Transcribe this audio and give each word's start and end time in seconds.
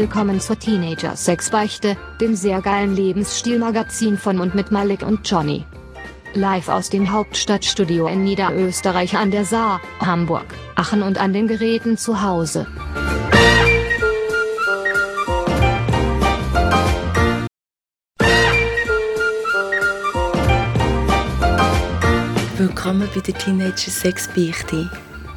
willkommen 0.00 0.40
zur 0.40 0.58
Teenager 0.58 1.14
Sex 1.14 1.50
Beichte, 1.50 1.94
dem 2.22 2.34
sehr 2.34 2.62
geilen 2.62 2.96
Lebensstilmagazin 2.96 4.16
von 4.16 4.40
und 4.40 4.54
mit 4.54 4.70
Malik 4.70 5.02
und 5.02 5.28
Johnny. 5.30 5.66
Live 6.32 6.70
aus 6.70 6.88
dem 6.88 7.12
Hauptstadtstudio 7.12 8.06
in 8.06 8.24
Niederösterreich 8.24 9.18
an 9.18 9.30
der 9.30 9.44
Saar, 9.44 9.82
Hamburg, 10.00 10.46
Aachen 10.74 11.02
und 11.02 11.18
an 11.18 11.34
den 11.34 11.48
Geräten 11.48 11.98
zu 11.98 12.22
Hause. 12.22 12.66
Willkommen 22.56 23.06
bei 23.14 23.20
der 23.20 23.34
Teenager 23.34 23.90
Sex 23.90 24.28
Beichte, 24.28 24.90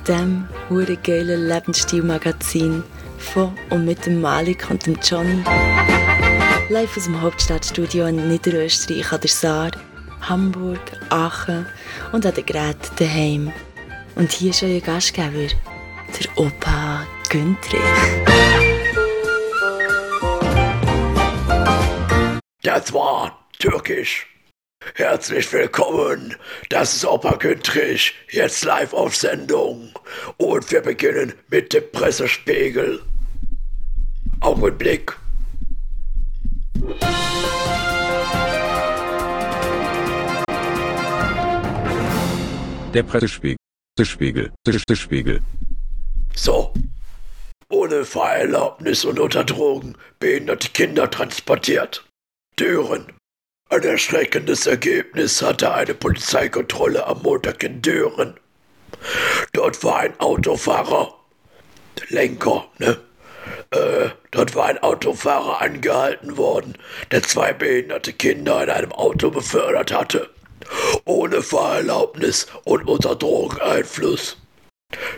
dem 0.08 0.48
hure 0.70 0.96
geilen 0.96 1.50
Lebensstilmagazin 1.50 2.82
von 3.24 3.58
und 3.70 3.86
mit 3.86 4.06
dem 4.06 4.22
Malik 4.22 4.70
und 4.70 4.86
dem 4.86 4.98
Johnny. 5.02 5.44
Live 6.70 6.98
aus 6.98 7.06
dem 7.06 7.22
Hauptstadtstudio 7.22 8.06
in 8.08 8.28
Niederösterreich 8.28 9.12
an 9.12 9.22
der 9.22 9.30
Saar, 9.30 9.72
Hamburg, 10.22 10.80
Aachen 11.10 11.66
und 12.12 12.26
an 12.26 12.34
den 12.34 12.46
Geräten 12.46 12.90
daheim. 12.98 13.54
Und 14.16 14.32
hier 14.32 14.52
ist 14.52 14.64
euer 14.64 14.80
Gastgeber, 14.80 15.48
der 15.48 16.38
Opa 16.38 17.08
Güntrich. 17.30 17.80
Das 22.62 22.94
war 22.94 23.48
türkisch. 23.60 24.28
Herzlich 24.96 25.52
willkommen, 25.54 26.36
das 26.70 26.94
ist 26.96 27.06
Opa 27.06 27.36
Güntrich, 27.38 28.14
jetzt 28.30 28.66
live 28.66 28.94
auf 28.94 29.16
Sendung. 29.16 29.92
Und 30.38 30.72
wir 30.72 30.82
beginnen 30.82 31.34
mit 31.50 31.74
dem 31.74 31.90
Pressespiegel. 31.92 33.02
Augenblick. 34.44 35.18
Der 42.94 43.04
Pressespiegel. 43.04 43.56
Pressespiegel. 43.96 44.52
Pressespiegel. 44.66 45.40
So. 46.36 46.74
Ohne 47.70 48.04
Fahrerlaubnis 48.04 49.06
und 49.06 49.18
unter 49.20 49.46
Drogen 49.46 49.96
behinderte 50.20 50.70
Kinder 50.72 51.10
transportiert. 51.10 52.06
Düren. 52.60 53.14
Ein 53.70 53.84
erschreckendes 53.84 54.68
Ergebnis 54.68 55.42
hatte 55.42 55.74
eine 55.74 55.94
Polizeikontrolle 55.94 57.08
am 57.08 57.22
Montag 57.24 57.64
in 57.64 57.82
Düren. 57.82 58.38
Dort 59.54 59.82
war 59.86 60.00
ein 60.00 60.20
Autofahrer, 60.20 61.18
der 61.98 62.08
Lenker, 62.10 62.68
ne? 62.78 63.00
Äh, 63.72 64.10
dort 64.32 64.56
war 64.56 64.68
ein 64.68 64.82
Autofahrer 64.82 65.62
angehalten 65.62 66.38
worden, 66.38 66.78
der 67.12 67.24
zwei 67.24 67.54
behinderte 67.54 68.14
Kinder 68.14 68.64
in 68.64 68.70
einem 68.70 68.92
Auto 68.92 69.32
befördert 69.32 69.92
hatte. 69.92 70.30
Ohne 71.06 71.42
Fahrerlaubnis 71.42 72.48
und 72.64 72.88
unter 72.88 73.16
Drogeneinfluss. 73.16 74.38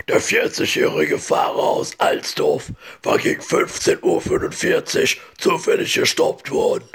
Der 0.07 0.21
40-jährige 0.21 1.19
Fahrer 1.19 1.57
aus 1.57 1.99
Alsdorf 1.99 2.71
war 3.03 3.17
gegen 3.17 3.41
15.45 3.41 4.01
Uhr 4.03 5.21
zufällig 5.37 5.93
gestoppt 5.93 6.49
worden. 6.49 6.87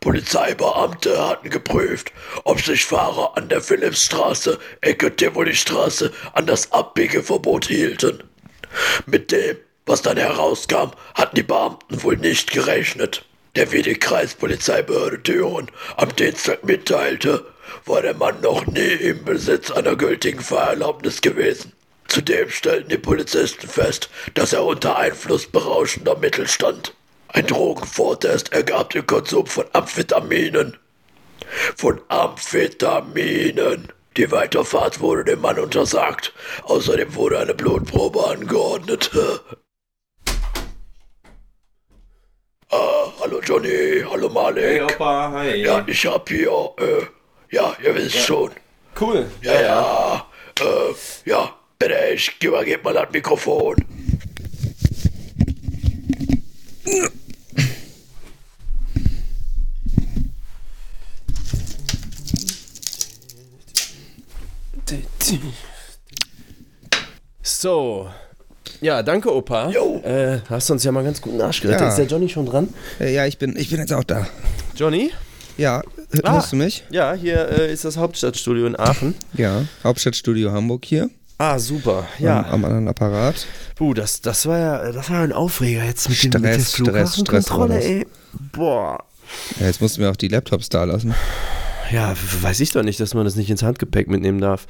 Polizeibeamte 0.00 1.26
hatten 1.26 1.48
geprüft, 1.48 2.12
ob 2.44 2.60
sich 2.60 2.84
Fahrer 2.84 3.36
an 3.36 3.48
der 3.48 3.62
Philippsstraße, 3.62 4.58
Ecke 4.82 5.16
Tivolistraße 5.16 6.12
an 6.34 6.46
das 6.46 6.70
Abbiegeverbot 6.72 7.66
hielten. 7.66 8.22
Mit 9.06 9.32
dem, 9.32 9.56
was 9.86 10.02
dann 10.02 10.16
herauskam, 10.16 10.92
hatten 11.14 11.36
die 11.36 11.42
Beamten 11.42 12.02
wohl 12.02 12.16
nicht 12.16 12.52
gerechnet. 12.52 13.24
Der 13.56 13.70
wie 13.70 13.82
die 13.82 13.94
Kreispolizeibehörde 13.94 15.18
Düren 15.18 15.70
am 15.96 16.14
Dienstag 16.16 16.64
mitteilte, 16.64 17.44
war 17.84 18.02
der 18.02 18.14
Mann 18.14 18.40
noch 18.40 18.66
nie 18.66 18.80
im 18.80 19.24
Besitz 19.24 19.70
einer 19.70 19.96
gültigen 19.96 20.40
Fahrerlaubnis 20.40 21.20
gewesen. 21.20 21.72
Zudem 22.08 22.50
stellten 22.50 22.90
die 22.90 22.98
Polizisten 22.98 23.68
fest, 23.68 24.08
dass 24.34 24.52
er 24.52 24.64
unter 24.64 24.96
Einfluss 24.96 25.46
berauschender 25.46 26.16
Mittel 26.16 26.48
stand. 26.48 26.94
Ein 27.28 27.46
Drogenvortest 27.46 28.52
ergab 28.52 28.90
den 28.90 29.06
Konsum 29.06 29.46
von 29.46 29.66
Amphetaminen. 29.72 30.76
Von 31.76 32.00
Amphetaminen. 32.08 33.92
Die 34.16 34.30
Weiterfahrt 34.30 35.00
wurde 35.00 35.24
dem 35.24 35.40
Mann 35.40 35.58
untersagt. 35.58 36.32
Außerdem 36.62 37.14
wurde 37.16 37.40
eine 37.40 37.54
Blutprobe 37.54 38.24
angeordnet. 38.26 39.10
ah, 42.74 43.12
hallo 43.20 43.40
Johnny, 43.40 44.02
hallo 44.10 44.28
Malik. 44.28 44.64
Hey 44.64 44.80
Opa, 44.82 45.30
hi. 45.32 45.62
Ja, 45.62 45.84
ich 45.86 46.06
hab 46.06 46.28
hier, 46.28 46.50
äh, 46.78 47.06
ja, 47.50 47.76
ihr 47.82 47.94
wisst 47.94 48.18
schon. 48.18 48.50
Cool. 49.00 49.26
Ja, 49.42 49.60
ja, 49.60 50.26
äh, 50.60 50.94
ja, 51.24 51.54
bitte, 51.78 51.98
ich 52.14 52.42
übergebe 52.42 52.82
mal 52.82 52.94
das 52.94 53.10
Mikrofon. 53.12 53.76
So. 67.42 68.10
Ja, 68.84 69.02
danke 69.02 69.34
Opa. 69.34 69.70
Jo. 69.70 70.00
Äh, 70.04 70.40
hast 70.50 70.70
uns 70.70 70.84
ja 70.84 70.92
mal 70.92 71.02
ganz 71.02 71.22
gut 71.22 71.32
einen 71.32 71.40
Arsch 71.40 71.62
gerettet. 71.62 71.80
Ja. 71.80 71.88
Ist 71.88 71.96
der 71.96 72.04
Johnny 72.04 72.28
schon 72.28 72.44
dran? 72.44 72.68
Äh, 73.00 73.14
Ja, 73.14 73.24
ich 73.24 73.38
bin, 73.38 73.56
ich 73.56 73.70
bin 73.70 73.78
jetzt 73.78 73.94
auch 73.94 74.04
da. 74.04 74.26
Johnny? 74.76 75.10
Ja, 75.56 75.78
h- 75.78 76.20
Ah. 76.22 76.34
hörst 76.34 76.52
du 76.52 76.56
mich? 76.56 76.84
Ja, 76.90 77.14
hier 77.14 77.48
äh, 77.48 77.72
ist 77.72 77.86
das 77.86 77.96
Hauptstadtstudio 77.96 78.66
in 78.66 78.78
Aachen. 78.78 79.14
Ja, 79.32 79.62
Hauptstadtstudio 79.82 80.52
Hamburg 80.52 80.84
hier. 80.84 81.08
Ah, 81.38 81.58
super. 81.58 82.06
Am, 82.18 82.24
Ja. 82.24 82.44
am 82.50 82.62
anderen 82.64 82.86
Apparat. 82.88 83.46
Puh, 83.76 83.94
das, 83.94 84.20
das 84.20 84.44
war 84.44 84.58
ja 84.58 84.92
das 84.92 85.08
war 85.08 85.16
ja 85.18 85.22
ein 85.24 85.32
Aufreger 85.32 85.82
jetzt 85.84 86.10
mit, 86.10 86.22
dem, 86.22 86.42
mit 86.42 86.44
der 86.44 86.54
Stress, 86.60 86.68
Stress, 86.68 87.14
Flughafenkontrolle, 87.14 87.80
Stress 87.80 87.84
war 87.90 87.96
ey. 87.96 88.06
Boah. 88.52 89.04
Ja, 89.60 89.66
jetzt 89.66 89.80
mussten 89.80 90.02
wir 90.02 90.10
auch 90.10 90.16
die 90.16 90.28
Laptops 90.28 90.68
da 90.68 90.84
lassen. 90.84 91.14
Ja, 91.90 92.12
w- 92.12 92.42
weiß 92.42 92.60
ich 92.60 92.70
doch 92.72 92.82
nicht, 92.82 93.00
dass 93.00 93.14
man 93.14 93.24
das 93.24 93.34
nicht 93.36 93.48
ins 93.48 93.62
Handgepäck 93.62 94.08
mitnehmen 94.08 94.42
darf. 94.42 94.66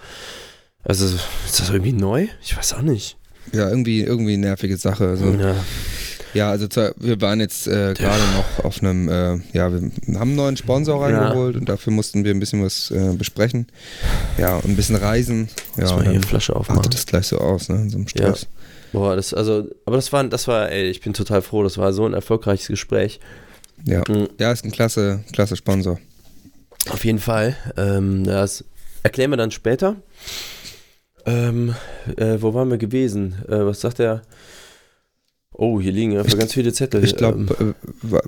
Also, 0.85 1.07
ist 1.47 1.59
das 1.59 1.71
irgendwie 1.71 1.93
neu? 1.93 2.29
Ich 2.43 2.57
weiß 2.57 2.75
auch 2.75 2.83
nicht. 2.83 3.17
Ja, 3.53 3.69
irgendwie, 3.69 4.01
irgendwie 4.03 4.37
nervige 4.37 4.77
Sache. 4.77 5.09
Also, 5.09 5.27
Ja. 5.33 5.55
ja, 6.35 6.51
also 6.51 6.67
wir 6.97 7.21
waren 7.21 7.41
jetzt 7.41 7.67
äh, 7.69 7.95
gerade 7.95 8.23
noch 8.37 8.65
auf 8.65 8.83
einem, 8.83 9.09
äh, 9.09 9.37
ja, 9.53 9.71
wir 9.73 9.81
haben 9.81 9.93
einen 10.21 10.35
neuen 10.37 10.57
Sponsor 10.57 11.09
Ja. 11.09 11.19
reingeholt 11.21 11.57
und 11.57 11.69
dafür 11.69 11.93
mussten 11.93 12.25
wir 12.25 12.33
ein 12.33 12.41
bisschen 12.41 12.65
was 12.65 12.91
äh, 12.91 13.13
besprechen. 13.17 13.67
Ja, 14.39 14.57
und 14.57 14.67
ein 14.67 14.77
bisschen 14.77 14.97
reisen. 14.97 15.49
Ja, 15.77 15.83
Lass 15.83 15.91
mal 15.93 15.97
und 15.99 16.05
hier 16.05 16.13
dann 16.15 16.23
Flasche 16.25 16.57
aufmachen. 16.57 16.79
artet 16.79 16.95
das 16.95 17.07
gleich 17.07 17.27
so 17.27 17.39
aus, 17.39 17.69
ne, 17.69 17.77
in 17.77 17.91
so 17.91 17.97
einem 17.99 18.07
Ja. 18.07 18.35
Stress. 18.35 18.47
Boah, 18.93 19.17
das, 19.17 19.35
also, 19.35 19.69
aber 19.87 19.97
das 19.97 20.13
war, 20.13 20.23
das 20.25 20.47
war, 20.49 20.71
ey, 20.71 20.89
ich 20.89 21.01
bin 21.01 21.13
total 21.15 21.43
froh, 21.43 21.63
das 21.65 21.79
war 21.79 21.93
so 21.93 22.07
ein 22.07 22.15
erfolgreiches 22.15 22.69
Gespräch. 22.69 23.21
Ja, 23.85 24.03
Mhm. 24.09 24.29
ja, 24.39 24.53
ist 24.53 24.65
ein 24.65 24.71
klasse, 24.71 25.25
klasse 25.33 25.57
Sponsor. 25.57 25.99
Auf 26.91 27.05
jeden 27.05 27.19
Fall. 27.19 27.57
Ähm, 27.77 28.25
das 28.25 28.65
erklären 29.03 29.31
wir 29.31 29.37
dann 29.37 29.51
später. 29.51 29.97
Ähm, 31.27 31.75
äh, 32.17 32.37
wo 32.41 32.53
waren 32.55 32.71
wir 32.71 32.79
gewesen? 32.79 33.35
Äh, 33.49 33.65
was 33.65 33.81
sagt 33.81 34.01
er? 34.01 34.23
Oh, 35.53 35.81
hier 35.81 35.93
liegen 35.93 36.19
einfach 36.19 36.37
ganz 36.39 36.53
viele 36.53 36.73
Zettel. 36.73 37.05
Ich 37.05 37.17
glaube, 37.17 37.39
Ähm, 37.39 37.49
äh, 37.71 37.75
wa- 38.03 38.23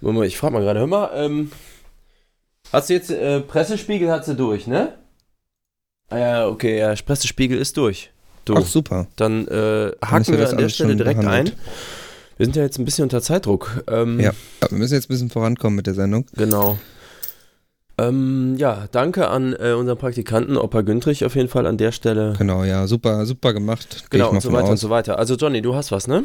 Moment 0.00 0.18
mal, 0.20 0.26
ich 0.26 0.36
frage 0.36 0.52
mal 0.54 0.60
gerade, 0.62 0.80
hör 0.80 0.86
mal, 0.86 1.10
ähm, 1.14 1.50
hast 2.72 2.90
du 2.90 2.94
jetzt 2.94 3.10
äh, 3.10 3.40
Pressespiegel 3.40 4.10
hat 4.10 4.24
sie 4.24 4.34
durch, 4.34 4.66
ne? 4.66 4.94
Ah 6.10 6.18
ja, 6.18 6.48
okay, 6.48 6.78
ja, 6.78 6.94
Pressespiegel 6.94 7.58
ist 7.58 7.76
durch. 7.76 8.10
Du, 8.44 8.54
ach 8.56 8.66
super. 8.66 9.06
dann 9.16 9.48
äh, 9.48 9.92
haken 10.04 10.26
wir 10.32 10.38
das 10.38 10.50
an 10.52 10.58
der 10.58 10.68
Stelle 10.68 10.96
direkt 10.96 11.20
behandelt. 11.20 11.54
ein. 11.56 11.58
Wir 12.36 12.46
sind 12.46 12.56
ja 12.56 12.62
jetzt 12.64 12.78
ein 12.78 12.84
bisschen 12.84 13.04
unter 13.04 13.22
Zeitdruck. 13.22 13.82
Ähm, 13.88 14.20
Ja, 14.20 14.32
aber 14.60 14.72
wir 14.72 14.78
müssen 14.78 14.94
jetzt 14.94 15.06
ein 15.06 15.14
bisschen 15.14 15.30
vorankommen 15.30 15.76
mit 15.76 15.86
der 15.86 15.94
Sendung. 15.94 16.26
Genau. 16.34 16.78
Ähm, 17.96 18.56
ja, 18.58 18.86
danke 18.90 19.28
an 19.28 19.54
äh, 19.54 19.72
unseren 19.72 19.98
Praktikanten 19.98 20.56
Opa 20.56 20.80
Güntrich 20.80 21.24
auf 21.24 21.36
jeden 21.36 21.48
Fall 21.48 21.66
an 21.66 21.76
der 21.76 21.92
Stelle. 21.92 22.34
Genau, 22.38 22.64
ja, 22.64 22.86
super, 22.86 23.24
super 23.24 23.52
gemacht. 23.52 24.04
Genau 24.10 24.30
und 24.30 24.42
so 24.42 24.52
weiter 24.52 24.66
und 24.66 24.72
aus. 24.72 24.80
so 24.80 24.90
weiter. 24.90 25.18
Also 25.18 25.36
Johnny, 25.36 25.62
du 25.62 25.74
hast 25.74 25.92
was, 25.92 26.08
ne? 26.08 26.24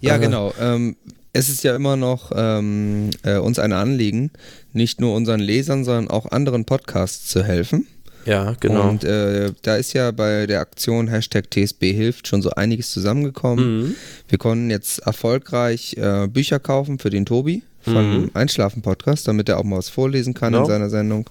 Ja, 0.00 0.16
Äh, 0.16 0.18
genau. 0.18 0.52
Ähm, 0.60 0.96
es 1.32 1.48
ist 1.48 1.62
ja 1.62 1.76
immer 1.76 1.96
noch 1.96 2.32
ähm, 2.34 3.10
äh, 3.22 3.36
uns 3.38 3.60
ein 3.60 3.72
Anliegen, 3.72 4.32
nicht 4.72 5.00
nur 5.00 5.14
unseren 5.14 5.38
Lesern, 5.38 5.84
sondern 5.84 6.08
auch 6.08 6.26
anderen 6.26 6.64
Podcasts 6.64 7.28
zu 7.28 7.44
helfen. 7.44 7.86
Ja, 8.30 8.54
genau. 8.60 8.88
Und 8.88 9.02
äh, 9.02 9.50
da 9.62 9.74
ist 9.76 9.92
ja 9.92 10.10
bei 10.12 10.46
der 10.46 10.60
Aktion 10.60 11.08
Hashtag 11.08 11.50
TSB 11.50 11.92
hilft 11.92 12.28
schon 12.28 12.42
so 12.42 12.50
einiges 12.50 12.90
zusammengekommen. 12.92 13.78
Mhm. 13.80 13.94
Wir 14.28 14.38
konnten 14.38 14.70
jetzt 14.70 15.00
erfolgreich 15.00 15.96
äh, 15.96 16.28
Bücher 16.28 16.60
kaufen 16.60 16.98
für 17.00 17.10
den 17.10 17.26
Tobi 17.26 17.62
vom 17.82 17.94
Mhm. 18.22 18.30
Einschlafen-Podcast, 18.34 19.26
damit 19.26 19.48
er 19.48 19.58
auch 19.58 19.64
mal 19.64 19.78
was 19.78 19.88
vorlesen 19.88 20.32
kann 20.34 20.52
Genau. 20.52 20.64
in 20.64 20.70
seiner 20.70 20.90
Sendung. 20.90 21.28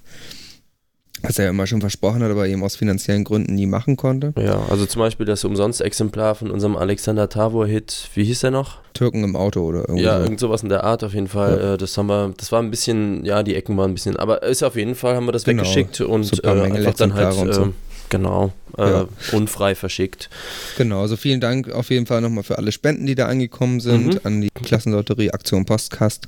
Was 1.21 1.38
er 1.38 1.45
ja 1.45 1.50
immer 1.51 1.68
schon 1.68 1.81
versprochen 1.81 2.24
hat, 2.24 2.31
aber 2.31 2.48
eben 2.48 2.63
aus 2.63 2.75
finanziellen 2.75 3.24
Gründen 3.24 3.54
nie 3.56 3.66
machen 3.66 3.98
konnte. 3.98 4.33
Ja, 4.38 4.62
also 4.69 4.86
zum 4.86 5.00
Beispiel 5.01 5.25
das 5.25 5.44
Umsonst-Exemplar 5.44 6.36
von 6.36 6.50
unserem 6.50 6.75
Alexander 6.77 7.27
Tavor-Hit, 7.30 8.10
wie 8.16 8.24
hieß 8.24 8.39
der 8.42 8.51
noch? 8.51 8.77
Türken 8.94 9.24
im 9.24 9.36
Auto 9.36 9.62
oder 9.62 9.81
irgendwie 9.81 10.04
Ja, 10.04 10.18
so. 10.18 10.24
irgend 10.24 10.39
sowas 10.39 10.63
in 10.63 10.69
der 10.69 10.83
Art 10.83 11.04
auf 11.04 11.13
jeden 11.13 11.27
Fall. 11.27 11.57
Ja. 11.60 11.74
Äh, 11.74 11.77
Das 11.77 11.98
haben 11.98 12.07
wir, 12.07 12.33
das 12.38 12.51
war 12.51 12.62
ein 12.62 12.71
bisschen, 12.71 13.24
ja, 13.25 13.44
die 13.44 13.56
Ecken 13.56 13.75
waren 13.77 13.92
ein 13.92 13.94
bisschen, 13.94 14.16
aber 14.18 14.44
ist 14.44 14.63
auf 14.63 14.75
jeden 14.75 14.95
Fall, 14.95 15.16
haben 15.16 15.25
wir 15.27 15.31
das 15.31 15.44
Genau, 15.44 15.62
weggeschickt 15.63 16.01
und 16.01 16.24
so 16.24 16.42
äh, 16.42 16.48
einfach 16.48 16.94
dann 16.94 17.13
halt, 17.13 17.36
und 17.38 17.54
so. 17.54 17.63
äh, 17.63 17.69
genau, 18.10 18.51
äh, 18.77 18.89
Ja. 18.89 19.07
unfrei 19.33 19.75
verschickt. 19.75 20.30
Genau, 20.77 21.01
also 21.01 21.15
vielen 21.18 21.39
Dank 21.42 21.69
auf 21.72 21.89
jeden 21.89 22.06
Fall 22.06 22.22
nochmal 22.22 22.44
für 22.44 22.57
alle 22.57 22.72
Spenden, 22.72 23.06
die 23.06 23.15
da 23.15 23.27
angekommen 23.27 23.80
sind, 23.80 24.15
Mhm. 24.15 24.19
an 24.24 24.42
die 24.42 24.50
Klassenlotterie 24.63 25.31
Aktion 25.31 25.65
Postkast. 25.65 26.27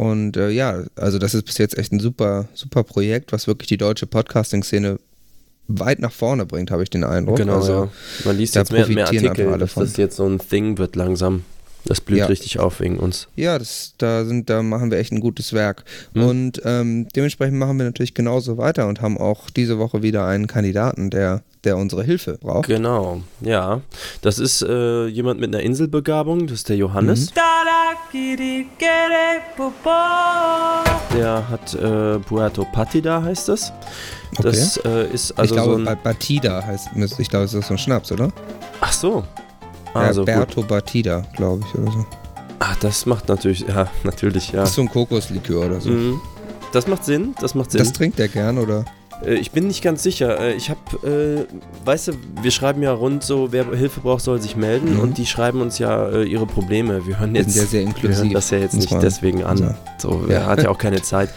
Und 0.00 0.38
äh, 0.38 0.48
ja, 0.48 0.82
also 0.96 1.18
das 1.18 1.34
ist 1.34 1.42
bis 1.44 1.58
jetzt 1.58 1.76
echt 1.76 1.92
ein 1.92 2.00
super, 2.00 2.48
super 2.54 2.84
Projekt, 2.84 3.32
was 3.32 3.46
wirklich 3.46 3.68
die 3.68 3.76
deutsche 3.76 4.06
Podcasting-Szene 4.06 4.98
weit 5.68 5.98
nach 5.98 6.10
vorne 6.10 6.46
bringt, 6.46 6.70
habe 6.70 6.82
ich 6.82 6.88
den 6.88 7.04
Eindruck. 7.04 7.36
Genau, 7.36 7.56
also, 7.56 7.72
ja. 7.72 7.88
Man 8.24 8.38
liest 8.38 8.54
jetzt 8.54 8.72
mehr 8.72 8.88
mehr 8.88 9.04
Artikel, 9.04 9.58
dass 9.58 9.74
das 9.74 9.98
jetzt 9.98 10.16
so 10.16 10.26
ein 10.26 10.38
Thing 10.38 10.78
wird 10.78 10.96
langsam. 10.96 11.44
Das 11.86 12.00
blüht 12.00 12.18
Ja. 12.18 12.26
richtig 12.26 12.58
auf 12.58 12.80
wegen 12.80 12.98
uns. 12.98 13.28
Ja, 13.36 13.58
das, 13.58 13.94
da, 13.98 14.24
sind, 14.24 14.50
da 14.50 14.62
machen 14.62 14.90
wir 14.90 14.98
echt 14.98 15.12
ein 15.12 15.20
gutes 15.20 15.52
Werk. 15.52 15.84
Mhm. 16.14 16.22
Und 16.24 16.62
ähm, 16.64 17.08
dementsprechend 17.16 17.56
machen 17.58 17.78
wir 17.78 17.84
natürlich 17.86 18.14
genauso 18.14 18.58
weiter 18.58 18.86
und 18.86 19.00
haben 19.00 19.16
auch 19.18 19.48
diese 19.50 19.78
Woche 19.78 20.02
wieder 20.02 20.26
einen 20.26 20.46
Kandidaten, 20.46 21.08
der, 21.10 21.42
der 21.64 21.76
unsere 21.78 22.02
Hilfe 22.04 22.38
braucht. 22.40 22.66
Genau, 22.68 23.22
ja. 23.40 23.80
Das 24.22 24.38
ist 24.38 24.62
äh, 24.62 25.06
jemand 25.06 25.40
mit 25.40 25.54
einer 25.54 25.62
Inselbegabung, 25.64 26.46
das 26.46 26.58
ist 26.58 26.68
der 26.68 26.76
Johannes. 26.76 27.32
Der 31.16 31.48
hat 31.48 31.74
äh, 31.74 32.18
Puerto 32.20 32.64
Partida 32.72 33.22
heißt 33.22 33.48
das. 33.48 33.72
Das 34.42 34.76
äh, 34.84 35.06
ist 35.12 35.32
also 35.38 35.54
ich 35.54 35.60
glaube, 35.60 35.72
so 35.72 35.78
ein. 35.78 35.84
Ba- 35.84 35.94
Batida 36.02 36.64
heißt, 36.64 36.88
ich 37.18 37.28
glaube, 37.28 37.44
das 37.46 37.54
ist 37.54 37.66
so 37.66 37.74
ein 37.74 37.78
Schnaps, 37.78 38.12
oder? 38.12 38.30
Ach 38.80 38.92
so. 38.92 39.24
Also. 39.94 40.24
Berto 40.24 40.62
Batida, 40.62 41.22
glaube 41.36 41.64
ich, 41.68 41.74
oder 41.78 41.90
so. 41.92 42.06
Ach, 42.58 42.76
das 42.76 43.06
macht 43.06 43.28
natürlich, 43.28 43.60
ja, 43.66 43.88
natürlich, 44.04 44.52
ja. 44.52 44.60
Das 44.60 44.70
ist 44.70 44.74
so 44.76 44.82
ein 44.82 44.90
Kokoslikör 44.90 45.66
oder 45.66 45.80
so. 45.80 45.90
Mhm. 45.90 46.20
Das 46.72 46.86
macht 46.86 47.04
Sinn, 47.04 47.34
das 47.40 47.54
macht 47.54 47.70
Sinn. 47.72 47.78
Das 47.80 47.92
trinkt 47.92 48.20
er 48.20 48.28
gern, 48.28 48.58
oder? 48.58 48.84
Äh, 49.24 49.34
Ich 49.36 49.50
bin 49.50 49.66
nicht 49.66 49.82
ganz 49.82 50.02
sicher. 50.02 50.38
Äh, 50.38 50.54
Ich 50.54 50.70
habe, 50.70 50.78
äh, 51.08 51.86
weißt 51.86 52.08
du, 52.08 52.12
wir 52.42 52.50
schreiben 52.50 52.82
ja 52.82 52.92
rund 52.92 53.24
so, 53.24 53.50
wer 53.50 53.64
Hilfe 53.74 54.00
braucht, 54.00 54.22
soll 54.22 54.40
sich 54.40 54.56
melden 54.56 54.94
Mhm. 54.94 55.00
und 55.00 55.18
die 55.18 55.26
schreiben 55.26 55.60
uns 55.62 55.78
ja 55.78 56.08
äh, 56.10 56.22
ihre 56.24 56.46
Probleme. 56.46 57.06
Wir 57.06 57.18
hören 57.18 57.32
Wir 57.34 57.40
jetzt, 57.40 57.54
sind 57.54 57.62
ja 57.64 57.68
sehr 57.68 57.80
wir 57.80 57.88
inklusiv. 57.88 58.16
hören 58.18 58.30
das 58.34 58.50
ja 58.50 58.58
jetzt 58.58 58.74
nicht 58.74 58.92
deswegen 59.02 59.42
an. 59.42 59.56
sagen. 59.56 59.76
So, 59.98 60.24
Ja. 60.28 60.34
er 60.34 60.46
hat 60.46 60.62
ja 60.62 60.68
auch 60.68 60.78
keine 60.78 61.00
Zeit. 61.02 61.30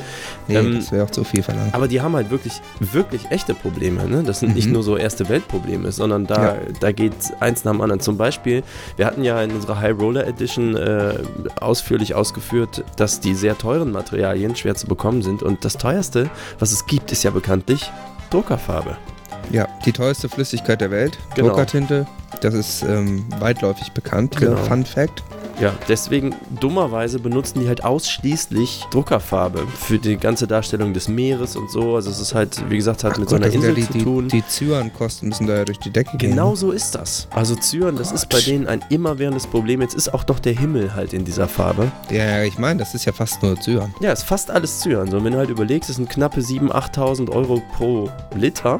Nee, 0.48 0.56
Ähm, 0.58 0.76
das 0.76 0.92
wäre 0.92 1.04
auch 1.06 1.10
zu 1.10 1.24
viel 1.24 1.44
verlangt. 1.44 1.74
Aber 1.74 1.88
die 1.88 2.02
haben 2.02 2.16
halt 2.16 2.30
wirklich, 2.30 2.54
wirklich 2.80 3.30
echte 3.32 3.54
Probleme. 3.54 4.06
Ne? 4.08 4.24
Das 4.24 4.40
sind 4.42 4.56
nicht 4.56 4.68
Mhm. 4.68 4.74
nur 4.74 4.84
so 4.84 4.98
erste 4.98 5.30
Weltprobleme, 5.30 5.92
sondern 5.92 6.26
da, 6.28 6.44
Ja. 6.44 6.56
da 6.80 6.92
geht 6.92 7.14
eins 7.40 7.64
nach 7.64 7.72
dem 7.72 7.82
anderen. 7.82 8.00
Zum 8.02 8.18
Beispiel, 8.18 8.64
wir 8.98 9.06
hatten 9.06 9.24
ja 9.24 9.42
in 9.42 9.52
unserer 9.52 9.80
High 9.80 9.98
Roller 10.00 10.28
Edition 10.28 10.76
äh, 10.76 11.16
ausführlich 11.60 12.16
ausgeführt, 12.16 12.84
dass 12.98 13.20
die 13.20 13.36
sehr 13.36 13.58
teuren 13.58 13.92
Materialien 13.92 14.56
schwer 14.56 14.76
zu 14.76 14.88
bekommen 14.88 15.22
sind. 15.22 15.44
Und 15.44 15.64
das 15.66 15.78
teuerste, 15.78 16.30
was 16.60 16.72
es 16.72 16.86
gibt, 16.86 17.12
ist 17.12 17.24
ja 17.24 17.32
bekanntlich 17.32 17.92
Druckerfarbe. 18.30 18.98
Ja, 19.52 19.68
die 19.86 19.92
teuerste 19.92 20.30
Flüssigkeit 20.30 20.82
der 20.82 20.90
Welt, 20.92 21.18
Genau. 21.36 21.50
Druckertinte. 21.50 22.08
Das 22.42 22.54
ist 22.54 22.82
ähm, 22.84 23.26
weitläufig 23.40 23.92
bekannt, 23.92 24.36
Genau. 24.38 24.56
Fun 24.58 24.86
Fact. 24.86 25.24
Ja, 25.60 25.74
deswegen 25.88 26.36
dummerweise 26.60 27.20
benutzen 27.20 27.60
die 27.62 27.68
halt 27.68 27.84
ausschließlich 27.84 28.86
Druckerfarbe 28.92 29.68
für 29.68 30.00
die 30.00 30.18
ganze 30.18 30.48
Darstellung 30.48 30.94
des 30.94 31.08
Meeres 31.08 31.56
und 31.56 31.70
so. 31.70 31.96
Also 31.96 32.10
es 32.10 32.20
ist 32.20 32.34
halt, 32.34 32.64
wie 32.70 32.78
gesagt, 32.78 33.04
hat 33.04 33.18
mit 33.18 33.30
so 33.30 33.36
Gott, 33.36 33.44
einer 33.44 33.52
sind 33.52 33.64
ja 33.64 33.70
Insel 33.70 33.84
die, 33.84 34.00
zu 34.00 34.04
tun. 34.04 34.28
Die, 34.30 34.42
die 34.42 34.48
Zyankosten 34.48 35.30
müssen 35.30 35.48
da 35.48 35.58
ja 35.58 35.66
durch 35.66 35.80
die 35.80 35.92
Decke 35.92 36.18
gehen. 36.18 36.32
Genau 36.32 36.56
so 36.56 36.72
ist 36.72 36.96
das. 36.96 37.28
Also 37.32 37.56
Zyren, 37.56 37.96
das 37.96 38.12
ist 38.12 38.30
bei 38.30 38.38
Gott. 38.38 38.48
denen 38.48 38.68
ein 38.68 38.84
immerwährendes 38.90 39.48
Problem. 39.48 39.82
Jetzt 39.82 39.96
ist 39.96 40.14
auch 40.14 40.26
noch 40.28 40.40
der 40.40 40.54
Himmel 40.54 40.94
halt 40.96 41.14
in 41.14 41.24
dieser 41.24 41.48
Farbe. 41.48 41.92
Ja, 42.10 42.44
ich 42.44 42.58
meine, 42.58 42.80
das 42.80 42.96
ist 42.96 43.06
ja 43.06 43.14
fast 43.14 43.42
nur 43.44 43.60
Zyan. 43.60 43.94
Ja, 44.02 44.12
ist 44.12 44.24
fast 44.24 44.50
alles 44.52 44.80
Zyren. 44.80 45.10
So, 45.12 45.24
wenn 45.24 45.34
du 45.34 45.40
halt 45.40 45.50
überlegst, 45.50 45.90
es 45.90 45.98
sind 45.98 46.10
knappe 46.10 46.42
7.000, 46.42 46.72
8.000 46.72 47.30
Euro 47.30 47.62
pro 47.76 48.10
Liter. 48.36 48.80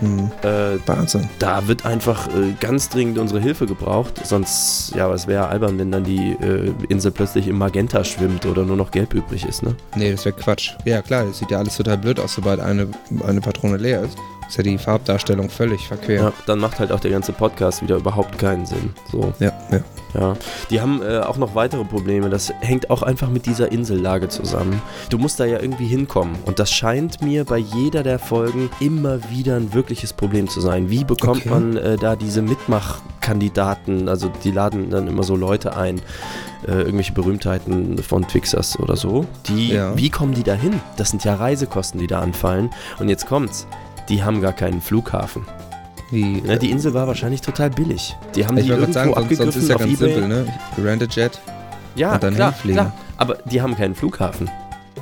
Hm. 0.00 0.30
Äh, 0.42 0.78
Wahnsinn. 0.86 1.28
da 1.38 1.66
wird 1.68 1.86
einfach 1.86 2.28
äh, 2.28 2.54
ganz 2.60 2.88
dringend 2.88 3.18
unsere 3.18 3.40
Hilfe 3.40 3.66
gebraucht. 3.66 4.26
Sonst, 4.26 4.92
ja, 4.94 5.12
es 5.12 5.26
wäre 5.26 5.48
albern, 5.48 5.78
wenn 5.78 5.90
dann 5.90 6.04
die 6.04 6.36
äh, 6.40 6.72
Insel 6.88 7.10
plötzlich 7.10 7.48
im 7.48 7.58
Magenta 7.58 8.04
schwimmt 8.04 8.46
oder 8.46 8.64
nur 8.64 8.76
noch 8.76 8.90
gelb 8.90 9.14
übrig 9.14 9.44
ist, 9.44 9.62
ne? 9.62 9.74
Nee, 9.96 10.12
das 10.12 10.24
wäre 10.24 10.34
Quatsch. 10.36 10.72
Ja, 10.84 11.02
klar, 11.02 11.24
das 11.24 11.38
sieht 11.38 11.50
ja 11.50 11.58
alles 11.58 11.76
total 11.76 11.98
blöd 11.98 12.20
aus, 12.20 12.34
sobald 12.34 12.60
eine, 12.60 12.88
eine 13.26 13.40
Patrone 13.40 13.76
leer 13.76 14.02
ist. 14.02 14.16
Ist 14.48 14.56
ja 14.56 14.62
die 14.62 14.78
Farbdarstellung 14.78 15.48
völlig 15.50 15.86
verquer. 15.88 16.14
Ja, 16.14 16.32
dann 16.46 16.58
macht 16.60 16.78
halt 16.78 16.92
auch 16.92 17.00
der 17.00 17.10
ganze 17.10 17.32
Podcast 17.32 17.82
wieder 17.82 17.96
überhaupt 17.96 18.38
keinen 18.38 18.66
Sinn. 18.66 18.92
So. 19.10 19.32
ja. 19.38 19.52
ja. 19.70 19.80
Ja, 20.16 20.36
die 20.70 20.80
haben 20.80 21.02
äh, 21.02 21.18
auch 21.18 21.38
noch 21.38 21.56
weitere 21.56 21.82
Probleme. 21.84 22.30
Das 22.30 22.52
hängt 22.60 22.88
auch 22.88 23.02
einfach 23.02 23.28
mit 23.30 23.46
dieser 23.46 23.72
Insellage 23.72 24.28
zusammen. 24.28 24.80
Du 25.10 25.18
musst 25.18 25.40
da 25.40 25.44
ja 25.44 25.58
irgendwie 25.58 25.86
hinkommen. 25.86 26.36
Und 26.44 26.60
das 26.60 26.70
scheint 26.70 27.20
mir 27.20 27.44
bei 27.44 27.56
jeder 27.58 28.04
der 28.04 28.20
Folgen 28.20 28.70
immer 28.78 29.18
wieder 29.30 29.56
ein 29.56 29.74
wirkliches 29.74 30.12
Problem 30.12 30.48
zu 30.48 30.60
sein. 30.60 30.88
Wie 30.88 31.02
bekommt 31.02 31.38
Okay. 31.40 31.48
man 31.50 31.76
äh, 31.76 31.96
da 31.96 32.14
diese 32.14 32.42
Mitmachkandidaten? 32.42 34.08
Also 34.08 34.30
die 34.44 34.50
laden 34.50 34.90
dann 34.90 35.08
immer 35.08 35.24
so 35.24 35.34
Leute 35.36 35.76
ein, 35.76 36.00
äh, 36.66 36.72
irgendwelche 36.82 37.12
Berühmtheiten 37.12 37.98
von 37.98 38.26
Twixers 38.28 38.78
oder 38.78 38.96
so. 38.96 39.26
Die, 39.48 39.72
Ja. 39.72 39.96
wie 39.96 40.10
kommen 40.10 40.34
die 40.34 40.42
da 40.44 40.54
hin? 40.54 40.80
Das 40.96 41.10
sind 41.10 41.24
ja 41.24 41.34
Reisekosten, 41.34 41.98
die 42.00 42.06
da 42.06 42.20
anfallen. 42.20 42.70
Und 42.98 43.08
jetzt 43.08 43.26
kommt's. 43.26 43.66
Die 44.08 44.22
haben 44.22 44.40
gar 44.40 44.52
keinen 44.52 44.80
Flughafen. 44.80 45.46
Wie, 46.10 46.40
Ne, 46.42 46.58
die 46.58 46.70
Insel 46.70 46.94
war 46.94 47.06
wahrscheinlich 47.06 47.40
total 47.40 47.70
billig. 47.70 48.14
Die 48.34 48.46
haben 48.46 48.56
ich 48.58 48.64
die 48.64 48.70
wollte 48.70 48.92
gerade 48.92 49.08
irgendwo 49.08 49.14
sagen, 49.20 49.28
sonst, 49.36 49.54
sonst 49.54 49.56
abgegriffen 49.56 49.62
ist 49.62 49.68
ja 49.68 49.74
auf 49.76 49.80
ganz 49.80 49.92
Ebay. 50.00 50.12
simpel, 50.14 50.28
ne? 50.28 50.46
Rent 50.84 51.02
a 51.02 51.06
Jet. 51.10 51.40
Ja, 51.96 52.14
und 52.14 52.22
dann 52.22 52.34
klar, 52.34 52.52
hinfliegen. 52.52 52.76
klar. 52.76 52.92
Aber 53.16 53.38
die 53.44 53.62
haben 53.62 53.76
keinen 53.76 53.94
Flughafen. 53.94 54.50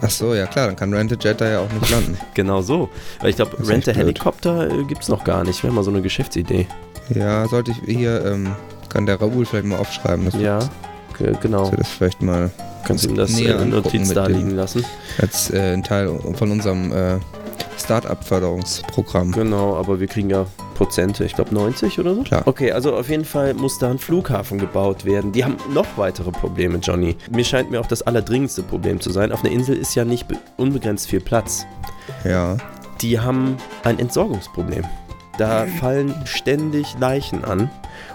Ach 0.01 0.11
so, 0.11 0.35
ja 0.35 0.47
klar, 0.47 0.67
dann 0.67 0.77
kann 0.77 0.93
Rent 0.95 1.13
a 1.13 1.17
Jet 1.21 1.41
da 1.41 1.49
ja 1.51 1.61
auch 1.61 1.73
nicht 1.73 1.91
landen. 1.91 2.17
Genau 2.35 2.63
so. 2.63 2.89
Weil 3.21 3.31
ich 3.31 3.37
glaube, 3.37 3.57
Rent 3.69 3.89
a. 3.89 3.93
Helikopter 3.93 4.71
äh, 4.71 4.85
gibt's 4.85 5.09
noch 5.09 5.25
gar 5.25 5.45
nicht. 5.45 5.63
Wäre 5.63 5.73
mal 5.73 5.85
so 5.85 5.91
eine 5.91 6.03
Geschäftsidee. 6.03 6.67
ja, 7.15 7.47
sollte 7.49 7.73
ich 7.73 7.79
hier, 7.97 8.25
ähm, 8.25 8.53
kann 8.89 9.07
der 9.07 9.21
Raoul 9.21 9.45
vielleicht 9.45 9.67
mal 9.67 9.79
aufschreiben, 9.79 10.25
dass, 10.25 10.35
Ja, 10.35 10.61
genau. 11.41 11.63
dass 11.63 11.71
wir 11.73 11.79
das 11.79 11.89
vielleicht 11.89 12.23
mal 12.23 12.51
Kannst 12.87 13.07
ihm 13.07 13.15
das 13.17 13.33
näher 13.33 13.51
äh, 13.57 13.63
angucken 13.63 13.71
Notiz 13.71 14.13
da 14.15 14.27
liegen 14.27 14.51
lassen. 14.51 14.85
als 15.21 15.51
äh, 15.51 15.73
ein 15.75 15.83
Teil 15.83 16.11
von 16.35 16.51
unserem 16.51 16.91
äh, 16.93 17.19
Start-up-Förderungsprogramm. 17.79 19.33
Genau, 19.33 19.77
aber 19.77 20.01
wir 20.01 20.07
kriegen 20.07 20.31
ja 20.31 20.47
Prozente. 20.75 21.25
Ich 21.25 21.35
glaube 21.35 21.55
90 21.55 21.99
oder 21.99 22.15
so. 22.15 22.23
Klar. 22.23 22.43
Okay, 22.47 22.73
also 22.73 22.95
auf 22.97 23.09
jeden 23.09 23.25
Fall 23.25 23.55
muss 23.55 23.79
da 23.79 23.91
ein 23.91 23.99
Flughafen 23.99 24.59
gebaut 24.59 25.05
werden. 25.05 25.33
Die 25.33 25.45
haben 25.45 25.57
noch 25.73 25.87
weitere 25.97 26.31
Probleme, 26.31 26.79
Johnny. 26.79 27.17
Mir 27.31 27.45
scheint 27.45 27.71
mir 27.71 27.81
auch 27.81 27.87
das 27.87 28.03
allerdringendste 28.03 28.63
Problem 28.63 29.01
zu 29.01 29.11
sein. 29.11 29.33
Auf 29.33 29.45
einer 29.45 29.53
Insel 29.53 29.77
ist 29.77 29.95
ja 29.95 30.05
nicht 30.05 30.29
be- 30.29 30.39
unbegrenzt 30.57 31.09
viel 31.09 31.21
Platz. 31.21 31.65
Ja. 32.25 32.57
die 33.01 33.19
haben 33.21 33.57
ein 33.85 33.99
Entsorgungsproblem. 33.99 34.85
Da 35.39 35.67
fallen 35.81 36.15
ständig 36.25 36.95
Leichen 37.01 37.45
an 37.45 37.71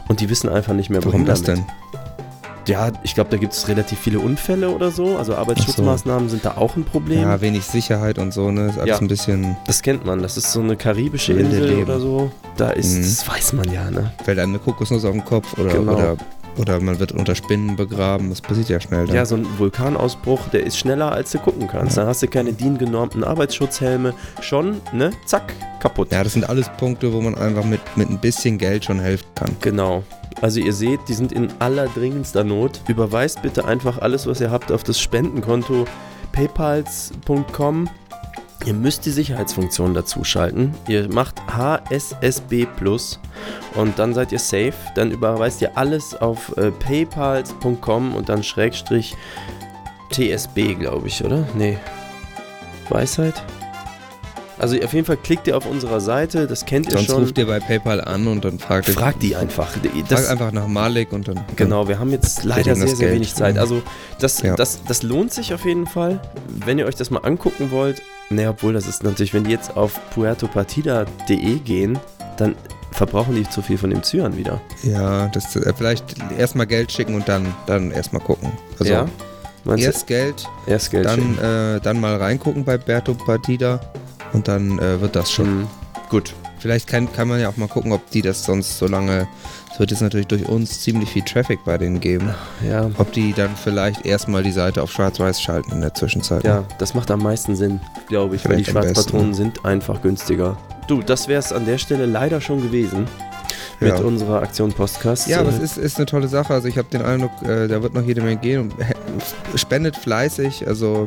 und 0.08 0.20
die 0.22 0.30
wissen 0.30 0.50
einfach 0.50 0.74
nicht 0.74 0.90
mehr, 0.90 1.00
Warum 1.02 1.14
wohin 1.14 1.26
das 1.26 1.42
damit. 1.42 1.62
denn? 1.94 2.00
Ja, 2.68 2.92
ich 3.04 3.16
glaube, 3.16 3.30
da 3.30 3.38
gibt 3.38 3.54
es 3.54 3.68
relativ 3.68 3.98
viele 4.00 4.20
Unfälle 4.20 4.70
oder 4.70 4.92
so. 4.92 5.18
Also 5.18 5.36
Arbeitsschutzmaßnahmen 5.36 6.30
sind 6.30 6.44
da 6.46 6.58
auch 6.58 6.76
ein 6.76 6.84
Problem. 6.84 7.22
Ja, 7.22 7.40
wenig 7.42 7.64
Sicherheit 7.64 8.20
und 8.20 8.34
so, 8.34 8.52
ne? 8.52 8.68
Ist 8.68 8.78
alles 8.78 8.88
Ja. 8.90 8.98
ein 9.00 9.08
bisschen, 9.08 9.56
das 9.66 9.82
kennt 9.82 10.06
man. 10.06 10.22
Das 10.22 10.38
ist 10.38 10.52
so 10.52 10.60
eine 10.62 10.76
karibische 10.76 11.34
Insel 11.34 11.66
Leben. 11.66 11.84
oder 11.84 12.00
so. 12.00 12.32
Da 12.58 12.72
ist, 12.72 12.96
Mhm. 12.98 13.02
das 13.04 13.28
weiß 13.28 13.54
man 13.54 13.72
ja, 13.72 13.90
ne? 13.90 14.12
fällt 14.24 14.40
einem 14.40 14.52
eine 14.54 14.60
Kokosnuss 14.60 15.06
auf 15.06 15.12
den 15.14 15.24
Kopf 15.26 15.58
oder, 15.58 15.70
Genau. 15.74 15.94
oder, 15.94 16.18
oder 16.58 16.80
man 16.82 17.00
wird 17.00 17.12
unter 17.14 17.36
Spinnen 17.36 17.76
begraben. 17.78 18.30
Das 18.30 18.42
passiert 18.42 18.68
ja 18.70 18.80
schnell. 18.82 19.06
Dann. 19.08 19.16
Ja, 19.16 19.26
so 19.26 19.36
ein 19.36 19.46
Vulkanausbruch, 19.58 20.50
der 20.50 20.66
ist 20.66 20.78
schneller, 20.78 21.12
als 21.12 21.32
du 21.32 21.38
gucken 21.40 21.68
kannst. 21.68 21.98
Da 21.98 22.06
hast 22.06 22.22
du 22.24 22.28
keine 22.28 22.52
DIN-genormten 22.52 23.24
Arbeitsschutzhelme. 23.24 24.14
Schon, 24.42 24.82
ne? 24.92 25.12
Zack, 25.26 25.54
kaputt. 25.80 26.12
ja, 26.12 26.24
das 26.24 26.34
sind 26.34 26.50
alles 26.50 26.70
Punkte, 26.78 27.14
wo 27.14 27.22
man 27.22 27.36
einfach 27.36 27.64
mit, 27.64 27.80
mit 27.96 28.10
ein 28.10 28.18
bisschen 28.20 28.58
Geld 28.58 28.84
schon 28.86 29.00
helfen 29.00 29.28
kann. 29.36 29.52
Genau. 29.62 30.04
Also 30.42 30.60
ihr 30.60 30.74
seht, 30.74 31.00
die 31.08 31.14
sind 31.14 31.32
in 31.32 31.50
allerdringendster 31.60 32.44
Not. 32.44 32.82
Überweist 32.88 33.42
bitte 33.42 33.66
einfach 33.66 34.00
alles, 34.00 34.28
was 34.28 34.40
ihr 34.40 34.52
habt, 34.52 34.72
auf 34.72 34.84
das 34.84 35.00
Spendenkonto 35.00 35.86
paypals.com. 36.32 37.90
Ihr 38.66 38.74
müsst 38.74 39.06
die 39.06 39.12
Sicherheitsfunktion 39.12 39.94
dazu 39.94 40.24
schalten. 40.24 40.74
Ihr 40.88 41.12
macht 41.12 41.42
HSSB 41.48 42.66
Plus 42.66 43.20
und 43.76 43.98
dann 43.98 44.14
seid 44.14 44.32
ihr 44.32 44.40
safe. 44.40 44.74
Dann 44.96 45.12
überweist 45.12 45.62
ihr 45.62 45.78
alles 45.78 46.16
auf 46.16 46.56
äh, 46.58 46.72
paypals.com 46.72 48.16
und 48.16 48.30
dann 48.30 48.44
Schrägstrich 48.44 49.16
TSB, 50.12 50.76
glaube 50.76 51.08
ich, 51.08 51.24
oder? 51.24 51.48
Nee. 51.56 51.78
Weisheit? 52.90 53.44
Also 54.60 54.76
auf 54.84 54.94
jeden 54.94 55.06
Fall 55.06 55.18
klickt 55.18 55.48
ihr 55.48 55.56
auf 55.56 55.66
unserer 55.66 56.00
Seite, 56.02 56.48
das 56.48 56.66
kennt 56.66 56.88
ihr 56.88 56.94
Sonst 56.98 57.06
schon. 57.08 57.20
ruft 57.24 57.38
ihr 57.38 57.46
bei 57.46 57.60
PayPal 57.60 58.02
an 58.02 58.26
und 58.28 58.44
dann 58.44 58.58
fragt 58.60 58.88
ihr 58.88 58.94
Fragt 58.96 59.22
die 59.22 59.36
einfach. 59.36 59.68
Das, 60.10 60.22
fragt 60.22 60.32
einfach 60.32 60.52
nach 60.52 60.68
Malik 60.68 61.12
und 61.14 61.28
dann. 61.28 61.40
Genau, 61.56 61.88
wir 61.88 62.00
haben 62.00 62.12
jetzt 62.12 62.44
leider 62.44 62.76
sehr, 62.76 62.88
sehr 62.88 62.98
Geld. 62.98 63.14
wenig 63.16 63.36
Zeit. 63.36 63.58
Also 63.58 63.82
das, 64.20 64.42
Ja. 64.42 64.56
das, 64.56 64.80
das 64.88 65.04
lohnt 65.04 65.32
sich 65.32 65.54
auf 65.54 65.64
jeden 65.66 65.86
Fall, 65.86 66.20
wenn 66.66 66.80
ihr 66.80 66.86
euch 66.88 66.96
das 66.96 67.12
mal 67.12 67.20
angucken 67.20 67.70
wollt. 67.72 68.02
Ne, 68.30 68.50
obwohl 68.50 68.74
das 68.74 68.88
ist 68.88 69.04
natürlich, 69.04 69.34
wenn 69.34 69.44
die 69.46 69.52
jetzt 69.52 69.78
auf 69.78 70.00
puertopartida.de 70.14 71.60
gehen, 71.60 71.98
dann 72.38 72.56
verbrauchen 72.92 73.36
die 73.36 73.48
zu 73.50 73.62
viel 73.62 73.78
von 73.78 73.90
dem 73.90 74.02
Cyan 74.04 74.36
wieder. 74.38 74.60
Ja, 74.84 75.28
das 75.28 75.56
äh, 75.56 75.72
vielleicht 75.78 76.16
erstmal 76.38 76.66
Geld 76.68 76.92
schicken 76.92 77.16
und 77.16 77.30
dann, 77.30 77.46
dann 77.68 77.92
erstmal 77.92 78.22
gucken. 78.22 78.52
Also 78.80 78.92
ja? 78.92 79.06
Meinst 79.64 79.84
du? 79.84 79.88
erst 79.88 80.08
Geld, 80.08 80.48
erst 80.66 80.92
Geld 80.92 81.06
dann, 81.06 81.38
äh, 81.38 81.80
dann 81.82 82.00
mal 82.00 82.16
reingucken 82.16 82.64
bei 82.64 82.78
Berto 82.78 83.14
Partida 83.14 83.80
und 84.34 84.48
dann 84.48 84.80
äh, 84.80 85.02
wird 85.02 85.16
das 85.16 85.32
schon. 85.32 85.60
Mhm. 85.62 85.68
Gut. 86.10 86.34
Vielleicht 86.60 86.88
kann, 86.88 87.12
kann 87.14 87.28
man 87.28 87.40
ja 87.40 87.50
auch 87.50 87.58
mal 87.58 87.68
gucken, 87.68 87.92
ob 87.92 88.10
die 88.12 88.22
das 88.24 88.44
sonst 88.44 88.80
so 88.80 88.88
lange. 88.88 89.28
Es 89.72 89.80
wird 89.80 89.92
jetzt 89.92 90.02
natürlich 90.02 90.26
durch 90.26 90.48
uns 90.50 90.82
ziemlich 90.82 91.10
viel 91.12 91.22
Traffic 91.22 91.60
bei 91.66 91.78
denen 91.78 92.00
geben. 92.00 92.34
Ja. 92.68 92.90
Ob 92.98 93.12
die 93.12 93.32
dann 93.34 93.56
vielleicht 93.56 94.06
erstmal 94.08 94.42
die 94.42 94.52
Seite 94.52 94.82
auf 94.82 94.92
Schwarz-Weiß 94.92 95.40
schalten 95.40 95.72
in 95.72 95.82
der 95.82 95.94
Zwischenzeit. 95.94 96.44
Ja, 96.46 96.64
das 96.80 96.96
macht 96.96 97.12
am 97.12 97.22
meisten 97.22 97.56
Sinn, 97.56 97.80
glaube 98.08 98.36
ich, 98.38 98.50
weil 98.50 98.58
die 98.58 98.64
Vielleicht 98.64 98.88
Schwarzpatronen 98.96 99.36
sind 99.36 99.66
einfach 99.66 100.02
günstiger. 100.02 100.58
Du, 100.88 101.04
das 101.04 101.28
wäre 101.28 101.40
es 101.40 101.54
an 101.54 101.66
der 101.66 101.78
Stelle 101.78 102.08
leider 102.08 102.42
schon 102.42 102.60
gewesen 102.62 103.06
mit 103.80 103.90
Ja. 103.90 104.04
unserer 104.04 104.42
Aktion 104.42 104.74
Postkast. 104.74 105.28
Ja, 105.28 105.42
aber 105.42 105.50
es 105.50 105.60
Äh, 105.60 105.64
ist, 105.64 105.78
ist 105.78 105.98
eine 105.98 106.08
tolle 106.08 106.28
Sache. 106.28 106.54
Also 106.56 106.68
ich 106.68 106.80
habe 106.80 106.88
den 106.90 107.04
Eindruck, 107.04 107.32
äh, 107.44 107.68
da 107.68 107.84
wird 107.84 107.94
noch 107.94 108.02
jede 108.04 108.22
Menge 108.22 108.38
gehen. 108.38 108.72
Und 108.72 108.74
spendet 109.60 109.96
fleißig, 109.96 110.68
also 110.68 111.06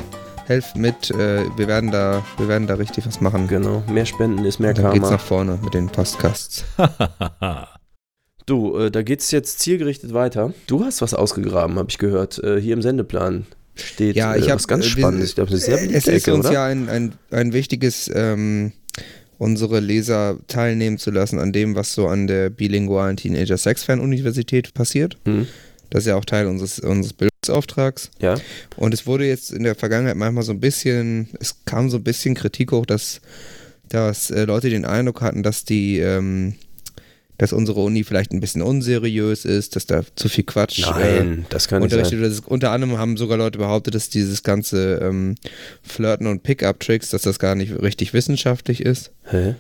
helft 0.51 0.77
mit. 0.77 1.11
Äh, 1.13 1.45
wir, 1.57 1.69
werden 1.69 1.91
da, 1.91 2.27
wir 2.37 2.49
werden 2.49 2.67
da 2.67 2.75
richtig 2.75 3.07
was 3.07 3.21
machen. 3.21 3.47
Genau, 3.47 3.83
mehr 3.91 4.05
Spenden 4.05 4.45
ist 4.45 4.59
mehr 4.59 4.75
Dann 4.75 4.93
geht's 4.93 5.05
Karma. 5.05 5.17
nach 5.17 5.21
vorne 5.25 5.59
mit 5.63 5.73
den 5.73 5.89
Podcasts. 5.89 6.65
Du, 8.47 8.77
äh, 8.77 8.91
da 8.91 9.03
geht's 9.03 9.31
jetzt 9.31 9.61
zielgerichtet 9.61 10.13
weiter. 10.13 10.53
Du 10.67 10.83
hast 10.83 11.03
was 11.03 11.15
ausgegraben, 11.15 11.79
habe 11.79 11.89
ich 11.89 11.99
gehört. 11.99 12.43
Äh, 12.43 12.61
hier 12.61 12.73
im 12.73 12.83
Sendeplan 12.83 13.47
steht 13.77 14.17
Ja, 14.17 14.35
äh, 14.35 14.41
ich 14.41 14.47
habe 14.47 14.57
was 14.57 14.67
ganz 14.67 14.87
Spannendes. 14.87 15.29
Ich 15.29 15.35
glaube, 15.37 15.53
das 15.53 15.61
ist 15.61 15.69
eine 15.69 15.89
sehr 15.89 15.97
Es 15.97 16.07
ist 16.09 16.29
uns 16.29 16.47
oder? 16.47 16.55
ja 16.55 16.65
ein, 16.65 16.89
ein, 16.89 17.13
ein 17.31 17.53
wichtiges, 17.53 18.11
ähm, 18.13 18.73
unsere 19.39 19.79
Leser 19.79 20.39
teilnehmen 20.49 20.99
zu 20.99 21.13
lassen 21.13 21.39
an 21.39 21.53
dem, 21.53 21.77
was 21.77 21.95
so 21.95 22.09
an 22.09 22.27
der 22.27 22.51
bilingualen 22.51 23.17
Teenager 23.17 23.57
Sex 23.57 23.85
Fan 23.85 24.01
Universität 24.01 24.75
passiert. 24.75 25.17
Mhm. 25.27 25.47
Das 25.91 26.05
ist 26.05 26.07
ja 26.07 26.17
auch 26.17 26.25
Teil 26.25 26.47
unseres, 26.47 26.79
unseres 26.79 27.13
Bildungsauftrags. 27.13 28.11
Ja, 28.21 28.37
Und 28.77 28.95
es 28.95 29.07
wurde 29.07 29.27
jetzt 29.27 29.53
in 29.53 29.65
der 29.65 29.75
Vergangenheit 29.75 30.17
manchmal 30.17 30.45
so 30.45 30.53
ein 30.53 30.61
bisschen, 30.61 31.29
es 31.41 31.57
kam 31.65 31.91
so 31.91 31.99
ein 31.99 32.05
bisschen 32.05 32.35
Kritik 32.35 32.73
hoch, 32.73 32.87
dass, 32.87 33.21
dass 33.89 34.31
äh, 34.31 34.45
Leute 34.45 34.71
den 34.71 34.85
Eindruck 34.85 35.21
hatten, 35.21 35.43
dass 35.43 35.65
die, 35.65 35.99
ähm, 35.99 36.55
dass 37.39 37.53
unsere 37.53 37.81
Uni 37.81 38.05
vielleicht 38.05 38.33
ein 38.33 38.41
bisschen 38.41 38.63
unseriös 38.63 39.45
ist, 39.45 39.75
dass 39.75 39.87
da 39.87 40.03
zu 40.15 40.29
viel 40.29 40.45
Quatsch 40.45 40.81
äh, 40.81 41.23
nein, 41.23 41.47
das 41.49 41.69
kann 41.69 41.83
nicht 41.83 41.93
unterrichtet 41.93 42.21
wird. 42.21 42.47
Unter 42.47 42.71
anderem 42.71 42.99
haben 42.99 43.17
sogar 43.17 43.39
Leute 43.39 43.59
behauptet, 43.59 43.95
dass 43.95 44.11
dieses 44.11 44.43
ganze 44.43 44.97
ähm, 45.03 45.35
Flirten 45.83 46.27
und 46.27 46.43
Pickup-Tricks, 46.43 47.11
dass 47.11 47.23
das 47.23 47.39
gar 47.39 47.55
nicht 47.55 47.73
richtig 47.83 48.13
wissenschaftlich 48.13 48.83
ist. 48.83 49.11
Hä? 49.25 49.55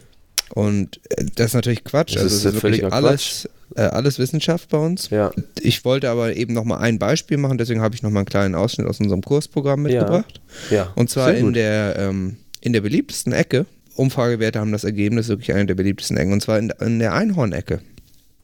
Und 0.55 1.01
äh, 1.11 1.25
das 1.35 1.49
ist 1.49 1.55
natürlich 1.55 1.85
Quatsch. 1.85 2.15
Das 2.15 2.23
also 2.23 2.37
ist 2.37 2.45
es 2.45 2.55
ist 2.55 2.63
wirklich 2.63 2.93
alles, 2.93 3.49
äh, 3.77 3.83
alles 3.83 4.19
Wissenschaft 4.19 4.69
bei 4.69 4.79
uns. 4.79 5.11
Ja, 5.11 5.31
Ich 5.61 5.85
wollte 5.85 6.11
aber 6.11 6.35
eben 6.37 6.55
nochmal 6.55 6.81
ein 6.81 6.99
Beispiel 6.99 7.37
machen, 7.37 7.59
deswegen 7.59 7.81
habe 7.81 7.95
ich 7.95 8.03
nochmal 8.03 8.21
einen 8.21 8.27
kleinen 8.27 8.55
Ausschnitt 8.55 8.87
aus 8.87 9.01
unserem 9.01 9.23
Kursprogramm 9.23 9.83
mitgebracht. 9.83 10.41
ja. 10.71 10.93
Und 10.97 11.11
zwar 11.11 11.35
in 11.35 11.53
der, 11.53 11.97
ähm, 11.99 12.37
in 12.61 12.73
der 12.73 12.81
beliebtesten 12.81 13.33
Ecke. 13.33 13.67
Umfragewerte 13.97 14.59
haben 14.59 14.73
das 14.73 14.85
Ergebnis 14.85 15.29
wirklich 15.29 15.53
eine 15.53 15.67
der 15.67 15.75
beliebtesten 15.75 16.17
Ecken. 16.17 16.33
Und 16.33 16.41
zwar 16.43 16.59
in, 16.59 16.73
in 16.81 16.99
der 17.01 17.13
Einhornecke. 17.13 17.81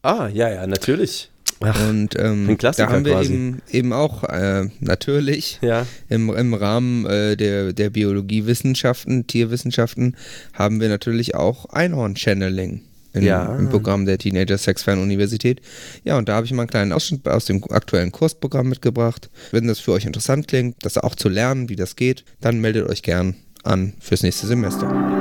Ah, 0.03 0.29
ja, 0.29 0.51
ja, 0.51 0.67
natürlich. 0.67 1.31
Ach, 1.61 1.89
Und 1.89 2.11
ähm, 2.19 2.57
da 2.61 2.89
haben 2.91 3.05
wir 3.07 3.13
quasi. 3.15 3.33
eben, 3.33 3.63
eben 3.71 3.93
auch 3.93 4.25
äh, 4.25 4.69
natürlich 4.81 5.59
ja. 5.63 5.87
im, 6.09 6.29
im 6.35 6.53
Rahmen 6.55 7.07
äh, 7.07 7.37
der, 7.37 7.73
der 7.73 7.89
Biologiewissenschaften, 7.91 9.27
Tierwissenschaften, 9.27 10.17
haben 10.53 10.81
wir 10.81 10.89
natürlich 10.89 11.35
auch 11.35 11.67
Einhorn-Channeling 11.67 12.83
in- 13.15 13.23
Ja. 13.23 13.57
im 13.57 13.71
Programm 13.71 14.05
der 14.05 14.19
Teenager 14.19 14.59
Sex 14.59 14.83
Fan 14.83 14.99
Universität. 15.01 15.63
Ja, 16.05 16.19
und 16.19 16.29
da 16.29 16.35
habe 16.35 16.45
ich 16.47 16.53
mal 16.53 16.63
einen 16.63 16.69
kleinen 16.71 16.93
Ausschnitt 16.93 17.27
aus 17.27 17.47
dem 17.47 17.65
aktuellen 17.71 18.13
Kursprogramm 18.13 18.69
mitgebracht. 18.69 19.31
Wenn 19.51 19.67
das 19.67 19.79
für 19.81 19.93
euch 19.93 20.05
interessant 20.05 20.49
klingt, 20.49 20.77
das 20.85 20.99
auch 20.99 21.15
zu 21.15 21.31
lernen, 21.31 21.71
wie 21.71 21.77
das 21.77 21.97
geht, 21.97 22.25
dann 22.43 22.61
meldet 22.61 22.87
euch 22.89 23.03
gern 23.03 23.35
an 23.65 23.95
fürs 24.01 24.23
nächste 24.23 24.47
Semester. 24.47 25.16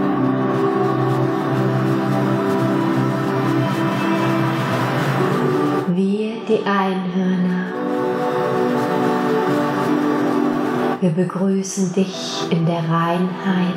Die 6.56 6.66
Einhörner. 6.66 7.66
Wir 11.02 11.10
begrüßen 11.10 11.94
dich 11.94 12.44
in 12.50 12.66
der 12.66 12.80
Reinheit 12.90 13.74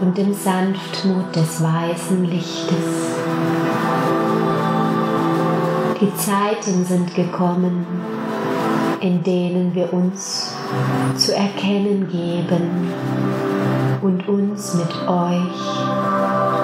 und 0.00 0.18
im 0.18 0.34
Sanftmut 0.34 1.34
des 1.34 1.62
weißen 1.62 2.24
Lichtes. 2.24 3.16
Die 6.00 6.14
Zeiten 6.16 6.84
sind 6.84 7.14
gekommen, 7.14 7.86
in 9.00 9.22
denen 9.22 9.74
wir 9.74 9.92
uns 9.92 10.54
zu 11.16 11.34
erkennen 11.34 12.08
geben 12.10 12.92
und 14.02 14.28
uns 14.28 14.74
mit 14.74 15.08
euch 15.08 15.80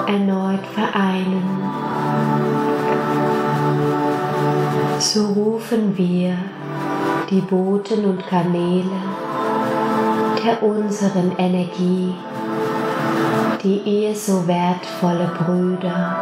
erneut 0.07 0.65
vereinen. 0.73 2.56
So 4.99 5.27
rufen 5.27 5.95
wir 5.95 6.35
die 7.29 7.41
Boten 7.41 8.03
und 8.05 8.25
Kanäle 8.25 8.89
der 10.43 10.63
unseren 10.63 11.33
Energie, 11.37 12.15
die 13.61 13.77
ihr 13.77 14.15
so 14.15 14.47
wertvolle 14.47 15.29
Brüder 15.37 16.15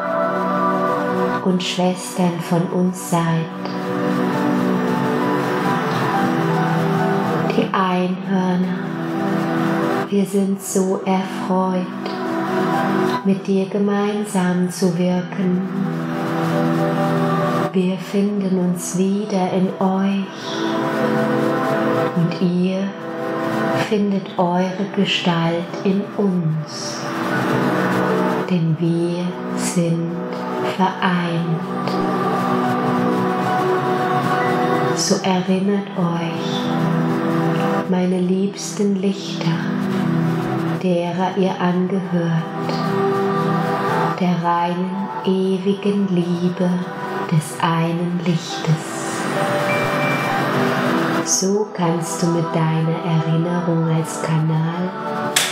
und 1.46 1.64
Schwestern 1.64 2.38
von 2.42 2.64
uns 2.64 3.12
seid. 3.12 3.46
Die 7.56 7.74
Einhörner, 7.74 8.80
wir 10.10 10.26
sind 10.26 10.62
so 10.62 11.00
erfreut, 11.06 11.86
mit 13.24 13.48
dir 13.48 13.68
gemeinsam 13.70 14.70
zu 14.70 14.98
wirken. 14.98 16.05
Wir 17.76 17.98
finden 17.98 18.58
uns 18.58 18.98
wieder 18.98 19.52
in 19.52 19.68
euch. 19.86 20.46
Und 22.16 22.42
ihr 22.42 22.88
findet 23.90 24.40
eure 24.40 24.86
Gestalt 24.96 25.66
in 25.84 26.02
uns, 26.16 27.02
denn 28.50 28.78
wir 28.80 29.26
sind 29.58 30.16
vereint. 30.78 31.90
So 34.96 35.16
erinnert 35.16 35.90
euch, 35.98 37.90
meine 37.90 38.22
liebsten 38.22 38.96
Lichter, 39.02 39.52
derer 40.82 41.36
ihr 41.36 41.60
angehört, 41.60 42.72
der 44.22 44.42
reinen, 44.42 45.10
ewigen 45.26 46.08
Liebe 46.16 46.70
des 47.32 47.60
einen 47.62 48.20
Lichtes. 48.26 49.06
So 51.26 51.68
kannst 51.74 52.22
du 52.22 52.28
mit 52.28 52.46
deiner 52.54 52.98
Erinnerung 53.04 53.90
als 53.90 54.22
Kanal 54.22 54.90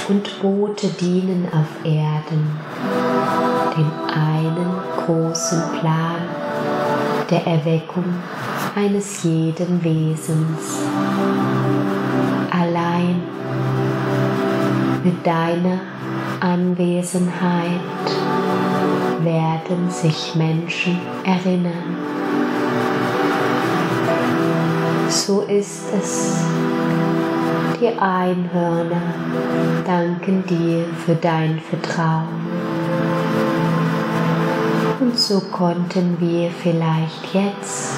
und 0.08 0.42
Bote 0.42 0.88
dienen 0.88 1.48
auf 1.52 1.84
Erden, 1.84 2.60
dem 3.76 3.92
einen 4.14 4.76
großen 5.06 5.62
Plan 5.80 6.22
der 7.30 7.48
Erweckung 7.48 8.06
eines 8.76 9.24
jeden 9.24 9.84
Wesens. 9.84 10.80
Allein 12.52 13.24
mit 15.04 15.26
deiner 15.26 15.80
Anwesenheit 16.40 17.82
werden 19.24 19.90
sich 19.90 20.36
Menschen 20.36 21.00
erinnern. 21.24 21.98
So 25.10 25.42
ist 25.42 25.84
es. 25.98 26.44
Die 27.80 27.88
Einhörner 28.00 29.02
danken 29.86 30.46
dir 30.46 30.86
für 31.06 31.16
dein 31.16 31.60
Vertrauen. 31.60 32.44
Und 35.00 35.20
so 35.20 35.40
konnten 35.40 36.18
wir 36.20 36.50
vielleicht 36.50 37.34
jetzt 37.34 37.94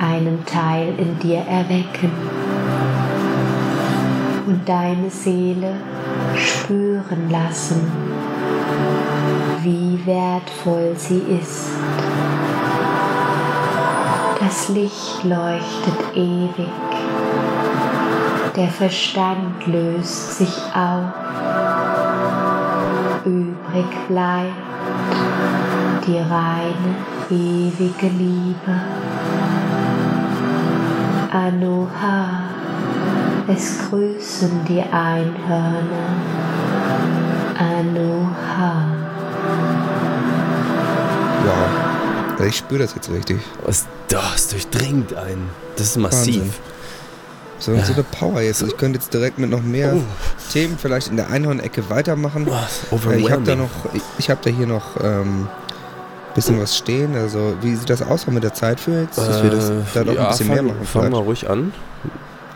einen 0.00 0.44
Teil 0.44 0.92
in 0.98 1.18
dir 1.18 1.38
erwecken. 1.38 2.10
Und 4.46 4.68
deine 4.68 5.08
Seele 5.08 5.74
spüren 6.36 7.30
lassen, 7.30 7.80
wie 9.62 10.00
wertvoll 10.06 10.94
sie 10.96 11.22
ist. 11.40 11.70
Das 14.38 14.68
Licht 14.68 15.24
leuchtet 15.24 16.16
ewig, 16.16 16.68
der 18.56 18.68
Verstand 18.68 19.66
löst 19.66 20.38
sich 20.38 20.56
auf, 20.74 21.12
übrig 23.24 23.86
bleibt 24.08 24.70
die 26.06 26.18
reine, 26.18 26.96
ewige 27.28 28.08
Liebe. 28.08 28.80
Anoha, 31.32 32.26
es 33.46 33.88
grüßen 33.88 34.64
die 34.66 34.82
Einhörner. 34.82 36.10
Anoha. 37.58 38.99
Also 42.32 42.44
ich 42.44 42.56
spüre 42.56 42.82
das 42.82 42.94
jetzt 42.94 43.10
richtig. 43.10 43.38
Was, 43.64 43.86
das 44.08 44.48
durchdringt 44.48 45.14
einen. 45.14 45.50
Das 45.76 45.88
ist 45.88 45.96
massiv. 45.96 46.36
Wahnsinn. 46.42 46.52
So, 47.58 47.76
so 47.76 47.92
eine 47.92 48.02
Power 48.04 48.40
jetzt. 48.40 48.62
Ich 48.62 48.76
könnte 48.78 48.98
jetzt 48.98 49.12
direkt 49.12 49.38
mit 49.38 49.50
noch 49.50 49.62
mehr 49.62 49.94
Oh. 49.94 50.00
Themen 50.50 50.78
vielleicht 50.80 51.08
in 51.08 51.16
der 51.16 51.28
Einhorn-Ecke 51.30 51.90
weitermachen. 51.90 52.46
Äh, 52.48 53.16
Ich 53.18 53.30
habe 53.30 53.42
da 53.42 53.54
noch, 53.54 53.68
ich, 53.92 54.00
ich 54.18 54.30
habe 54.30 54.40
da 54.42 54.48
hier 54.50 54.66
noch 54.66 54.96
ähm, 55.02 55.46
bisschen 56.34 56.58
was 56.60 56.74
stehen. 56.76 57.14
Also 57.16 57.54
wie 57.60 57.74
sieht 57.76 57.90
das 57.90 58.00
aus 58.00 58.26
mit 58.28 58.42
der 58.42 58.54
Zeit 58.54 58.80
für 58.80 59.02
jetzt, 59.02 59.18
dass 59.18 59.42
wir 59.42 59.50
das 59.50 59.68
Äh, 59.68 59.74
da 59.92 60.04
doch 60.04 60.14
ja, 60.14 60.22
ein 60.24 60.28
bisschen 60.30 60.46
fang, 60.46 60.54
mehr 60.54 60.62
machen? 60.62 60.78
Fang 60.84 60.86
vielleicht? 61.02 61.12
mal 61.12 61.22
ruhig 61.22 61.50
an. 61.50 61.72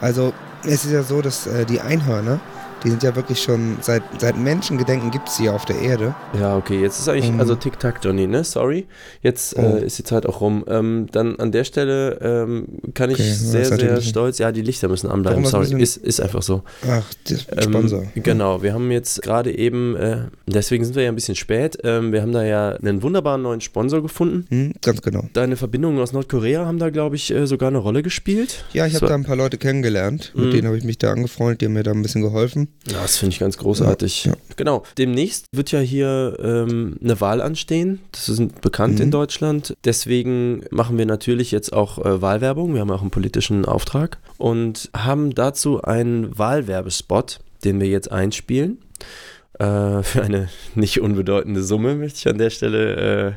Also 0.00 0.32
es 0.62 0.86
ist 0.86 0.92
ja 0.92 1.02
so, 1.02 1.20
dass 1.20 1.46
äh, 1.46 1.66
die 1.66 1.82
Einhörner, 1.82 2.40
die 2.84 2.90
sind 2.90 3.02
ja 3.02 3.16
wirklich 3.16 3.42
schon 3.42 3.78
seit 3.80 4.02
seit 4.18 4.36
Menschengedenken 4.38 5.10
gibt 5.10 5.28
es 5.28 5.36
sie 5.36 5.48
auf 5.48 5.64
der 5.64 5.78
Erde. 5.80 6.14
Ja, 6.38 6.56
okay, 6.56 6.80
jetzt 6.80 6.98
ist 7.00 7.08
eigentlich, 7.08 7.30
Mhm. 7.32 7.40
also 7.40 7.54
Tick-Tack, 7.54 8.00
Johnny, 8.02 8.26
ne? 8.26 8.44
Sorry. 8.44 8.86
Jetzt 9.22 9.56
Oh. 9.58 9.62
äh, 9.78 9.84
ist 9.86 9.98
die 9.98 10.04
Zeit 10.04 10.26
auch 10.26 10.40
rum. 10.40 10.64
Ähm, 10.68 11.06
dann 11.12 11.36
an 11.36 11.52
der 11.52 11.64
Stelle 11.64 12.18
ähm, 12.20 12.66
kann 12.94 13.10
ich 13.10 13.18
Okay, 13.18 13.28
ja, 13.28 13.34
sehr, 13.34 13.64
sehr 13.76 14.00
stolz. 14.02 14.38
Ja, 14.38 14.52
die 14.52 14.62
Lichter 14.62 14.88
müssen 14.88 15.10
anbleiben. 15.10 15.44
Warum, 15.44 15.64
Sorry, 15.66 15.82
ist, 15.82 15.96
ist 15.96 16.20
einfach 16.20 16.42
so. 16.42 16.62
Ach, 16.88 17.02
der 17.28 17.38
Ähm, 17.56 17.62
Sponsor. 17.62 18.04
Genau, 18.14 18.62
wir 18.62 18.72
haben 18.74 18.90
jetzt 18.90 19.22
gerade 19.22 19.56
eben, 19.56 19.96
äh, 19.96 20.18
deswegen 20.46 20.84
sind 20.84 20.94
wir 20.96 21.02
ja 21.04 21.08
ein 21.10 21.14
bisschen 21.14 21.34
spät, 21.36 21.78
ähm, 21.84 22.12
wir 22.12 22.22
haben 22.22 22.32
da 22.32 22.44
ja 22.44 22.70
einen 22.76 23.02
wunderbaren 23.02 23.42
neuen 23.42 23.60
Sponsor 23.60 24.02
gefunden. 24.02 24.46
Hm, 24.50 24.72
ganz 24.82 25.00
genau. 25.02 25.24
Deine 25.32 25.56
Verbindungen 25.56 25.98
aus 26.00 26.12
Nordkorea 26.12 26.66
haben 26.66 26.78
da, 26.78 26.90
glaube 26.90 27.16
ich, 27.16 27.30
äh, 27.32 27.46
sogar 27.46 27.68
eine 27.68 27.78
Rolle 27.78 28.02
gespielt. 28.02 28.64
Ja, 28.72 28.86
ich 28.86 28.94
habe 28.94 29.06
da 29.06 29.14
ein 29.14 29.24
paar 29.24 29.36
Leute 29.36 29.58
kennengelernt, 29.58 30.32
mit 30.34 30.46
Mhm. 30.46 30.50
denen 30.50 30.66
habe 30.66 30.76
ich 30.78 30.84
mich 30.84 30.98
da 30.98 31.12
angefreundet, 31.12 31.60
die 31.60 31.66
haben 31.66 31.72
mir 31.74 31.82
da 31.82 31.92
ein 31.92 32.02
bisschen 32.02 32.22
geholfen. 32.22 32.68
Ja, 32.86 33.00
das 33.00 33.16
finde 33.16 33.32
ich 33.32 33.38
ganz 33.38 33.56
großartig. 33.56 34.26
Ja, 34.26 34.32
ja. 34.32 34.38
Genau. 34.56 34.82
Demnächst 34.98 35.46
wird 35.52 35.72
ja 35.72 35.80
hier 35.80 36.36
ähm, 36.42 36.96
eine 37.02 37.18
Wahl 37.20 37.40
anstehen. 37.40 38.00
Das 38.12 38.28
ist 38.28 38.60
bekannt 38.60 39.00
in 39.00 39.06
Mhm. 39.06 39.12
Deutschland. 39.12 39.74
Deswegen 39.84 40.64
machen 40.70 40.98
wir 40.98 41.06
natürlich 41.06 41.50
jetzt 41.50 41.72
auch 41.72 41.98
äh, 42.04 42.20
Wahlwerbung. 42.20 42.74
Wir 42.74 42.80
haben 42.82 42.90
auch 42.90 43.00
einen 43.00 43.10
politischen 43.10 43.64
Auftrag 43.64 44.18
und 44.36 44.90
haben 44.94 45.34
dazu 45.34 45.82
einen 45.82 46.36
Wahlwerbespot, 46.38 47.40
den 47.64 47.80
wir 47.80 47.88
jetzt 47.88 48.12
einspielen. 48.12 48.78
Äh, 49.58 49.64
für 50.02 50.22
eine 50.22 50.48
nicht 50.74 51.00
unbedeutende 51.00 51.62
Summe, 51.62 51.94
möchte 51.94 52.18
ich 52.18 52.28
an 52.28 52.36
der 52.38 52.50
Stelle 52.50 52.96
äh, 53.28 53.32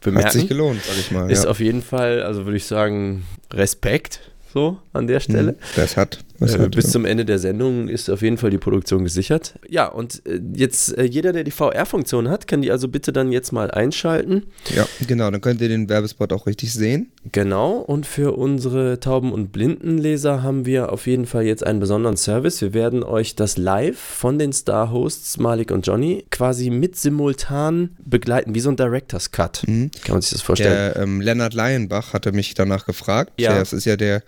bemerken. 0.00 0.26
Hat 0.26 0.32
sich 0.32 0.48
gelohnt, 0.48 0.80
sag 0.84 0.96
ich 0.98 1.10
mal. 1.10 1.28
Ist 1.30 1.44
ja. 1.44 1.50
auf 1.50 1.58
jeden 1.58 1.82
Fall, 1.82 2.22
also 2.22 2.44
würde 2.44 2.56
ich 2.56 2.66
sagen, 2.66 3.24
Respekt 3.52 4.20
so 4.52 4.78
an 4.92 5.06
der 5.06 5.18
Stelle. 5.20 5.52
Mhm. 5.52 5.56
Das 5.76 5.96
hat. 5.96 6.18
Äh, 6.42 6.68
bis 6.68 6.86
ja. 6.86 6.90
zum 6.90 7.04
Ende 7.04 7.24
der 7.24 7.38
Sendung 7.38 7.88
ist 7.88 8.08
auf 8.08 8.22
jeden 8.22 8.38
Fall 8.38 8.50
die 8.50 8.58
Produktion 8.58 9.04
gesichert. 9.04 9.54
Ja, 9.68 9.86
und 9.86 10.22
äh, 10.26 10.40
jetzt 10.54 10.96
äh, 10.96 11.04
jeder, 11.04 11.32
der 11.32 11.44
die 11.44 11.50
VR-Funktion 11.50 12.28
hat, 12.28 12.46
kann 12.46 12.62
die 12.62 12.70
also 12.70 12.88
bitte 12.88 13.12
dann 13.12 13.32
jetzt 13.32 13.52
mal 13.52 13.70
einschalten. 13.70 14.44
ja, 14.74 14.86
genau, 15.06 15.30
dann 15.30 15.40
könnt 15.40 15.60
ihr 15.60 15.68
den 15.68 15.88
Werbespot 15.88 16.32
auch 16.32 16.46
richtig 16.46 16.72
sehen. 16.72 17.10
Genau, 17.30 17.78
und 17.78 18.06
für 18.06 18.32
unsere 18.32 19.00
Tauben- 19.00 19.32
und 19.32 19.52
Blindenleser 19.52 20.42
haben 20.42 20.66
wir 20.66 20.92
auf 20.92 21.06
jeden 21.06 21.26
Fall 21.26 21.44
jetzt 21.44 21.64
einen 21.64 21.80
besonderen 21.80 22.16
Service. 22.16 22.60
Wir 22.60 22.74
werden 22.74 23.02
euch 23.02 23.36
das 23.36 23.56
live 23.56 23.98
von 23.98 24.38
den 24.38 24.52
Star-Hosts 24.52 25.38
Malik 25.38 25.70
und 25.70 25.86
Johnny 25.86 26.24
quasi 26.30 26.70
mit 26.70 26.96
simultan 26.96 27.96
begleiten, 28.04 28.54
wie 28.54 28.60
so 28.60 28.70
ein 28.70 28.76
Director's 28.76 29.30
Cut. 29.30 29.62
Mhm. 29.66 29.90
Kann 30.04 30.14
man 30.14 30.22
sich 30.22 30.32
das 30.32 30.42
vorstellen? 30.42 30.94
Der 30.94 31.02
ähm, 31.02 31.20
Lennart 31.20 31.54
Leienbach 31.54 32.12
hatte 32.12 32.32
mich 32.32 32.54
danach 32.54 32.86
gefragt. 32.86 33.32
Ja. 33.38 33.58
Das 33.58 33.72
ist 33.72 33.84
ja 33.84 33.96
der, 33.96 34.22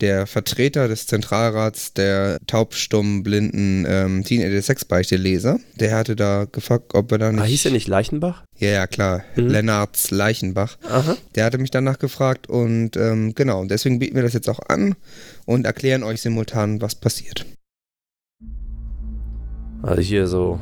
der 0.00 0.26
Vertreter 0.26 0.88
des 0.88 1.06
Zentralrats 1.06 1.59
der 1.68 2.38
taubstummen, 2.46 3.22
blinden 3.22 3.84
ähm, 3.86 4.24
Teenager-Sexbeichte-Leser. 4.24 5.58
Der 5.78 5.94
hatte 5.94 6.16
da 6.16 6.46
gefragt, 6.50 6.94
ob 6.94 7.12
er 7.12 7.18
da 7.18 7.32
nicht. 7.32 7.42
ah, 7.42 7.44
hieß 7.44 7.66
er 7.66 7.72
nicht 7.72 7.88
Leichenbach? 7.88 8.44
Ja, 8.58 8.70
ja, 8.70 8.86
klar. 8.86 9.22
Mhm. 9.36 9.48
Lennarts 9.48 10.10
Leichenbach. 10.10 10.78
Aha. 10.88 11.16
Der 11.34 11.44
hatte 11.44 11.58
mich 11.58 11.70
danach 11.70 11.98
gefragt 11.98 12.48
und 12.48 12.96
ähm, 12.96 13.34
genau, 13.34 13.64
deswegen 13.64 13.98
bieten 13.98 14.16
wir 14.16 14.22
das 14.22 14.32
jetzt 14.32 14.48
auch 14.48 14.60
an 14.68 14.94
und 15.44 15.66
erklären 15.66 16.02
euch 16.02 16.22
simultan, 16.22 16.80
was 16.80 16.94
passiert. 16.94 17.46
Also 19.82 20.02
hier 20.02 20.26
so 20.26 20.60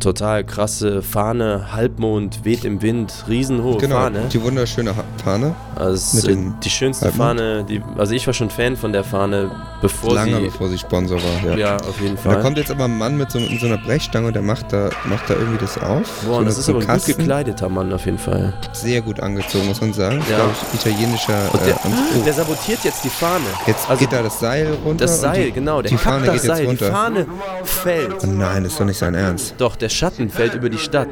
total 0.00 0.44
krasse 0.44 1.02
Fahne, 1.02 1.72
Halbmond, 1.72 2.44
weht 2.44 2.64
im 2.64 2.82
Wind, 2.82 3.24
riesenhohe 3.28 3.78
genau, 3.78 3.96
Fahne. 3.96 4.22
die 4.32 4.42
wunderschöne 4.42 4.94
Fahne. 5.24 5.54
Also 5.76 6.28
äh, 6.28 6.36
die 6.62 6.70
schönste 6.70 7.06
Halbmond. 7.06 7.38
Fahne, 7.40 7.64
die, 7.64 7.82
also 7.96 8.14
ich 8.14 8.26
war 8.26 8.34
schon 8.34 8.50
Fan 8.50 8.76
von 8.76 8.92
der 8.92 9.04
Fahne, 9.04 9.50
bevor 9.80 10.14
lange 10.14 10.36
sie, 10.36 10.44
bevor 10.46 10.68
sie 10.68 10.78
Sponsor 10.78 11.18
war. 11.18 11.50
Ja. 11.50 11.56
ja, 11.56 11.76
auf 11.76 12.00
jeden 12.00 12.16
Und 12.16 12.24
da 12.24 12.30
Fall. 12.32 12.42
kommt 12.42 12.58
jetzt 12.58 12.70
aber 12.70 12.84
ein 12.84 12.96
Mann 12.96 13.16
mit 13.16 13.30
so, 13.30 13.38
mit 13.40 13.60
so 13.60 13.66
einer 13.66 13.78
Brechstange 13.78 14.28
und 14.28 14.34
der 14.34 14.42
macht 14.42 14.72
da, 14.72 14.90
macht 15.04 15.28
da 15.28 15.34
irgendwie 15.34 15.58
das 15.58 15.78
auf. 15.78 16.22
Boah, 16.26 16.38
so 16.38 16.44
das 16.44 16.58
ist 16.58 16.66
so 16.66 16.76
aber 16.76 16.88
ein 16.88 16.98
gut 16.98 17.06
gekleideter 17.06 17.68
Mann 17.68 17.92
auf 17.92 18.04
jeden 18.06 18.18
Fall. 18.18 18.54
Sehr 18.72 19.00
gut 19.02 19.20
angezogen, 19.20 19.66
muss 19.68 19.80
man 19.80 19.92
sagen. 19.92 20.22
Ja. 20.30 20.48
Ich, 20.72 20.80
italienischer 20.86 21.52
Und 21.52 21.60
der, 21.66 21.74
äh, 21.74 22.24
der 22.24 22.32
sabotiert 22.32 22.84
jetzt 22.84 23.04
die 23.04 23.10
Fahne. 23.10 23.44
Jetzt 23.66 23.88
also 23.88 24.00
geht 24.00 24.12
da 24.12 24.22
das 24.22 24.38
Seil 24.40 24.68
runter. 24.84 25.04
das 25.04 25.20
Seil, 25.20 25.46
die, 25.46 25.52
genau, 25.52 25.82
der 25.82 25.90
die 25.90 25.96
Fahne 25.96 26.26
das 26.26 26.34
geht 26.34 26.44
jetzt 26.44 26.46
Seil, 26.46 26.60
die 26.60 26.66
runter. 26.66 26.92
Fahne 26.92 27.26
fällt. 27.64 28.14
Oh 28.22 28.26
nein, 28.26 28.64
das 28.64 28.72
ist 28.72 28.80
doch 28.80 28.84
nicht 28.86 28.98
sein 28.98 29.14
Ernst. 29.14 29.54
Doch, 29.58 29.76
der 29.76 29.87
Schatten 29.88 30.30
fällt 30.30 30.54
über 30.54 30.68
die 30.70 30.78
Stadt. 30.78 31.08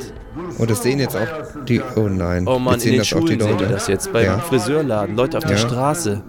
Und 0.59 0.71
das 0.71 0.83
sehen 0.83 0.99
jetzt 0.99 1.17
auch 1.17 1.27
die. 1.67 1.81
Oh 1.97 2.09
nein. 2.09 2.47
Oh 2.47 2.59
Mann, 2.59 2.75
in 2.75 2.81
sehen 2.81 2.93
den 2.93 2.99
das 3.01 3.13
auch 3.13 3.21
die 3.21 3.35
Schulen 3.35 3.41
sehen 3.41 3.59
die 3.59 3.65
das 3.73 3.87
jetzt, 3.89 4.13
beim 4.13 4.25
Ja. 4.25 4.39
Friseurladen, 4.39 5.17
Leute 5.17 5.39
auf 5.39 5.45
der 5.45 5.53
Ja. 5.57 5.59
Straße. 5.59 6.23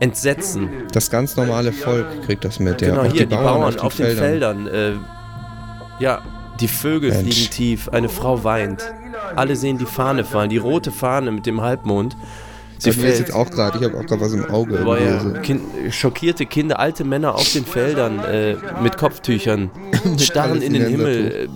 Entsetzen. 0.00 0.68
Das 0.92 1.10
ganz 1.10 1.36
normale 1.36 1.72
Volk 1.72 2.06
kriegt 2.26 2.44
das 2.44 2.58
mit. 2.58 2.80
Ja. 2.82 2.88
Genau, 2.88 3.02
Auch 3.02 3.12
hier, 3.12 3.26
die 3.26 3.34
Bauern, 3.36 3.78
auf, 3.78 3.94
den 3.96 4.06
Feldern. 4.16 4.66
Feldern. 4.66 4.66
äh, 4.66 6.02
ja, 6.02 6.20
die 6.60 6.66
Vögel 6.68 7.10
Mensch. 7.10 7.22
fliegen 7.36 7.50
tief, 7.50 7.88
eine 7.88 8.08
Frau 8.08 8.42
weint. 8.42 8.82
Alle 9.36 9.54
sehen 9.54 9.78
die 9.78 9.86
Fahne 9.86 10.24
fallen, 10.24 10.50
die 10.50 10.58
rote 10.58 10.90
Fahne 10.90 11.30
mit 11.30 11.46
dem 11.46 11.60
Halbmond. 11.60 12.16
Sie 12.82 12.92
fällt. 12.92 13.18
jetzt 13.18 13.32
auch 13.32 13.50
gerade, 13.50 13.78
ich 13.78 13.84
habe 13.84 13.96
auch 13.96 14.06
gerade 14.06 14.20
was 14.20 14.32
im 14.32 14.44
Auge. 14.46 14.78
Boah, 14.78 14.98
ja, 14.98 15.18
kind, 15.40 15.62
schockierte 15.90 16.46
Kinder, 16.46 16.78
alte 16.78 17.04
Männer 17.04 17.34
auf 17.34 17.52
den 17.52 17.64
Feldern 17.64 18.18
äh, 18.20 18.56
mit 18.82 18.96
Kopftüchern, 18.96 19.70
starren 20.18 20.62
in 20.62 20.72
den 20.72 20.86
Himmel, 20.86 21.48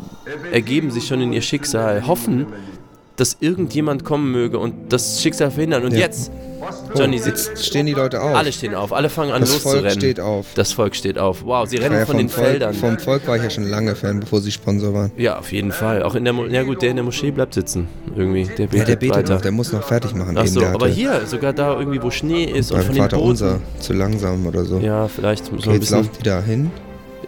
äh, 0.50 0.54
ergeben 0.54 0.90
sich 0.90 1.06
schon 1.06 1.20
in 1.20 1.32
ihr 1.32 1.42
Schicksal, 1.42 2.06
hoffen, 2.06 2.46
dass 3.16 3.36
irgendjemand 3.40 4.04
kommen 4.04 4.30
möge 4.32 4.58
und 4.58 4.92
das 4.92 5.22
Schicksal 5.22 5.50
verhindern. 5.50 5.84
Und 5.84 5.92
Ja. 5.92 6.00
jetzt, 6.00 6.30
Johnny, 6.94 7.20
oh, 7.22 7.26
jetzt 7.26 7.64
stehen 7.64 7.86
die 7.86 7.92
Leute 7.92 8.20
auf. 8.22 8.34
alle 8.34 8.52
stehen 8.52 8.74
auf, 8.74 8.92
alle 8.92 9.08
fangen 9.08 9.30
an 9.32 9.40
das 9.42 9.50
Volk 9.54 9.64
loszurennen. 9.76 10.00
steht 10.00 10.20
auf. 10.20 10.46
Das 10.54 10.72
Volk 10.72 10.96
steht 10.96 11.18
auf. 11.18 11.44
Wow, 11.44 11.68
sie 11.68 11.76
rennen 11.76 11.96
ja 11.96 12.06
von 12.06 12.16
den 12.18 12.28
Volk, 12.28 12.46
Feldern. 12.48 12.74
Vom 12.74 12.98
Volk 12.98 13.26
war 13.28 13.36
ich 13.36 13.42
ja 13.42 13.50
schon 13.50 13.64
lange 13.64 13.94
Fan, 13.94 14.20
bevor 14.20 14.40
sie 14.40 14.50
Sponsor 14.52 14.92
waren. 14.92 15.12
Ja, 15.16 15.38
auf 15.38 15.52
jeden 15.52 15.72
Fall. 15.72 16.02
Auch 16.02 16.14
in 16.14 16.24
der, 16.24 16.32
Mo 16.32 16.46
ja 16.46 16.62
gut, 16.62 16.82
der 16.82 16.90
in 16.90 16.96
der 16.96 17.04
Moschee 17.04 17.30
bleibt 17.30 17.54
sitzen. 17.54 17.88
Irgendwie, 18.16 18.44
der 18.44 18.66
Ja, 18.66 18.70
betet, 18.70 18.88
der 18.88 18.96
betet 18.96 19.16
weiter. 19.16 19.34
noch, 19.34 19.40
der 19.42 19.52
muss 19.52 19.72
noch 19.72 19.82
fertig 19.82 20.14
machen. 20.14 20.36
Ach 20.38 20.46
so, 20.46 20.64
aber 20.64 20.88
hier, 20.88 21.26
sogar 21.26 21.52
da 21.52 21.78
irgendwie, 21.78 22.02
wo 22.02 22.10
Schnee 22.10 22.44
ist 22.44 22.72
und 22.72 22.82
von 22.82 22.94
den 22.94 23.02
Vater 23.02 23.16
Booten. 23.16 23.30
unser 23.30 23.60
zu 23.80 23.92
langsam 23.92 24.46
oder 24.46 24.64
so. 24.64 24.78
Ja, 24.78 25.08
vielleicht 25.08 25.52
muss 25.52 25.62
Okay, 25.66 25.76
ein 25.76 25.80
jetzt 25.80 25.92
die 26.18 26.22
da 26.22 26.40
hin. 26.42 26.70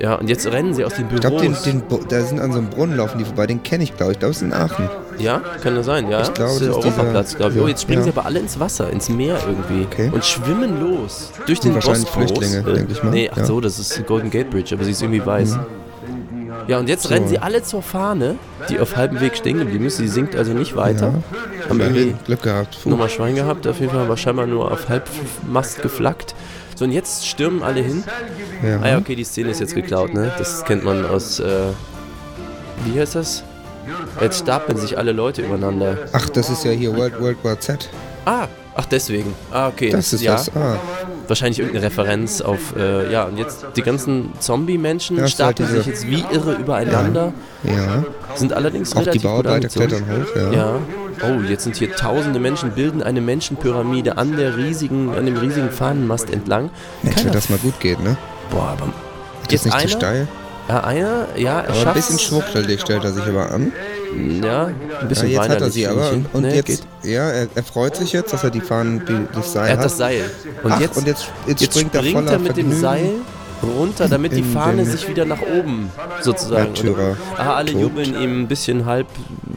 Ja, 0.00 0.14
und 0.14 0.28
jetzt 0.28 0.46
rennen 0.46 0.74
sie 0.74 0.84
aus 0.84 0.94
den 0.94 1.06
Ich 1.12 1.20
glaube, 1.20 1.40
den, 1.40 1.52
Büros. 1.52 1.62
den, 1.64 1.82
da 2.08 2.20
sind 2.22 2.38
an 2.40 2.52
so 2.52 2.58
einem 2.58 2.70
Brunnen 2.70 2.96
laufen 2.96 3.18
die 3.18 3.24
vorbei, 3.24 3.46
den 3.48 3.62
kenne 3.64 3.82
ich, 3.82 3.96
glaube 3.96 4.12
ich. 4.12 4.16
Ich 4.16 4.20
glaube, 4.20 4.30
es 4.30 4.36
ist 4.36 4.42
in 4.42 4.52
Aachen. 4.52 4.88
Ja, 5.18 5.40
kann 5.62 5.74
das 5.74 5.86
sein, 5.86 6.08
ja. 6.08 6.20
Ich 6.22 6.32
glaube, 6.34 6.52
das 6.52 6.60
ist 6.60 6.66
der 6.66 6.76
Europaplatz, 6.76 7.36
glaube 7.36 7.54
ich. 7.54 7.60
Oh, 7.60 7.66
jetzt 7.66 7.82
springen 7.82 8.00
ja. 8.00 8.04
sie 8.04 8.10
aber 8.10 8.24
alle 8.26 8.38
ins 8.38 8.60
Wasser, 8.60 8.90
ins 8.90 9.08
Meer 9.08 9.38
irgendwie. 9.46 9.86
Okay. 9.86 10.10
Und 10.12 10.24
schwimmen 10.24 10.80
los. 10.80 11.32
Durch 11.46 11.58
den 11.58 11.74
Wahrscheinlich 11.74 12.04
Bosporus. 12.04 12.30
Flüchtlinge, 12.38 12.70
Äh, 12.70 12.74
denke 12.74 12.92
ich 12.92 13.02
mal. 13.02 13.10
Nee, 13.10 13.30
ach 13.32 13.38
Ja. 13.38 13.44
so, 13.46 13.60
das 13.60 13.78
ist 13.80 13.96
die 13.98 14.02
Golden 14.04 14.30
Gate 14.30 14.50
Bridge, 14.50 14.74
aber 14.74 14.84
sie 14.84 14.92
ist 14.92 15.02
irgendwie 15.02 15.24
weiß. 15.24 15.58
Ja, 16.68 16.78
und 16.78 16.88
jetzt 16.88 17.04
So. 17.04 17.08
rennen 17.08 17.26
sie 17.26 17.38
alle 17.38 17.62
zur 17.62 17.82
Fahne, 17.82 18.36
die 18.68 18.78
auf 18.78 18.94
halbem 18.96 19.20
Weg 19.20 19.36
stehen 19.36 19.58
geblieben 19.58 19.86
ist. 19.86 19.96
Sie 19.96 20.06
sinkt 20.06 20.36
also 20.36 20.52
nicht 20.52 20.76
weiter. 20.76 21.14
Haben 21.68 21.80
irgendwie 21.80 22.14
Glück 22.26 22.42
gehabt. 22.42 22.78
Puh. 22.82 22.90
nochmal 22.90 23.08
Schwein 23.08 23.34
gehabt, 23.34 23.66
auf 23.66 23.80
jeden 23.80 23.90
Fall, 23.90 24.02
aber 24.02 24.16
scheinbar 24.16 24.46
nur 24.46 24.70
auf 24.70 24.88
Halbmast 24.88 25.82
geflackt. 25.82 26.34
So, 26.78 26.84
und 26.84 26.92
jetzt 26.92 27.26
stürmen 27.26 27.64
alle 27.64 27.80
hin. 27.80 28.04
Ja. 28.62 28.78
Ah 28.80 28.88
ja, 28.90 28.98
okay, 28.98 29.16
die 29.16 29.24
Szene 29.24 29.50
ist 29.50 29.58
jetzt 29.58 29.74
geklaut, 29.74 30.14
ne? 30.14 30.30
Das 30.38 30.64
kennt 30.64 30.84
man 30.84 31.04
aus, 31.06 31.40
äh, 31.40 31.72
wie 32.84 33.00
heißt 33.00 33.16
das? 33.16 33.42
Jetzt 34.20 34.38
stapeln 34.38 34.78
sich 34.78 34.96
alle 34.96 35.10
Leute 35.10 35.42
übereinander. 35.42 35.98
Ach, 36.12 36.28
das 36.28 36.50
ist 36.50 36.64
ja 36.64 36.70
hier 36.70 36.96
World, 36.96 37.20
World 37.20 37.38
War 37.42 37.58
Z. 37.58 37.88
Ah, 38.24 38.46
ach 38.76 38.84
deswegen. 38.84 39.34
Ah, 39.50 39.66
okay. 39.66 39.90
Das 39.90 40.12
ist 40.12 40.22
ja. 40.22 40.34
das. 40.34 40.54
Ah, 40.54 40.76
wahrscheinlich 41.26 41.58
irgendeine 41.58 41.86
Referenz 41.86 42.40
auf, 42.40 42.76
äh, 42.76 43.10
ja, 43.10 43.24
und 43.24 43.38
jetzt 43.38 43.66
die 43.74 43.82
ganzen 43.82 44.32
Zombie-Menschen 44.38 45.16
Ja, 45.16 45.26
stapeln 45.26 45.68
sich 45.68 45.84
jetzt 45.84 46.06
wie 46.06 46.24
irre 46.30 46.54
übereinander, 46.54 47.32
Ja, 47.64 48.04
sind 48.36 48.52
allerdings 48.52 48.92
auch 48.92 49.00
die 49.00 49.08
relativ 49.08 49.22
gut 49.22 49.30
Bauarbeiter 49.30 49.68
klettern 49.68 50.04
hoch, 50.06 50.36
ja. 50.36 50.52
Ja. 50.52 50.80
Oh, 51.22 51.40
jetzt 51.42 51.64
sind 51.64 51.76
hier 51.76 51.94
tausende 51.94 52.38
Menschen, 52.38 52.70
bilden 52.72 53.02
eine 53.02 53.20
Menschenpyramide 53.20 54.16
an 54.18 54.36
der 54.36 54.56
riesigen, 54.56 55.14
an 55.14 55.26
dem 55.26 55.36
riesigen 55.36 55.70
Fahnenmast 55.70 56.30
entlang. 56.30 56.70
Mensch, 57.02 57.24
wenn 57.24 57.32
das 57.32 57.48
mal 57.50 57.58
gut 57.58 57.78
geht, 57.80 58.00
ne? 58.02 58.16
Boah, 58.50 58.76
aber 58.80 58.92
Ist 59.42 59.52
jetzt 59.52 59.64
nicht 59.66 59.72
zu 59.74 59.78
einer, 59.84 59.88
steil. 59.88 60.28
ja, 60.68 60.84
einer, 60.84 61.26
ja, 61.36 61.60
er 61.60 61.70
Aber 61.70 61.88
ein 61.88 61.94
bisschen 61.94 62.18
schwuchtelig 62.18 62.80
stellt 62.80 63.04
er 63.04 63.12
sich 63.12 63.24
aber 63.24 63.50
an. 63.50 63.72
Ja, 64.42 64.66
ein 64.66 64.74
Ja, 65.02 65.06
bisschen 65.06 65.28
jetzt 65.30 65.48
hat 65.48 65.60
er 65.60 65.70
sie 65.70 65.86
aber. 65.86 66.06
ich. 66.06 66.12
Und, 66.12 66.26
und 66.34 66.42
Nee, 66.42 66.54
jetzt, 66.56 66.66
geht. 66.66 66.80
ja, 67.02 67.28
er, 67.28 67.48
er 67.54 67.62
freut 67.62 67.94
sich 67.96 68.12
jetzt, 68.12 68.32
dass 68.32 68.42
er 68.42 68.50
die 68.50 68.60
Fahnen, 68.62 69.02
die, 69.06 69.26
das 69.34 69.52
Seil 69.52 69.66
Er 69.66 69.72
hat 69.72 69.78
hat. 69.80 69.84
das 69.84 69.96
Seil. 69.98 70.22
Und 70.62 70.72
Ach, 70.72 70.80
jetzt, 70.80 70.96
und 70.96 71.06
jetzt, 71.06 71.26
jetzt, 71.46 71.60
jetzt 71.60 71.74
springt 71.74 71.94
er 71.94 72.02
voller 72.04 72.38
mit 72.38 72.56
dem 72.56 72.72
Vergnügen. 72.72 72.80
Seil 72.80 73.10
runter, 73.62 74.08
damit 74.08 74.32
die 74.36 74.42
Fahne 74.42 74.84
sich 74.84 75.08
wieder 75.08 75.24
nach 75.24 75.40
oben 75.42 75.90
sozusagen. 76.22 76.72
Märtyrer 76.72 77.16
Ah, 77.36 77.54
alle 77.54 77.72
tobt. 77.72 77.82
jubeln 77.82 78.20
ihm 78.20 78.42
ein 78.42 78.48
bisschen 78.48 78.86
halb 78.86 79.06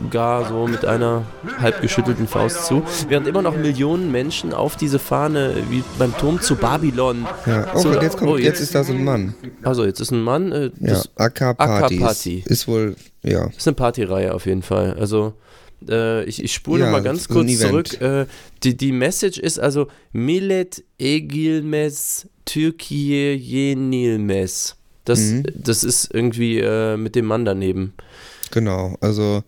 gar 0.10 0.48
so 0.48 0.68
mit 0.68 0.84
einer 0.86 1.24
halb 1.60 1.82
geschüttelten 1.82 2.28
Faust 2.28 2.66
zu, 2.66 2.84
während 3.08 3.28
immer 3.28 3.42
noch 3.42 3.56
Millionen 3.56 4.12
Menschen 4.12 4.54
auf 4.54 4.76
diese 4.76 5.00
Fahne 5.00 5.54
wie 5.70 5.84
beim 5.98 6.16
Turm 6.18 6.42
zu 6.42 6.56
Babylon. 6.56 7.26
Ja, 7.46 7.68
oh, 7.74 7.80
So, 7.80 7.94
jetzt, 7.94 8.18
kommt, 8.18 8.30
oh, 8.32 8.38
jetzt, 8.38 8.46
jetzt- 8.48 8.60
ist 8.62 8.76
da 8.76 8.84
so 8.84 8.94
ein 8.94 9.04
Mann. 9.04 9.36
Also 9.64 9.86
jetzt 9.86 10.00
ist 10.02 10.12
ein 10.12 10.22
Mann, 10.22 10.52
äh, 10.52 10.72
Ja, 10.80 11.02
AK-Party. 11.16 12.44
Ist, 12.46 12.68
wohl, 12.68 12.96
ja. 13.24 13.46
ist 13.56 13.68
eine 13.68 13.76
Partyreihe 13.76 14.34
auf 14.34 14.46
jeden 14.46 14.62
Fall. 14.64 14.96
Also 15.00 15.34
äh, 15.90 16.24
ich, 16.26 16.44
ich 16.44 16.54
spule 16.54 16.82
Ja, 16.82 16.86
noch 16.88 16.92
mal 16.92 17.02
ganz 17.04 17.28
kurz 17.28 17.58
zurück. 17.58 18.00
Äh, 18.02 18.26
die, 18.64 18.76
die 18.76 18.92
Message 18.92 19.40
ist 19.40 19.60
also 19.60 19.88
Millet 20.12 20.84
Egilmes 21.00 22.28
Türkiye 22.46 23.34
Yenilmes. 23.36 24.76
Das, 25.06 25.20
Mhm. 25.20 25.44
das 25.56 25.84
ist 25.84 26.10
irgendwie 26.14 26.60
äh, 26.60 26.96
mit 26.98 27.16
dem 27.16 27.26
Mann 27.26 27.46
daneben. 27.46 27.94
Genau. 28.52 28.98
Also 29.02 29.44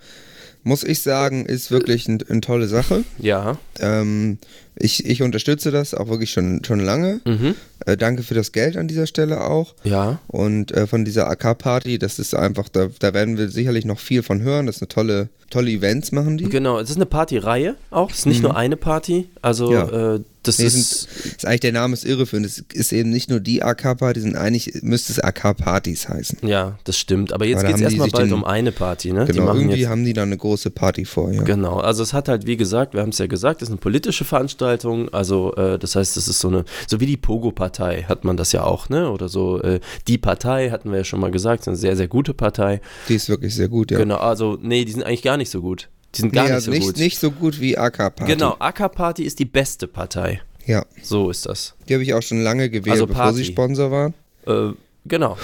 muss 0.63 0.83
ich 0.83 1.01
sagen, 1.01 1.45
ist 1.45 1.71
wirklich 1.71 2.07
ein, 2.07 2.23
eine 2.27 2.41
tolle 2.41 2.67
Sache. 2.67 3.03
Ja. 3.19 3.57
Ähm, 3.79 4.37
ich, 4.75 5.05
ich 5.05 5.21
unterstütze 5.21 5.71
das 5.71 5.93
auch 5.93 6.07
wirklich 6.07 6.31
schon, 6.31 6.63
schon 6.65 6.79
lange. 6.79 7.21
Mhm. 7.25 7.55
Äh, 7.85 7.97
danke 7.97 8.23
für 8.23 8.33
das 8.33 8.51
Geld 8.51 8.77
an 8.77 8.87
dieser 8.87 9.07
Stelle 9.07 9.41
auch. 9.41 9.75
Ja. 9.83 10.19
Und 10.27 10.71
äh, 10.71 10.87
von 10.87 11.05
dieser 11.05 11.29
AK-Party, 11.29 11.99
das 11.99 12.17
ist 12.19 12.33
einfach, 12.35 12.69
da, 12.69 12.87
da 12.99 13.13
werden 13.13 13.37
wir 13.37 13.49
sicherlich 13.49 13.85
noch 13.85 13.99
viel 13.99 14.23
von 14.23 14.41
hören. 14.41 14.65
Das 14.67 14.77
ist 14.77 14.81
eine 14.81 14.87
tolle, 14.89 15.29
tolle 15.49 15.69
Events 15.71 16.11
machen 16.11 16.37
die. 16.37 16.45
Genau, 16.45 16.79
es 16.79 16.89
ist 16.89 16.95
eine 16.95 17.05
Partyreihe 17.05 17.75
auch. 17.91 18.09
Es 18.11 18.19
ist 18.19 18.25
nicht 18.25 18.41
nur 18.41 18.55
eine 18.55 18.77
Party. 18.77 19.27
Also 19.41 19.67
Mhm. 19.67 19.73
Ja. 19.73 20.15
äh, 20.15 20.19
das 20.45 20.59
Nee, 20.59 20.65
ist. 20.65 20.73
sind, 20.73 21.35
ist 21.37 21.45
eigentlich 21.45 21.61
der 21.61 21.71
Name 21.71 21.93
ist 21.93 22.03
irreführend. 22.03 22.45
Es 22.45 22.61
ist 22.73 22.91
eben 22.91 23.09
nicht 23.11 23.29
nur 23.29 23.39
die 23.39 23.63
AK-Party, 23.63 24.19
sondern 24.19 24.41
eigentlich 24.41 24.79
müsste 24.81 25.13
es 25.13 25.19
AK-Partys 25.21 26.09
heißen. 26.09 26.39
Ja, 26.45 26.77
das 26.83 26.97
stimmt. 26.97 27.31
Aber 27.31 27.45
jetzt 27.45 27.65
geht 27.65 27.75
es 27.75 27.81
erstmal 27.81 28.09
bald 28.09 28.27
den- 28.27 28.33
um 28.33 28.43
eine 28.43 28.73
Party, 28.73 29.13
ne? 29.13 29.23
Die 29.25 29.31
Genau, 29.31 29.53
irgendwie 29.53 29.77
jetzt 29.79 29.89
haben 29.89 30.03
die 30.03 30.11
da 30.11 30.23
eine 30.23 30.35
große 30.35 30.69
Party 30.69 31.05
vor, 31.05 31.31
ja. 31.31 31.43
Genau, 31.43 31.77
also 31.77 32.03
es 32.03 32.11
hat 32.11 32.27
halt, 32.27 32.45
wie 32.45 32.57
gesagt, 32.57 32.93
wir 32.93 32.99
haben 33.01 33.09
es 33.09 33.19
ja 33.19 33.27
gesagt, 33.27 33.61
es 33.61 33.69
ist 33.69 33.71
eine 33.71 33.77
politische 33.79 34.25
Veranstaltung, 34.25 34.62
also 34.63 35.53
äh, 35.55 35.77
das 35.79 35.95
heißt, 35.95 36.17
es 36.17 36.27
ist 36.27 36.39
so 36.39 36.47
eine, 36.47 36.65
so 36.87 36.99
wie 36.99 37.05
die 37.05 37.17
Pogo-Partei 37.17 38.03
hat 38.03 38.23
man 38.23 38.37
das 38.37 38.51
ja 38.51 38.63
auch, 38.63 38.89
ne? 38.89 39.09
Oder 39.11 39.29
so, 39.29 39.61
äh, 39.61 39.79
die 40.07 40.17
Partei 40.17 40.69
hatten 40.69 40.91
wir 40.91 40.99
ja 40.99 41.03
schon 41.03 41.19
mal 41.19 41.31
gesagt, 41.31 41.61
ist 41.61 41.67
eine 41.67 41.77
sehr, 41.77 41.95
sehr 41.95 42.07
gute 42.07 42.33
Partei. 42.33 42.81
Die 43.09 43.15
ist 43.15 43.29
wirklich 43.29 43.55
sehr 43.55 43.67
gut, 43.67 43.91
ja. 43.91 43.97
Genau, 43.97 44.17
also, 44.17 44.57
nee, 44.61 44.85
die 44.85 44.91
sind 44.91 45.03
eigentlich 45.03 45.21
gar 45.23 45.37
nicht 45.37 45.49
so 45.49 45.61
gut. 45.61 45.89
Die 46.15 46.21
sind 46.21 46.33
gar 46.33 46.43
nee, 46.43 46.49
nicht 46.49 46.55
also 46.55 46.65
so 46.65 46.71
nicht, 46.77 46.85
gut. 46.87 46.97
nicht 46.97 47.19
so 47.19 47.31
gut 47.31 47.59
wie 47.59 47.77
AK-Party. 47.77 48.31
Genau, 48.31 48.55
AK-Party 48.59 49.23
ist 49.23 49.39
die 49.39 49.45
beste 49.45 49.87
Partei. 49.87 50.41
Ja, 50.65 50.85
So 51.01 51.29
ist 51.29 51.45
das. 51.45 51.73
die 51.89 51.93
habe 51.93 52.03
ich 52.03 52.13
auch 52.13 52.21
schon 52.21 52.41
lange 52.41 52.69
gewählt, 52.69 52.93
Also 52.93 53.07
bevor 53.07 53.33
sie. 53.33 53.43
Sponsor 53.43 53.91
waren. 53.91 54.13
Äh, 54.47 54.73
genau. 55.05 55.37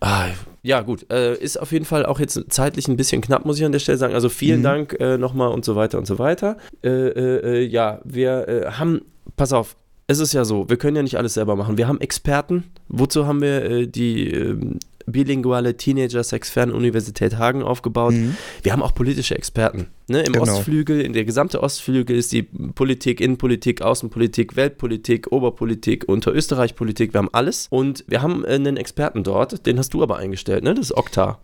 Ah, 0.00 0.26
ja, 0.62 0.80
gut. 0.82 1.10
Äh, 1.10 1.34
ist 1.38 1.58
auf 1.60 1.72
jeden 1.72 1.84
Fall 1.84 2.06
auch 2.06 2.20
jetzt 2.20 2.40
zeitlich 2.50 2.86
ein 2.88 2.96
bisschen 2.96 3.20
knapp, 3.20 3.44
muss 3.44 3.58
ich 3.58 3.64
an 3.64 3.72
der 3.72 3.78
Stelle 3.78 3.98
sagen. 3.98 4.14
Also 4.14 4.28
vielen 4.28 4.60
Mhm. 4.60 4.64
Dank 4.64 5.00
äh, 5.00 5.18
nochmal 5.18 5.48
und 5.48 5.64
so 5.64 5.74
weiter 5.76 5.98
und 5.98 6.06
so 6.06 6.18
weiter. 6.18 6.56
Äh, 6.84 6.88
äh, 6.88 7.62
äh, 7.62 7.66
ja, 7.66 8.00
wir 8.04 8.48
äh, 8.48 8.70
haben, 8.72 9.02
pass 9.36 9.52
auf, 9.52 9.76
es 10.06 10.20
ist 10.20 10.32
ja 10.32 10.44
so, 10.44 10.68
wir 10.70 10.76
können 10.76 10.96
ja 10.96 11.02
nicht 11.02 11.18
alles 11.18 11.34
selber 11.34 11.56
machen. 11.56 11.76
Wir 11.78 11.88
haben 11.88 12.00
Experten. 12.00 12.64
Wozu 12.88 13.26
haben 13.26 13.42
wir 13.42 13.86
die 13.86 14.30
ähm, 14.30 14.78
bilinguale 15.12 15.76
Teenager-Sex-Fern-Universität 15.76 17.36
Hagen 17.38 17.62
aufgebaut? 17.62 18.14
Mhm. 18.14 18.36
Wir 18.62 18.72
haben 18.72 18.82
auch 18.82 18.94
politische 18.94 19.34
Experten. 19.36 19.88
Ne? 20.08 20.22
Im 20.22 20.32
Genau. 20.32 20.44
Ostflügel, 20.44 21.00
in 21.00 21.12
der 21.12 21.24
gesamte 21.24 21.62
Ostflügel 21.62 22.16
ist 22.16 22.32
die 22.32 22.42
Politik, 22.42 23.20
Innenpolitik, 23.20 23.82
Außenpolitik, 23.82 24.56
Weltpolitik, 24.56 25.32
Oberpolitik, 25.32 26.08
Unterösterreich-Politik. 26.08 27.12
Wir 27.14 27.18
haben 27.18 27.30
alles. 27.32 27.66
Und 27.70 28.04
wir 28.06 28.22
haben 28.22 28.44
äh, 28.44 28.48
einen 28.50 28.76
Experten 28.76 29.24
dort, 29.24 29.66
den 29.66 29.78
hast 29.78 29.94
du 29.94 30.02
aber 30.02 30.16
eingestellt, 30.18 30.64
ne? 30.64 30.74
Das 30.74 30.86
ist 30.86 30.96
Okta. 30.96 31.38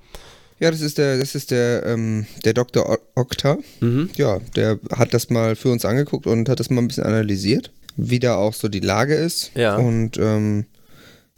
Ja, 0.61 0.71
das 0.71 0.81
ist 0.81 0.99
der, 0.99 1.19
das 1.19 1.35
ist 1.35 1.51
der, 1.51 1.85
ähm, 1.85 2.27
der 2.45 2.55
Dr. 2.55 2.99
Okta. 3.17 3.59
Mhm. 3.81 4.11
Ja, 4.17 4.39
der 4.55 4.79
hat 4.97 5.13
das 5.13 5.29
mal 5.29 5.57
für 5.57 5.71
uns 5.71 5.85
angeguckt 5.85 6.27
und 6.27 6.49
hat 6.49 6.61
das 6.61 6.71
mal 6.71 6.81
ein 6.81 6.89
bisschen 6.89 7.05
analysiert, 7.05 7.73
wie 7.97 8.21
da 8.21 8.37
auch 8.37 8.55
so 8.55 8.69
die 8.69 8.81
Lage 8.81 9.15
ist. 9.15 9.51
Ja. 9.57 9.77
Und 9.77 10.17
ähm, 10.17 10.67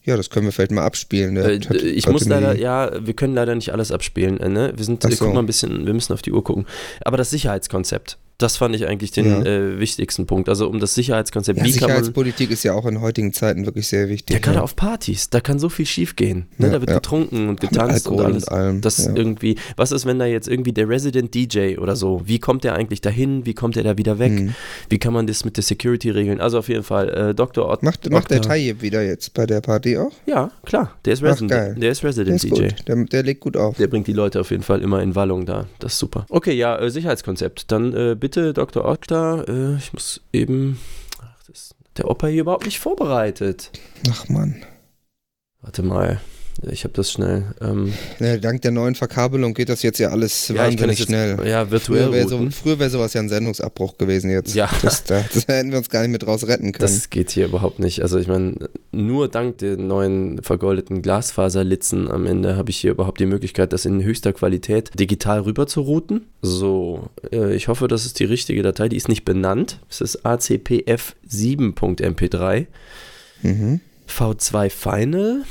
ja, 0.06 0.16
das 0.16 0.30
können 0.30 0.46
wir 0.46 0.52
vielleicht 0.52 0.70
mal 0.72 0.84
abspielen. 0.84 1.34
Der 1.34 1.44
Äh, 1.44 1.60
hat- 1.60 1.74
ich 1.82 2.06
hat 2.06 2.12
muss 2.12 2.26
leider, 2.26 2.54
die- 2.54 2.62
ja, 2.62 2.90
wir 3.06 3.12
können 3.14 3.34
leider 3.34 3.54
nicht 3.54 3.72
alles 3.72 3.92
abspielen. 3.92 4.40
Äh, 4.40 4.48
ne? 4.48 4.72
Wir 4.74 4.84
sind, 4.84 5.02
so. 5.02 5.08
gucken 5.10 5.34
mal 5.34 5.40
ein 5.42 5.46
bisschen, 5.46 5.84
wir 5.86 5.92
müssen 5.92 6.12
auf 6.14 6.22
die 6.22 6.32
Uhr 6.32 6.42
gucken. 6.42 6.64
Aber 7.04 7.16
das 7.18 7.28
Sicherheitskonzept, 7.30 8.16
das 8.38 8.56
fand 8.56 8.74
ich 8.76 8.86
eigentlich 8.86 9.10
den 9.12 9.26
Ja. 9.26 9.42
äh, 9.44 9.80
wichtigsten 9.80 10.26
Punkt. 10.26 10.48
Also 10.48 10.68
um 10.68 10.78
das 10.80 10.94
Sicherheitskonzept, 10.94 11.58
Ja, 11.58 11.64
wie 11.64 11.72
kann 11.72 11.80
man. 11.80 11.88
Sicherheitspolitik 11.88 12.50
ist 12.50 12.62
ja 12.64 12.74
auch 12.74 12.86
in 12.86 13.00
heutigen 13.00 13.32
Zeiten 13.32 13.64
wirklich 13.66 13.88
sehr 13.88 14.08
wichtig. 14.08 14.34
Ja, 14.34 14.40
gerade 14.40 14.58
ja. 14.58 14.62
auf 14.62 14.76
Partys, 14.76 15.30
da 15.30 15.40
kann 15.40 15.58
so 15.58 15.68
viel 15.68 15.86
schief 15.86 16.16
gehen. 16.16 16.46
Ne? 16.58 16.70
Da 16.70 16.80
wird 16.80 16.90
getrunken 16.92 17.48
und 17.48 17.60
getanzt 17.60 18.08
und 18.08 18.18
und 18.18 18.24
alles. 18.24 18.48
allem, 18.48 18.80
Das 18.80 19.06
irgendwie, 19.06 19.56
was 19.76 19.92
ist, 19.92 20.04
wenn 20.06 20.18
da 20.18 20.26
jetzt 20.26 20.48
irgendwie 20.48 20.72
der 20.72 20.88
Resident 20.88 21.34
DJ 21.34 21.78
oder 21.78 21.96
so, 21.96 22.22
wie 22.24 22.38
kommt 22.38 22.64
der 22.64 22.74
eigentlich 22.74 23.00
dahin? 23.00 23.46
Wie 23.46 23.54
kommt 23.54 23.76
der 23.76 23.84
da 23.84 23.96
wieder 23.98 24.18
weg? 24.18 24.32
Mhm. 24.32 24.54
Wie 24.88 24.98
kann 24.98 25.12
man 25.12 25.26
das 25.26 25.44
mit 25.44 25.56
der 25.56 25.64
Security 25.64 26.10
regeln? 26.10 26.40
Also 26.40 26.58
auf 26.58 26.68
jeden 26.68 26.82
Fall, 26.82 27.08
äh, 27.30 27.34
Dr. 27.34 27.68
Ott. 27.68 27.82
Macht, 27.82 28.10
macht 28.10 28.30
der 28.30 28.42
Tayyip 28.42 28.82
wieder 28.82 29.02
jetzt 29.02 29.32
bei 29.34 29.46
der 29.46 29.60
Party 29.60 29.96
auch? 29.96 30.12
Ja, 30.26 30.50
klar, 30.64 30.92
der 31.04 31.12
ist 31.14 31.22
Ach, 31.22 31.28
Resident, 31.28 31.50
geil. 31.50 31.74
der 31.78 31.90
ist 31.90 32.02
Der 32.02 32.08
Resident 32.10 32.44
ist 32.44 32.44
DJ. 32.56 32.68
Der, 32.86 32.96
der 33.04 33.22
legt 33.22 33.40
gut 33.40 33.56
auf. 33.56 33.76
Der 33.76 33.86
bringt 33.86 34.06
die 34.06 34.12
Leute 34.12 34.40
auf 34.40 34.50
jeden 34.50 34.62
Fall 34.62 34.82
immer 34.82 35.02
in 35.02 35.14
Wallung 35.14 35.46
da. 35.46 35.66
Das 35.78 35.94
ist 35.94 35.98
super. 35.98 36.26
Okay, 36.28 36.52
ja, 36.52 36.78
äh, 36.78 36.90
Sicherheitskonzept. 36.90 37.70
Dann 37.72 37.94
äh, 37.94 38.14
bitte 38.26 38.52
Dr. 38.52 38.84
Okta, 38.84 39.44
äh, 39.46 39.76
ich 39.76 39.92
muss 39.92 40.20
eben. 40.32 40.80
Ach, 41.22 41.44
das, 41.46 41.76
der 41.96 42.10
Opa 42.10 42.26
hier 42.26 42.40
überhaupt 42.40 42.64
nicht 42.64 42.80
vorbereitet. 42.80 43.70
Ach 44.10 44.28
Mann. 44.28 44.64
Warte 45.60 45.84
mal, 45.84 46.20
ich 46.70 46.84
habe 46.84 46.94
das 46.94 47.12
schnell. 47.12 47.44
Ähm, 47.60 47.92
Ja, 48.18 48.38
dank 48.38 48.62
der 48.62 48.70
neuen 48.70 48.94
Verkabelung 48.94 49.52
geht 49.54 49.68
das 49.68 49.82
jetzt 49.82 49.98
ja 49.98 50.08
alles 50.08 50.48
ja, 50.48 50.54
wahnsinnig 50.56 50.96
das 50.98 51.06
schnell. 51.06 51.36
jetzt, 51.36 51.44
Ja, 51.46 51.70
virtuell 51.70 52.04
Früher 52.04 52.12
wäre 52.12 52.28
so, 52.28 52.48
früher 52.50 52.78
wär 52.78 52.88
sowas 52.90 53.12
ja 53.14 53.20
ein 53.20 53.28
Sendungsabbruch 53.28 53.98
gewesen 53.98 54.30
jetzt. 54.30 54.54
Ja. 54.54 54.68
Das, 54.82 55.02
da, 55.04 55.24
das 55.34 55.48
hätten 55.48 55.70
wir 55.72 55.78
uns 55.78 55.90
gar 55.90 56.02
nicht 56.02 56.10
mehr 56.10 56.18
draus 56.18 56.46
retten 56.46 56.70
können. 56.72 56.92
Das 56.92 57.10
geht 57.10 57.30
hier 57.30 57.46
überhaupt 57.46 57.78
nicht. 57.80 58.02
Also 58.02 58.18
ich 58.18 58.28
meine, 58.28 58.54
nur 58.92 59.28
dank 59.28 59.58
der 59.58 59.76
neuen 59.76 60.40
vergoldeten 60.42 61.02
Glasfaserlitzen 61.02 62.08
am 62.10 62.26
Ende 62.26 62.56
habe 62.56 62.70
ich 62.70 62.76
hier 62.76 62.92
überhaupt 62.92 63.18
die 63.20 63.26
Möglichkeit, 63.26 63.72
das 63.72 63.84
in 63.84 64.02
höchster 64.02 64.32
Qualität 64.32 64.90
digital 64.98 65.40
rüber 65.40 65.66
zu 65.66 65.80
routen. 65.80 66.26
So, 66.42 67.08
äh, 67.32 67.54
ich 67.54 67.66
hoffe, 67.68 67.88
das 67.88 68.06
ist 68.06 68.20
die 68.20 68.24
richtige 68.24 68.62
Datei. 68.62 68.88
Die 68.88 68.96
ist 68.96 69.08
nicht 69.08 69.24
benannt. 69.24 69.80
Es 69.90 70.00
ist 70.00 70.24
acpf7.mp3. 70.24 72.66
mhm. 73.42 73.80
V2 74.08 74.70
Final. 74.70 75.42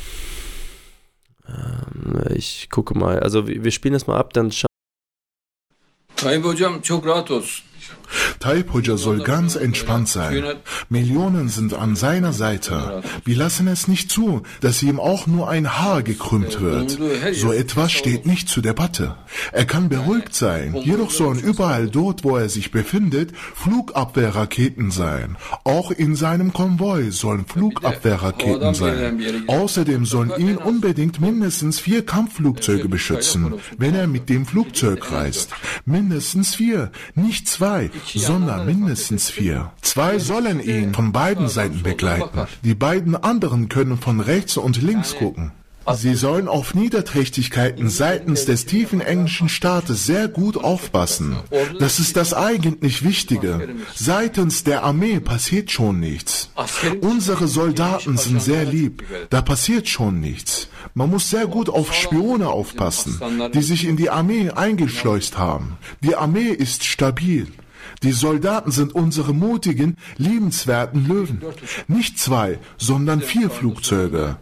Ähm, 1.48 2.22
ich 2.34 2.70
gucke 2.70 2.98
mal. 2.98 3.20
Also 3.20 3.48
wir 3.48 3.72
spielen 3.72 3.94
das 3.94 4.08
mal 4.08 4.18
ab, 4.18 4.34
dann 4.34 4.52
schauen 4.52 4.68
Tayyip 6.16 6.44
hocam 6.44 6.82
çok 6.82 7.06
rahat 7.06 7.32
olsun. 7.32 7.65
Tayyip 8.40 8.74
Hoca 8.74 8.98
soll 8.98 9.20
ganz 9.24 9.56
entspannt 9.56 10.08
sein. 10.08 10.44
Millionen 10.90 11.50
sind 11.50 11.74
an 11.74 11.96
seiner 11.96 12.34
Seite. 12.34 13.02
Wir 13.24 13.38
lassen 13.38 13.68
es 13.68 13.88
nicht 13.88 14.12
zu, 14.12 14.44
dass 14.62 14.84
ihm 14.84 15.00
auch 15.00 15.28
nur 15.28 15.50
ein 15.50 15.78
Haar 15.80 16.04
gekrümmt 16.04 16.62
wird. 16.62 17.00
So 17.34 17.52
etwas 17.52 17.92
steht 17.92 18.26
nicht 18.26 18.50
zur 18.50 18.64
Debatte. 18.64 19.16
Er 19.52 19.66
kann 19.66 19.90
beruhigt 19.90 20.36
sein. 20.36 20.76
Jedoch 20.76 21.12
sollen 21.12 21.40
überall 21.40 21.90
dort, 21.90 22.24
wo 22.24 22.38
er 22.38 22.50
sich 22.50 22.72
befindet, 22.72 23.32
Flugabwehrraketen 23.36 24.92
sein. 24.92 25.38
Auch 25.64 25.92
in 25.92 26.16
seinem 26.16 26.54
Konvoi 26.54 27.12
sollen 27.12 27.46
Flugabwehrraketen 27.46 28.74
sein. 28.74 29.44
Außerdem 29.48 30.06
sollen 30.06 30.32
ihn 30.38 30.58
unbedingt 30.58 31.20
mindestens 31.20 31.80
vier 31.80 32.06
Kampfflugzeuge 32.06 32.90
beschützen, 32.90 33.56
wenn 33.78 33.96
er 33.96 34.08
mit 34.08 34.30
dem 34.30 34.46
Flugzeug 34.46 35.12
reist. 35.12 35.52
Mindestens 35.86 36.56
vier, 36.56 36.92
nicht 37.16 37.48
zwei, 37.48 37.90
sondern 38.04 38.66
mindestens 38.66 39.30
vier. 39.30 39.72
Zwei 39.82 40.20
sollen 40.20 40.60
ihn 40.60 40.94
von 40.94 41.12
beiden 41.12 41.48
Seiten 41.48 41.84
begleiten. 41.84 42.48
Die 42.64 42.76
beiden 42.76 43.16
anderen 43.16 43.70
können 43.70 43.98
von 43.98 44.20
rechts 44.20 44.58
und 44.58 44.82
links 44.82 45.16
gucken. 45.16 45.52
Sie 45.94 46.16
sollen 46.16 46.48
auf 46.48 46.74
Niederträchtigkeiten 46.74 47.90
seitens 47.90 48.46
des 48.46 48.66
tiefen 48.66 49.02
englischen 49.02 49.50
Staates 49.50 50.06
sehr 50.06 50.28
gut 50.28 50.58
aufpassen. 50.58 51.38
Das 51.80 52.00
ist 52.00 52.18
das 52.18 52.34
eigentlich 52.34 53.04
Wichtige. 53.04 53.76
Seitens 53.94 54.64
der 54.64 54.84
Armee 54.84 55.20
passiert 55.20 55.70
schon 55.72 56.00
nichts. 56.00 56.50
Unsere 57.02 57.48
Soldaten 57.48 58.18
sind 58.18 58.42
sehr 58.42 58.66
lieb. 58.66 59.04
Da 59.30 59.42
passiert 59.42 59.88
schon 59.88 60.20
nichts. 60.20 60.70
Man 60.96 61.10
muss 61.10 61.30
sehr 61.30 61.46
gut 61.46 61.70
auf 61.70 61.94
Spione 61.94 62.48
aufpassen, 62.50 63.22
die 63.54 63.62
sich 63.62 63.86
in 63.86 63.98
die 63.98 64.10
Armee 64.10 64.50
eingeschleust 64.50 65.38
haben. 65.38 65.78
Die 66.02 66.16
Armee 66.16 66.50
ist 66.50 66.84
stabil. 66.84 67.48
Die 68.04 68.12
Soldaten 68.12 68.72
sind 68.72 68.94
unsere 68.94 69.34
mutigen, 69.34 69.98
liebenswerten 70.18 71.08
Löwen. 71.08 71.42
Nicht 71.88 72.20
zwei, 72.20 72.60
sondern 72.78 73.22
vier 73.22 73.50
Flugzeuge. 73.50 74.38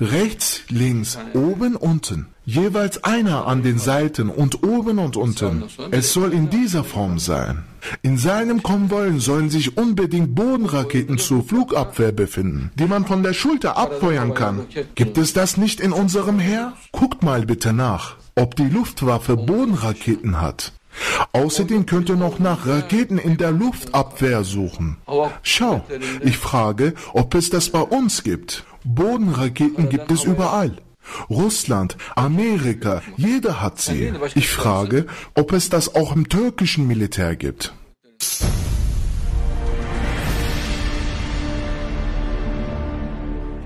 Rechts, 0.00 0.62
links, 0.68 1.18
oben, 1.34 1.76
unten. 1.76 2.28
Jeweils 2.46 3.04
einer 3.04 3.46
an 3.46 3.62
den 3.62 3.78
Seiten 3.78 4.30
und 4.30 4.64
oben 4.64 4.98
und 4.98 5.16
unten. 5.16 5.64
Es 5.90 6.12
soll 6.12 6.32
in 6.32 6.48
dieser 6.48 6.84
Form 6.84 7.18
sein. 7.18 7.64
In 8.02 8.16
seinem 8.16 8.62
Konvoi 8.62 9.18
sollen 9.20 9.50
sich 9.50 9.76
unbedingt 9.76 10.34
Bodenraketen 10.34 11.18
zur 11.18 11.44
Flugabwehr 11.44 12.12
befinden, 12.12 12.70
die 12.76 12.86
man 12.86 13.06
von 13.06 13.22
der 13.22 13.34
Schulter 13.34 13.76
abfeuern 13.76 14.34
kann. 14.34 14.66
Gibt 14.94 15.18
es 15.18 15.32
das 15.32 15.58
nicht 15.58 15.80
in 15.80 15.92
unserem 15.92 16.38
Heer? 16.38 16.72
Guckt 16.92 17.22
mal 17.22 17.44
bitte 17.44 17.72
nach, 17.72 18.16
ob 18.34 18.56
die 18.56 18.68
Luftwaffe 18.68 19.36
Bodenraketen 19.36 20.40
hat. 20.40 20.72
Außerdem 21.32 21.86
könnt 21.86 22.08
ihr 22.08 22.16
noch 22.16 22.38
nach 22.38 22.66
Raketen 22.66 23.18
in 23.18 23.36
der 23.36 23.52
Luftabwehr 23.52 24.44
suchen. 24.44 24.96
Schau, 25.42 25.84
ich 26.22 26.38
frage, 26.38 26.94
ob 27.12 27.34
es 27.34 27.50
das 27.50 27.70
bei 27.70 27.80
uns 27.80 28.22
gibt. 28.22 28.64
Bodenraketen 28.84 29.88
gibt 29.88 30.10
es 30.10 30.24
überall. 30.24 30.76
Russland, 31.28 31.96
Amerika, 32.14 33.02
jeder 33.16 33.60
hat 33.60 33.80
sie. 33.80 34.12
Ich 34.34 34.48
frage, 34.48 35.06
ob 35.34 35.52
es 35.52 35.68
das 35.68 35.94
auch 35.94 36.14
im 36.14 36.28
türkischen 36.28 36.86
Militär 36.86 37.36
gibt. 37.36 37.74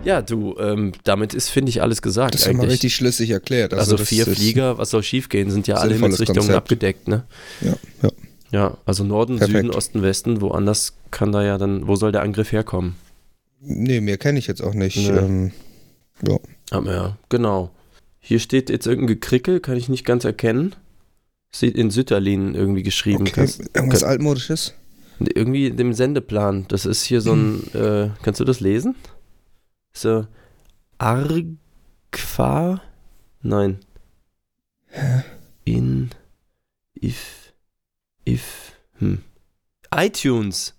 Ja, 0.05 0.23
du, 0.23 0.57
ähm, 0.59 0.93
damit 1.05 1.35
ist, 1.35 1.49
finde 1.49 1.71
ich, 1.71 1.83
alles 1.83 2.03
gesagt. 2.03 2.35
Das 2.35 2.47
haben 2.47 2.61
wir 2.61 2.69
richtig 2.69 2.95
schlüssig 2.95 3.31
erklärt. 3.31 3.73
Also, 3.73 3.93
also 3.93 4.05
vier 4.05 4.27
Flieger, 4.27 4.79
was 4.79 4.91
soll 4.91 5.03
schiefgehen, 5.03 5.51
sind 5.51 5.67
ja 5.67 5.77
alle 5.77 5.95
Himmelsrichtungen 5.95 6.41
Konzept. 6.41 6.57
abgedeckt, 6.57 7.09
ne? 7.09 7.25
Ja, 7.61 7.75
ja. 8.03 8.11
Ja, 8.55 8.79
also 8.85 9.03
Norden, 9.03 9.39
Perfekt. 9.39 9.57
Süden, 9.57 9.71
Osten, 9.71 10.03
Westen, 10.03 10.41
woanders 10.41 10.95
kann 11.11 11.33
da 11.33 11.43
ja 11.43 11.59
dann, 11.59 11.89
wo 11.89 11.97
soll 11.97 12.13
der 12.13 12.23
Angriff 12.23 12.53
herkommen? 12.53 12.95
Nee, 13.61 14.01
mehr 14.01 14.17
kenne 14.17 14.39
ich 14.39 14.47
jetzt 14.47 14.63
auch 14.63 14.75
nicht. 14.75 14.97
Nee. 14.97 15.09
Ähm, 15.09 15.51
ja. 16.25 16.39
Aber 16.71 16.93
ja, 16.93 17.19
genau. 17.31 17.71
Hier 18.21 18.39
steht 18.39 18.71
jetzt 18.71 18.87
irgendein 18.87 19.17
Gekrickel, 19.17 19.59
kann 19.59 19.77
ich 19.77 19.89
nicht 19.89 20.05
ganz 20.05 20.25
erkennen. 20.25 20.77
Sieht 21.53 21.77
in 21.77 21.91
Sütterlin 21.91 22.55
irgendwie 22.55 22.85
geschrieben. 22.85 23.23
Okay. 23.23 23.33
Kannst, 23.35 23.61
Irgendwas 23.75 24.03
kann, 24.03 24.11
Altmodisches? 24.11 24.75
Irgendwie 25.19 25.67
in 25.67 25.77
dem 25.77 25.93
Sendeplan. 25.93 26.67
Das 26.69 26.87
ist 26.87 27.03
hier 27.03 27.21
so 27.21 27.33
ein, 27.33 27.63
hm. 27.73 27.83
äh, 27.83 28.11
kannst 28.23 28.39
du 28.39 28.45
das 28.45 28.61
lesen? 28.61 28.95
So, 29.97 30.27
Argfa? 30.99 32.81
Nein. 33.43 33.79
Hä? 34.87 35.25
In, 35.65 36.11
if, 37.01 37.53
if, 38.25 38.73
hm. 38.99 39.23
iTunes. 39.95 40.75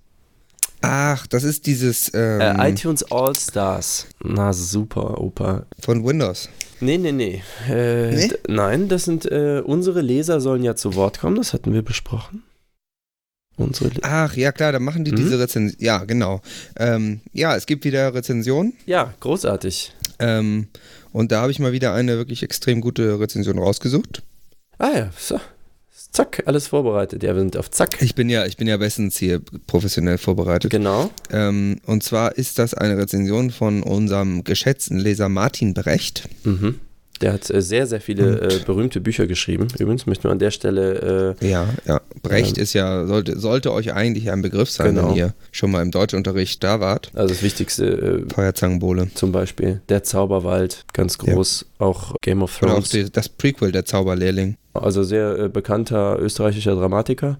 Ach, 0.82 1.26
das 1.28 1.44
ist 1.44 1.66
dieses. 1.66 2.12
Ähm, 2.14 2.42
äh, 2.42 2.70
iTunes 2.70 3.04
All 3.12 3.36
Stars. 3.36 4.08
Na 4.24 4.54
super, 4.54 5.20
Opa. 5.20 5.66
Von 5.80 6.06
Windows. 6.06 6.50
Nee, 6.80 6.98
nee, 6.98 7.12
nee. 7.12 7.42
Äh, 7.68 8.12
nee? 8.16 8.32
Nein, 8.48 8.90
das 8.90 9.06
sind 9.06 9.26
äh, 9.26 9.62
unsere 9.66 10.02
Leser 10.02 10.42
sollen 10.42 10.64
ja 10.64 10.76
zu 10.76 10.94
Wort 10.96 11.20
kommen, 11.20 11.38
das 11.38 11.54
hatten 11.54 11.74
wir 11.74 11.82
besprochen. 11.82 12.44
Unsere 13.58 13.90
Ach, 14.02 14.36
ja 14.36 14.52
klar, 14.52 14.72
da 14.72 14.80
machen 14.80 15.06
die 15.06 15.12
hm? 15.12 15.18
diese 15.18 15.40
Rezension. 15.40 15.78
Ja, 15.80 16.04
genau. 16.04 16.42
Ähm, 16.78 17.22
ja, 17.32 17.56
es 17.56 17.66
gibt 17.66 17.86
wieder 17.86 18.14
Rezensionen. 18.14 18.74
Ja, 18.86 19.14
großartig. 19.20 19.94
Ähm, 20.20 20.68
und 21.12 21.32
da 21.32 21.42
habe 21.42 21.52
ich 21.52 21.60
mal 21.60 21.72
wieder 21.72 21.94
eine 21.94 22.18
wirklich 22.18 22.44
extrem 22.44 22.82
gute 22.82 23.20
Rezension 23.20 23.58
rausgesucht. 23.58 24.24
Ah 24.78 24.92
ja, 24.94 25.10
so. 25.18 25.40
Zack, 26.12 26.44
alles 26.46 26.68
vorbereitet. 26.68 27.24
Ja, 27.24 27.34
wir 27.34 27.42
sind 27.42 27.58
auf 27.58 27.70
Zack. 27.72 28.02
Ich 28.02 28.16
bin 28.16 28.30
ja, 28.30 28.46
ich 28.46 28.56
bin 28.56 28.70
ja 28.70 28.78
bestens 28.78 29.18
hier 29.18 29.42
professionell 29.68 30.18
vorbereitet. 30.18 30.72
Genau. 30.72 31.10
Ähm, 31.30 31.82
und 31.86 32.04
zwar 32.04 32.38
ist 32.38 32.58
das 32.58 32.74
eine 32.74 32.98
Rezension 32.98 33.52
von 33.52 33.84
unserem 33.84 34.46
geschätzten 34.46 34.98
Leser 34.98 35.28
Martin 35.28 35.74
Brecht. 35.74 36.30
Mhm. 36.46 36.80
Der 37.22 37.32
hat 37.32 37.50
äh, 37.50 37.62
sehr, 37.62 37.88
sehr 37.88 38.02
viele 38.02 38.42
äh, 38.42 38.60
berühmte 38.66 39.00
Bücher 39.00 39.26
geschrieben. 39.26 39.68
Übrigens 39.80 40.06
möchten 40.06 40.26
wir 40.26 40.32
an 40.32 40.40
der 40.40 40.52
Stelle. 40.52 41.36
Äh, 41.42 41.48
ja, 41.50 41.68
ja. 41.86 42.02
Brecht 42.22 42.58
ist 42.58 42.74
ja, 42.74 43.06
sollte, 43.06 43.40
sollte 43.40 43.72
euch 43.72 43.94
eigentlich 43.94 44.32
ein 44.32 44.42
Begriff 44.42 44.70
sein, 44.70 44.96
genau. 44.96 45.10
wenn 45.10 45.16
ihr 45.16 45.34
schon 45.52 45.72
mal 45.72 45.82
im 45.82 45.92
Deutschunterricht 45.92 46.64
da 46.64 46.80
wart. 46.80 47.12
Also 47.14 47.34
das 47.34 47.42
Wichtigste. 47.42 48.26
Äh, 48.28 48.34
Feuerzangenbowle. 48.34 49.10
Zum 49.14 49.32
Beispiel. 49.32 49.82
Der 49.88 50.04
Zauberwald, 50.04 50.84
ganz 50.92 51.18
groß. 51.18 51.66
Ja. 51.80 51.86
Auch 51.86 52.16
Game 52.22 52.42
of 52.42 52.58
Thrones. 52.58 52.74
Oder 52.74 52.84
auch 52.84 52.88
die, 52.88 53.12
das 53.12 53.30
Prequel, 53.30 53.72
der 53.72 53.86
Zauberlehrling. 53.86 54.58
Also 54.74 55.04
sehr 55.04 55.40
äh, 55.40 55.50
bekannter 55.50 56.20
österreichischer 56.20 56.76
Dramatiker. 56.76 57.40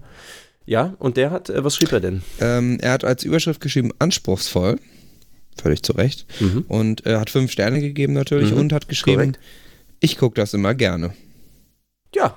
Ja, 0.64 0.94
und 0.98 1.18
der 1.18 1.30
hat, 1.30 1.50
äh, 1.50 1.62
was 1.62 1.76
schrieb 1.76 1.92
er 1.92 2.00
denn? 2.00 2.22
Ähm, 2.40 2.78
er 2.80 2.92
hat 2.92 3.04
als 3.04 3.24
Überschrift 3.24 3.60
geschrieben, 3.60 3.92
anspruchsvoll. 3.98 4.78
Völlig 5.60 5.82
zu 5.82 5.92
Recht. 5.92 6.26
Mhm. 6.40 6.64
Und 6.68 7.06
er 7.06 7.20
hat 7.20 7.30
fünf 7.30 7.50
Sterne 7.50 7.80
gegeben 7.80 8.12
natürlich 8.14 8.52
mhm. 8.52 8.58
und 8.58 8.72
hat 8.72 8.88
geschrieben, 8.88 9.32
Korrekt 9.32 9.38
ich 10.00 10.18
gucke 10.18 10.34
das 10.34 10.54
immer 10.54 10.74
gerne. 10.74 11.12
Ja. 12.14 12.36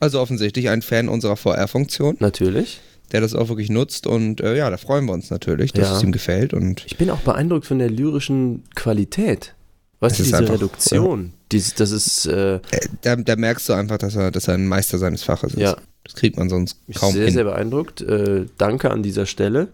Also 0.00 0.20
offensichtlich 0.20 0.68
ein 0.68 0.82
Fan 0.82 1.08
unserer 1.08 1.36
VR-Funktion. 1.36 2.16
Natürlich. 2.18 2.80
Der 3.12 3.20
das 3.20 3.34
auch 3.34 3.48
wirklich 3.48 3.68
nutzt 3.68 4.06
und 4.06 4.40
äh, 4.40 4.56
ja, 4.56 4.70
da 4.70 4.78
freuen 4.78 5.04
wir 5.04 5.12
uns 5.12 5.30
natürlich, 5.30 5.72
dass 5.72 5.88
ja. 5.88 5.96
es 5.96 6.02
ihm 6.02 6.12
gefällt. 6.12 6.54
Und 6.54 6.84
ich 6.86 6.96
bin 6.96 7.10
auch 7.10 7.20
beeindruckt 7.20 7.66
von 7.66 7.78
der 7.78 7.90
lyrischen 7.90 8.64
Qualität. 8.74 9.54
Weißt 10.00 10.18
du, 10.18 10.22
diese 10.24 10.38
einfach, 10.38 10.54
Reduktion, 10.54 11.26
ja. 11.26 11.30
Dies, 11.52 11.74
das 11.74 11.92
ist. 11.92 12.26
Äh, 12.26 12.56
äh, 12.56 12.60
da, 13.02 13.14
da, 13.14 13.36
merkst 13.36 13.68
du 13.68 13.74
einfach, 13.74 13.98
dass 13.98 14.16
er, 14.16 14.32
dass 14.32 14.48
er 14.48 14.54
ein 14.54 14.66
Meister 14.66 14.98
seines 14.98 15.22
Faches 15.22 15.52
ist. 15.52 15.60
Ja. 15.60 15.76
Das 16.02 16.14
kriegt 16.14 16.36
man 16.36 16.48
sonst 16.48 16.78
kaum 16.94 17.10
ich 17.10 17.12
bin 17.12 17.12
sehr, 17.12 17.24
hin. 17.26 17.34
sehr 17.34 17.44
beeindruckt. 17.44 18.00
Äh, 18.00 18.46
danke 18.58 18.90
an 18.90 19.04
dieser 19.04 19.26
Stelle. 19.26 19.68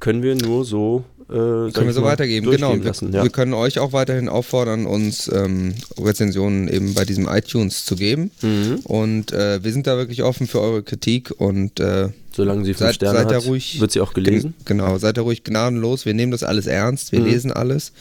Können 0.00 0.24
wir 0.24 0.34
nur 0.34 0.64
so 0.64 1.04
äh, 1.32 1.72
können 1.72 1.86
wir 1.86 1.92
so 1.92 2.02
weitergeben, 2.02 2.50
genau. 2.50 2.74
Lassen, 2.74 3.12
ja. 3.12 3.22
wir, 3.22 3.30
können 3.30 3.54
euch 3.54 3.78
auch 3.78 3.92
weiterhin 3.92 4.28
auffordern, 4.28 4.86
uns 4.86 5.30
ähm, 5.32 5.74
Rezensionen 5.98 6.68
eben 6.68 6.92
bei 6.92 7.04
diesem 7.04 7.26
iTunes 7.26 7.86
zu 7.86 7.96
geben. 7.96 8.30
Mhm. 8.42 8.80
Und 8.84 9.32
äh, 9.32 9.64
wir 9.64 9.72
sind 9.72 9.86
da 9.86 9.96
wirklich 9.96 10.22
offen 10.22 10.46
für 10.46 10.60
eure 10.60 10.82
Kritik 10.82 11.32
und 11.38 11.80
äh, 11.80 12.08
solange 12.34 12.64
sie 12.64 12.74
fünf 12.74 12.88
seid, 12.88 12.94
Sterne 12.96 13.18
seid 13.18 13.32
hat, 13.32 13.46
ruhig, 13.46 13.80
wird 13.80 13.92
sie 13.92 14.00
auch 14.00 14.12
gelesen. 14.12 14.54
Genau, 14.66 14.98
seid 14.98 15.16
da 15.16 15.22
ruhig 15.22 15.42
gnadenlos. 15.42 16.04
Wir 16.04 16.14
nehmen 16.14 16.32
das 16.32 16.42
alles 16.42 16.66
ernst, 16.66 17.12
wir 17.12 17.20
mhm. 17.20 17.26
lesen 17.26 17.52
alles. 17.52 17.92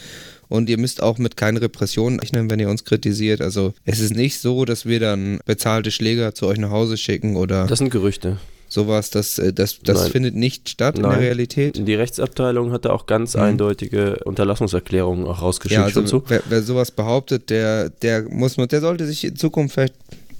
Und 0.49 0.69
ihr 0.69 0.77
müsst 0.77 1.01
auch 1.01 1.17
mit 1.17 1.37
keinen 1.37 1.55
Repressionen 1.55 2.19
rechnen, 2.19 2.49
wenn 2.49 2.59
ihr 2.59 2.67
uns 2.67 2.83
kritisiert. 2.83 3.39
Also 3.39 3.73
es 3.85 4.01
ist 4.01 4.13
nicht 4.13 4.41
so, 4.41 4.65
dass 4.65 4.85
wir 4.85 4.99
dann 4.99 5.39
bezahlte 5.45 5.91
Schläger 5.91 6.35
zu 6.35 6.47
euch 6.47 6.57
nach 6.57 6.71
Hause 6.71 6.97
schicken 6.97 7.37
oder. 7.37 7.67
Das 7.67 7.79
sind 7.79 7.89
Gerüchte 7.89 8.37
sowas, 8.71 9.09
das, 9.09 9.37
äh, 9.37 9.51
das, 9.53 9.79
das 9.83 10.07
findet 10.07 10.35
nicht 10.35 10.69
statt 10.69 10.95
Nein. 10.95 11.03
in 11.03 11.11
der 11.11 11.19
Realität. 11.19 11.87
Die 11.87 11.93
Rechtsabteilung 11.93 12.71
hat 12.71 12.85
da 12.85 12.91
auch 12.91 13.05
ganz 13.05 13.35
mhm. 13.35 13.41
eindeutige 13.41 14.19
Unterlassungserklärungen 14.23 15.27
auch 15.27 15.41
rausgeschickt. 15.41 15.79
Ja, 15.79 15.85
also 15.85 16.05
so. 16.05 16.23
wer, 16.27 16.41
wer, 16.47 16.61
sowas 16.61 16.91
behauptet, 16.91 17.49
der, 17.49 17.89
der 17.89 18.23
muss 18.29 18.55
der 18.55 18.81
sollte 18.81 19.05
sich 19.05 19.25
in 19.25 19.35
Zukunft 19.35 19.73
vielleicht 19.73 19.95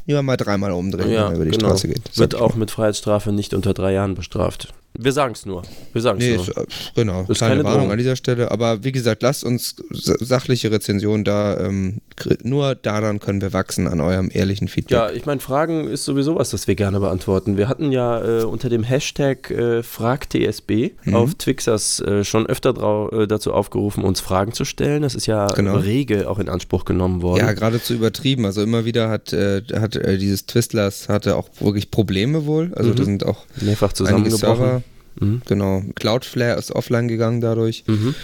lieber 0.06 0.22
mal 0.24 0.38
dreimal 0.38 0.72
umdrehen, 0.72 1.12
ja, 1.12 1.26
wenn 1.26 1.32
er 1.32 1.36
über 1.36 1.46
die 1.46 1.52
genau. 1.52 1.70
Straße 1.70 1.88
geht. 1.90 2.18
Wird 2.18 2.36
auch 2.36 2.56
mit 2.56 2.72
Freiheitsstrafe 2.72 3.32
nicht 3.32 3.54
unter 3.54 3.74
drei 3.74 3.94
Jahren 3.94 4.16
bestraft. 4.16 4.74
Wir 4.98 5.14
sagen 5.14 5.34
es 5.34 5.46
nur. 5.46 5.64
Wir 5.94 6.02
sagen 6.02 6.20
es 6.20 6.26
nee, 6.26 6.36
nur. 6.36 6.48
Ist, 6.48 6.58
äh, 6.58 6.66
genau, 6.96 7.26
ist 7.28 7.40
keine 7.40 7.64
Warnung 7.64 7.92
an 7.92 7.98
dieser 7.98 8.18
Stelle. 8.18 8.52
Aber 8.52 8.84
wie 8.84 8.92
gesagt, 8.92 9.24
lasst 9.24 9.44
uns 9.44 9.76
sachliche 9.90 10.72
Rezensionen 10.72 11.24
da. 11.24 11.58
Ähm, 11.60 12.02
nur 12.44 12.76
daran 12.76 13.20
können 13.20 13.42
wir 13.42 13.54
wachsen 13.54 13.88
an 13.88 14.02
eurem 14.02 14.30
ehrlichen 14.32 14.68
Feedback. 14.68 14.92
Ja, 14.92 15.10
ich 15.10 15.26
meine, 15.26 15.40
Fragen 15.40 15.88
ist 15.88 16.04
sowieso 16.04 16.36
was, 16.36 16.52
das 16.52 16.68
wir 16.68 16.76
gerne 16.76 17.00
beantworten. 17.00 17.58
Wir 17.58 17.70
hatten 17.70 17.92
ja 17.92 18.42
äh, 18.42 18.44
unter 18.44 18.70
dem 18.70 18.84
Hashtag 18.84 19.50
äh, 19.50 19.82
FragTSB 19.82 20.92
mhm. 21.06 21.16
auf 21.16 21.36
Twixers 21.36 22.02
äh, 22.02 22.24
schon 22.24 22.46
öfter 22.46 23.12
äh, 23.14 23.28
dazu 23.28 23.54
aufgerufen, 23.54 24.04
uns 24.04 24.20
Fragen 24.20 24.52
zu 24.52 24.66
stellen. 24.66 25.04
Das 25.04 25.16
ist 25.16 25.26
ja 25.26 25.48
genau. 25.48 25.78
rege 25.78 26.30
auch 26.30 26.38
in 26.38 26.50
Anspruch 26.50 26.84
genommen 26.84 27.22
worden. 27.22 27.40
Ja, 27.40 27.54
geradezu 27.54 27.94
übertrieben. 27.94 28.46
Also 28.46 28.62
immer 28.62 28.84
wieder 28.84 29.10
hat, 29.10 29.32
äh, 29.32 29.62
hat 29.74 29.96
dieses 29.96 30.46
Twistlers 30.46 31.08
hatte 31.08 31.38
auch 31.38 31.50
wirklich 31.60 31.92
Probleme 31.92 32.46
wohl. 32.46 32.72
Also 32.76 32.92
mhm. 32.92 32.96
da 32.96 33.04
sind 33.06 33.26
auch 33.26 33.46
mehrfach 33.62 33.94
zusammengebrochen. 33.94 34.81
Mhm. 35.20 35.42
Genau. 35.46 35.84
Cloudflare 35.96 36.58
ist 36.58 36.72
offline 36.72 37.08
gegangen 37.08 37.42
dadurch. 37.42 37.84
Mhm. 37.88 38.16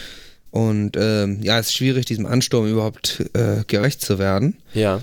Und 0.52 0.97
ähm, 0.97 1.39
ja, 1.41 1.60
es 1.60 1.67
ist 1.67 1.76
schwierig, 1.76 2.06
diesem 2.06 2.26
Ansturm 2.26 2.67
überhaupt 2.67 3.23
äh, 3.34 3.63
gerecht 3.67 4.02
zu 4.02 4.17
werden. 4.17 4.56
Ja. 4.73 5.02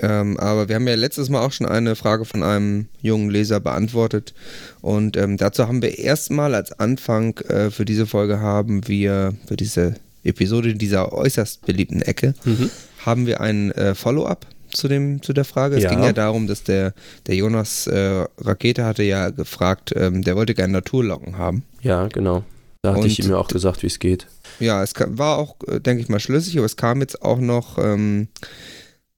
Ähm, 0.00 0.38
aber 0.38 0.68
wir 0.68 0.74
haben 0.74 0.86
ja 0.86 0.94
letztes 0.94 1.28
Mal 1.28 1.40
auch 1.40 1.52
schon 1.52 1.66
eine 1.66 1.96
Frage 1.96 2.24
von 2.24 2.42
einem 2.42 2.86
jungen 3.00 3.30
Leser 3.30 3.60
beantwortet. 3.60 4.34
Und 4.80 5.16
ähm, 5.16 5.36
dazu 5.36 5.68
haben 5.68 5.82
wir 5.82 5.98
erstmal 5.98 6.54
als 6.54 6.72
Anfang 6.72 7.38
äh, 7.48 7.70
für 7.70 7.84
diese 7.84 8.06
Folge 8.06 8.40
haben 8.40 8.88
wir, 8.88 9.34
für 9.46 9.56
diese 9.56 9.94
Episode 10.24 10.74
dieser 10.74 11.12
äußerst 11.12 11.64
beliebten 11.64 12.02
Ecke, 12.02 12.34
mhm. 12.44 12.70
haben 13.04 13.26
wir 13.26 13.40
ein 13.40 13.70
äh, 13.72 13.94
Follow-up 13.94 14.46
zu, 14.76 14.88
dem, 14.88 15.22
zu 15.22 15.32
der 15.32 15.44
Frage. 15.44 15.76
Es 15.76 15.82
Ja. 15.84 15.90
ging 15.90 16.02
ja 16.02 16.12
darum, 16.12 16.46
dass 16.46 16.62
der, 16.62 16.94
der 17.26 17.34
Jonas 17.36 17.86
äh, 17.86 18.24
Rakete 18.38 18.84
hatte 18.84 19.02
ja 19.02 19.30
gefragt, 19.30 19.92
ähm, 19.96 20.22
der 20.22 20.36
wollte 20.36 20.54
gerne 20.54 20.72
Naturlocken 20.74 21.38
haben. 21.38 21.62
Ja, 21.82 22.06
genau. 22.08 22.44
Da 22.82 22.90
hatte 22.90 23.00
Und- 23.02 23.06
ich 23.06 23.18
ihm 23.18 23.30
ja 23.30 23.36
auch 23.36 23.48
gesagt, 23.48 23.82
wie 23.82 23.86
es 23.88 23.98
geht. 23.98 24.26
Ja, 24.60 24.82
es 24.82 24.94
kam, 24.94 25.18
war 25.18 25.38
auch, 25.38 25.56
äh, 25.66 25.80
denke 25.80 26.02
ich 26.02 26.08
mal, 26.08 26.20
schlüssig, 26.20 26.56
aber 26.56 26.66
es 26.66 26.76
kam 26.76 27.00
jetzt 27.00 27.20
auch 27.22 27.38
noch 27.40 27.78
ähm, 27.78 28.28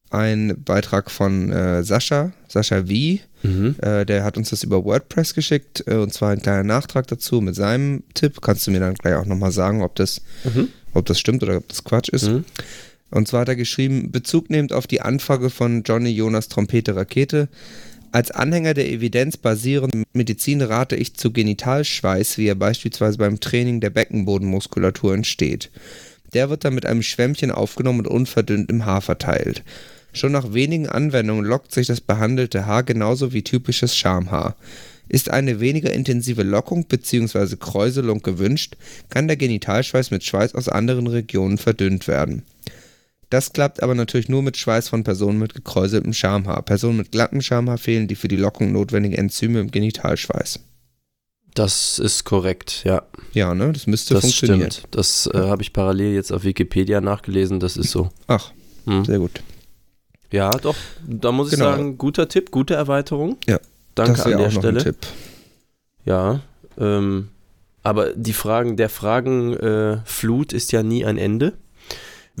ein 0.09 0.55
Beitrag 0.63 1.11
von 1.11 1.51
äh, 1.51 1.83
Sascha, 1.83 2.31
Sascha 2.47 2.87
Wie. 2.87 3.21
Mhm. 3.43 3.75
Äh, 3.81 4.05
der 4.05 4.23
hat 4.23 4.37
uns 4.37 4.49
das 4.49 4.63
über 4.63 4.83
WordPress 4.83 5.33
geschickt 5.35 5.83
äh, 5.87 5.95
und 5.95 6.11
zwar 6.13 6.31
ein 6.31 6.41
kleiner 6.41 6.63
Nachtrag 6.63 7.07
dazu 7.07 7.41
mit 7.41 7.55
seinem 7.55 8.03
Tipp. 8.15 8.41
Kannst 8.41 8.65
du 8.67 8.71
mir 8.71 8.79
dann 8.79 8.95
gleich 8.95 9.13
auch 9.15 9.25
nochmal 9.25 9.51
sagen, 9.51 9.81
ob 9.83 9.95
das, 9.95 10.21
Mhm. 10.43 10.69
ob 10.93 11.05
das 11.05 11.19
stimmt 11.19 11.43
oder 11.43 11.57
ob 11.57 11.67
das 11.69 11.83
Quatsch 11.83 12.09
ist. 12.09 12.27
Mhm. 12.27 12.43
Und 13.11 13.27
zwar 13.27 13.41
hat 13.41 13.49
er 13.49 13.55
geschrieben, 13.55 14.11
Bezug 14.11 14.49
nehmend 14.49 14.73
auf 14.73 14.87
die 14.87 15.01
Anfrage 15.01 15.49
von 15.49 15.83
Johnny 15.83 16.09
Jonas 16.09 16.47
Trompete 16.47 16.95
Rakete. 16.95 17.49
Als 18.11 18.31
Anhänger 18.31 18.73
der 18.73 18.89
evidenzbasierenden 18.89 20.03
Medizin 20.13 20.61
rate 20.61 20.95
ich 20.95 21.15
zu 21.15 21.31
Genitalschweiß, 21.31 22.37
wie 22.37 22.47
er 22.47 22.55
beispielsweise 22.55 23.17
beim 23.19 23.39
Training 23.39 23.81
der 23.81 23.91
Beckenbodenmuskulatur 23.91 25.13
entsteht. 25.13 25.69
Der 26.33 26.49
wird 26.49 26.65
dann 26.65 26.75
mit 26.75 26.85
einem 26.85 27.03
Schwämmchen 27.03 27.51
aufgenommen 27.51 27.99
und 27.99 28.07
unverdünnt 28.07 28.69
im 28.69 28.85
Haar 28.85 29.01
verteilt. 29.01 29.63
Schon 30.11 30.31
nach 30.31 30.53
wenigen 30.53 30.89
Anwendungen 30.89 31.45
lockt 31.45 31.71
sich 31.71 31.87
das 31.87 32.01
behandelte 32.01 32.65
Haar 32.65 32.83
genauso 32.83 33.31
wie 33.31 33.43
typisches 33.43 33.95
Schamhaar. 33.95 34.55
Ist 35.07 35.29
eine 35.29 35.59
weniger 35.59 35.91
intensive 35.91 36.43
Lockung 36.43 36.85
bzw. 36.85 37.55
Kräuselung 37.57 38.21
gewünscht, 38.21 38.75
kann 39.09 39.27
der 39.27 39.37
Genitalschweiß 39.37 40.11
mit 40.11 40.23
Schweiß 40.23 40.55
aus 40.55 40.69
anderen 40.69 41.07
Regionen 41.07 41.57
verdünnt 41.57 42.07
werden. 42.07 42.43
Das 43.29 43.53
klappt 43.53 43.83
aber 43.83 43.93
natürlich 43.93 44.27
nur 44.29 44.41
mit 44.41 44.57
Schweiß 44.57 44.89
von 44.89 45.03
Personen 45.03 45.37
mit 45.37 45.53
gekräuseltem 45.53 46.13
Schamhaar. 46.13 46.63
Personen 46.63 46.97
mit 46.97 47.11
glattem 47.11 47.41
Schamhaar 47.41 47.77
fehlen 47.77 48.07
die 48.07 48.15
für 48.15 48.27
die 48.27 48.35
Lockung 48.37 48.71
notwendigen 48.71 49.15
Enzyme 49.15 49.59
im 49.59 49.69
Genitalschweiß. 49.71 50.59
Das 51.53 51.99
ist 51.99 52.23
korrekt, 52.25 52.83
ja. 52.85 53.03
Ja, 53.33 53.53
ne? 53.53 53.71
Das 53.71 53.85
müsste 53.87 54.13
Das 54.15 54.21
funktionieren. 54.23 54.71
stimmt. 54.71 54.87
Das 54.95 55.27
äh, 55.33 55.37
habe 55.37 55.61
ich 55.61 55.73
parallel 55.73 56.13
jetzt 56.13 56.31
auf 56.31 56.43
Wikipedia 56.43 57.01
nachgelesen, 57.01 57.59
das 57.59 57.77
ist 57.77 57.91
so. 57.91 58.09
Ach, 58.27 58.51
Hm. 58.85 59.03
sehr 59.05 59.19
gut. 59.19 59.41
Ja, 60.31 60.51
doch, 60.51 60.75
da 61.07 61.31
muss 61.31 61.51
ich 61.51 61.57
Genau. 61.59 61.71
sagen, 61.71 61.97
guter 61.97 62.29
Tipp, 62.29 62.49
gute 62.51 62.75
Erweiterung. 62.75 63.37
Ja, 63.47 63.59
Danke 63.95 64.13
das 64.13 64.21
an 64.25 64.31
der 64.31 64.39
auch 64.47 64.51
noch 64.53 64.61
Stelle. 64.61 64.77
ein 64.79 64.83
Tipp. 64.83 64.97
Ja, 66.05 66.39
ähm, 66.79 67.29
aber 67.83 68.13
die 68.13 68.33
Fragen, 68.33 68.77
der 68.77 68.89
Fragenflut 68.89 70.53
äh, 70.53 70.55
ist 70.55 70.71
ja 70.71 70.81
nie 70.83 71.03
ein 71.05 71.17
Ende. 71.17 71.53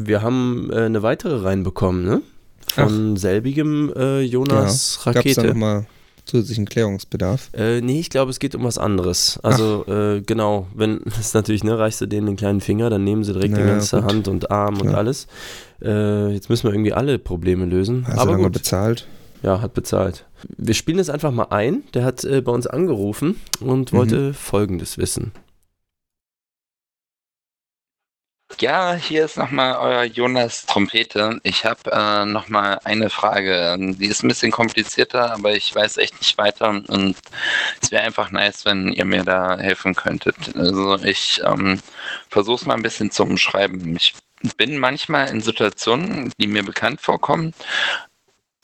Wir 0.05 0.21
haben 0.21 0.69
äh, 0.71 0.75
eine 0.83 1.03
weitere 1.03 1.43
reinbekommen, 1.43 2.05
ne? 2.05 2.21
Von 2.67 3.17
selbigem 3.17 3.91
äh, 3.95 4.21
Jonas 4.21 4.99
Gab 5.03 5.15
es 5.25 5.35
da 5.35 5.41
Rakete. 5.41 5.47
nochmal 5.47 5.85
zusätzlichen 6.25 6.65
Klärungsbedarf? 6.67 7.49
Äh, 7.53 7.81
nee, 7.81 7.99
ich 7.99 8.11
glaube, 8.11 8.29
es 8.29 8.37
geht 8.37 8.53
um 8.53 8.63
was 8.63 8.77
anderes. 8.77 9.39
Also, 9.41 9.83
äh, 9.87 10.21
genau, 10.21 10.67
wenn, 10.75 11.01
das 11.05 11.19
ist 11.19 11.33
natürlich, 11.33 11.63
ne, 11.63 11.79
reichst 11.79 11.99
du 12.01 12.05
denen 12.05 12.27
den 12.27 12.35
kleinen 12.35 12.61
Finger, 12.61 12.91
dann 12.91 13.03
nehmen 13.03 13.23
sie 13.23 13.33
direkt 13.33 13.55
die 13.57 13.61
Naja, 13.61 13.73
ganze 13.73 14.01
gut. 14.01 14.05
Hand 14.11 14.27
und 14.27 14.51
Arm 14.51 14.75
und 14.75 14.87
Klar. 14.89 14.97
alles. 14.99 15.25
Äh, 15.81 16.31
jetzt 16.33 16.49
müssen 16.51 16.65
wir 16.67 16.71
irgendwie 16.73 16.93
alle 16.93 17.17
Probleme 17.17 17.65
lösen. 17.65 18.03
Hast 18.05 18.17
du 18.17 18.21
Aber 18.21 18.31
lange 18.33 18.43
gut, 18.43 18.53
bezahlt? 18.53 19.07
ja, 19.41 19.61
hat 19.61 19.73
bezahlt. 19.73 20.25
Wir 20.57 20.75
spielen 20.75 20.99
das 20.99 21.09
einfach 21.09 21.31
mal 21.31 21.47
ein. 21.49 21.83
Der 21.95 22.03
hat 22.03 22.23
äh, 22.23 22.41
bei 22.41 22.51
uns 22.51 22.67
angerufen 22.67 23.37
und 23.61 23.91
Mhm. 23.91 23.97
wollte 23.97 24.33
Folgendes 24.35 24.97
wissen. 24.99 25.31
Ja, 28.57 28.93
hier 28.95 29.23
ist 29.25 29.37
nochmal 29.37 29.77
euer 29.77 30.03
Jonas 30.03 30.65
Trompete. 30.65 31.39
Ich 31.43 31.63
habe 31.63 31.79
äh, 31.91 32.25
nochmal 32.25 32.79
eine 32.83 33.09
Frage. 33.09 33.77
Die 33.79 34.07
ist 34.07 34.21
ein 34.23 34.27
bisschen 34.27 34.51
komplizierter, 34.51 35.31
aber 35.31 35.53
ich 35.55 35.73
weiß 35.73 35.97
echt 35.97 36.17
nicht 36.19 36.37
weiter 36.37 36.69
und 36.69 37.15
es 37.81 37.91
wäre 37.91 38.03
einfach 38.03 38.31
nice, 38.31 38.65
wenn 38.65 38.91
ihr 38.91 39.05
mir 39.05 39.23
da 39.23 39.57
helfen 39.57 39.95
könntet. 39.95 40.35
Also 40.57 40.95
ich 41.03 41.39
ähm, 41.45 41.79
versuche 42.29 42.55
es 42.57 42.65
mal 42.65 42.73
ein 42.73 42.81
bisschen 42.81 43.11
zu 43.11 43.23
umschreiben. 43.23 43.95
Ich 43.95 44.13
bin 44.57 44.77
manchmal 44.77 45.29
in 45.29 45.41
Situationen, 45.41 46.33
die 46.37 46.47
mir 46.47 46.63
bekannt 46.63 46.99
vorkommen. 47.01 47.53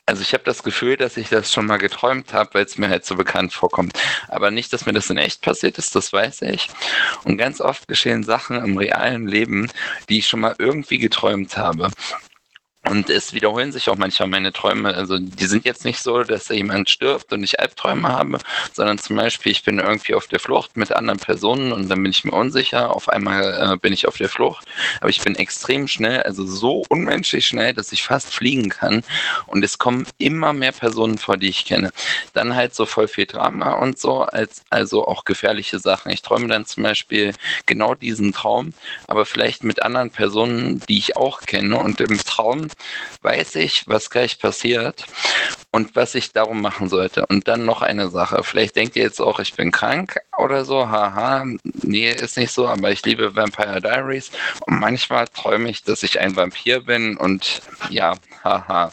Also 0.08 0.22
ich 0.22 0.34
habe 0.34 0.44
das 0.44 0.62
Gefühl, 0.62 0.98
dass 0.98 1.18
ich 1.18 1.30
das 1.30 1.52
schon 1.52 1.66
mal 1.66 1.78
geträumt 1.78 2.32
habe, 2.32 2.54
weil 2.54 2.66
es 2.66 2.78
mir 2.78 2.90
halt 2.90 3.06
so 3.06 3.16
bekannt 3.16 3.54
vorkommt. 3.54 3.98
Aber 4.28 4.52
nicht, 4.52 4.72
dass 4.72 4.86
mir 4.86 4.94
das 4.94 5.10
in 5.10 5.18
echt 5.18 5.42
passiert 5.42 5.80
ist, 5.80 5.96
das 5.96 6.14
weiß 6.14 6.44
ich. 6.44 6.70
Und 7.24 7.38
ganz 7.38 7.60
oft 7.60 7.88
geschehen 7.88 8.22
Sachen 8.24 8.58
im 8.64 8.78
realen 8.78 9.28
Leben, 9.28 9.72
die 10.08 10.20
ich 10.20 10.28
schon 10.28 10.42
mal 10.42 10.56
irgendwie 10.60 11.00
geträumt 11.00 11.58
habe. 11.58 11.90
Und 12.96 13.10
es 13.10 13.34
wiederholen 13.34 13.74
sich 13.74 13.90
auch 13.90 13.98
manchmal 13.98 14.30
meine 14.30 14.54
Träume. 14.54 14.96
Also 14.96 15.18
die 15.20 15.48
sind 15.48 15.66
jetzt 15.66 15.84
nicht 15.84 16.00
so, 16.00 16.24
dass 16.24 16.46
da 16.46 16.54
jemand 16.54 16.90
stirbt 16.90 17.34
und 17.34 17.44
ich 17.44 17.60
Albträume 17.60 18.08
habe, 18.08 18.40
sondern 18.72 18.98
zum 18.98 19.18
Beispiel, 19.18 19.52
ich 19.52 19.64
bin 19.64 19.80
irgendwie 19.80 20.14
auf 20.14 20.28
der 20.28 20.40
Flucht 20.40 20.78
mit 20.78 20.94
anderen 20.94 21.20
Personen 21.20 21.74
und 21.74 21.90
dann 21.90 22.02
bin 22.02 22.12
ich 22.12 22.24
mir 22.24 22.32
unsicher. 22.32 22.96
Auf 22.96 23.10
einmal 23.10 23.74
äh, 23.74 23.78
bin 23.78 23.92
ich 23.92 24.08
auf 24.08 24.16
der 24.16 24.30
Flucht, 24.30 24.66
aber 25.02 25.10
ich 25.10 25.22
bin 25.22 25.36
extrem 25.36 25.90
schnell, 25.90 26.24
also 26.24 26.46
so 26.46 26.86
unmenschlich 26.88 27.46
schnell, 27.46 27.74
dass 27.74 27.92
ich 27.92 28.02
fast 28.02 28.34
fliegen 28.34 28.70
kann. 28.70 29.04
Und 29.46 29.66
es 29.66 29.78
kommen 29.78 30.08
immer 30.18 30.54
mehr 30.54 30.72
Personen 30.72 31.18
vor, 31.18 31.36
die 31.36 31.50
ich 31.50 31.66
kenne. 31.66 31.92
Dann 32.32 32.56
halt 32.56 32.76
so 32.76 32.86
voll 32.86 33.10
viel 33.10 33.26
Drama 33.26 33.74
und 33.74 34.00
so, 34.00 34.22
als, 34.22 34.64
also 34.70 35.06
auch 35.06 35.26
gefährliche 35.26 35.80
Sachen. 35.80 36.14
Ich 36.14 36.22
träume 36.22 36.48
dann 36.48 36.66
zum 36.66 36.84
Beispiel 36.84 37.34
genau 37.66 37.94
diesen 37.94 38.32
Traum, 38.32 38.72
aber 39.08 39.26
vielleicht 39.26 39.66
mit 39.66 39.84
anderen 39.84 40.12
Personen, 40.12 40.82
die 40.88 40.98
ich 40.98 41.18
auch 41.18 41.42
kenne. 41.42 41.78
Und 41.78 42.00
im 42.00 42.18
Traum 42.20 42.70
weiß 43.22 43.56
ich, 43.56 43.84
was 43.88 44.10
gleich 44.10 44.40
passiert 44.40 45.06
und 45.72 45.96
was 45.96 46.16
ich 46.16 46.32
darum 46.32 46.62
machen 46.62 46.90
sollte. 46.90 47.26
Und 47.26 47.48
dann 47.48 47.66
noch 47.66 47.82
eine 47.82 48.10
Sache. 48.10 48.44
Vielleicht 48.44 48.76
denkt 48.76 48.96
ihr 48.96 49.04
jetzt 49.04 49.20
auch, 49.22 49.40
ich 49.40 49.54
bin 49.54 49.72
krank 49.72 50.20
oder 50.38 50.66
so. 50.66 50.90
Haha, 50.90 51.46
nee, 51.84 52.12
ist 52.12 52.38
nicht 52.38 52.52
so, 52.52 52.68
aber 52.68 52.92
ich 52.92 53.06
liebe 53.06 53.36
Vampire 53.36 53.82
Diaries. 53.82 54.32
Und 54.68 54.80
manchmal 54.80 55.28
träume 55.28 55.70
ich, 55.70 55.84
dass 55.84 56.04
ich 56.04 56.20
ein 56.20 56.36
Vampir 56.36 56.82
bin 56.82 57.18
und 57.18 57.62
ja, 57.90 58.16
haha. 58.44 58.92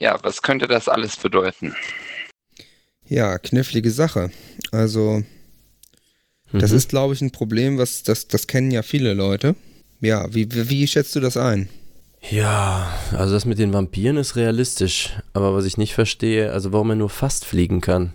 Ja, 0.00 0.18
was 0.22 0.42
könnte 0.42 0.66
das 0.68 0.88
alles 0.88 1.16
bedeuten? 1.16 1.74
Ja, 3.08 3.38
knifflige 3.38 3.90
Sache. 3.90 4.30
Also, 4.72 5.22
das 6.52 6.70
Mhm. 6.70 6.76
ist, 6.76 6.88
glaube 6.88 7.14
ich, 7.14 7.20
ein 7.20 7.30
Problem, 7.32 7.78
was 7.78 8.02
das, 8.02 8.28
das 8.28 8.46
kennen 8.46 8.70
ja 8.70 8.82
viele 8.82 9.14
Leute. 9.14 9.54
Ja, 10.00 10.32
wie, 10.32 10.50
wie, 10.52 10.68
wie 10.70 10.86
schätzt 10.86 11.14
du 11.14 11.20
das 11.20 11.36
ein? 11.36 11.68
Ja, 12.30 12.88
also 13.12 13.34
das 13.34 13.44
mit 13.44 13.58
den 13.58 13.72
Vampiren 13.72 14.16
ist 14.16 14.36
realistisch. 14.36 15.14
Aber 15.32 15.54
was 15.54 15.64
ich 15.64 15.76
nicht 15.78 15.94
verstehe, 15.94 16.52
also 16.52 16.72
warum 16.72 16.90
er 16.90 16.96
nur 16.96 17.10
fast 17.10 17.44
fliegen 17.44 17.80
kann. 17.80 18.12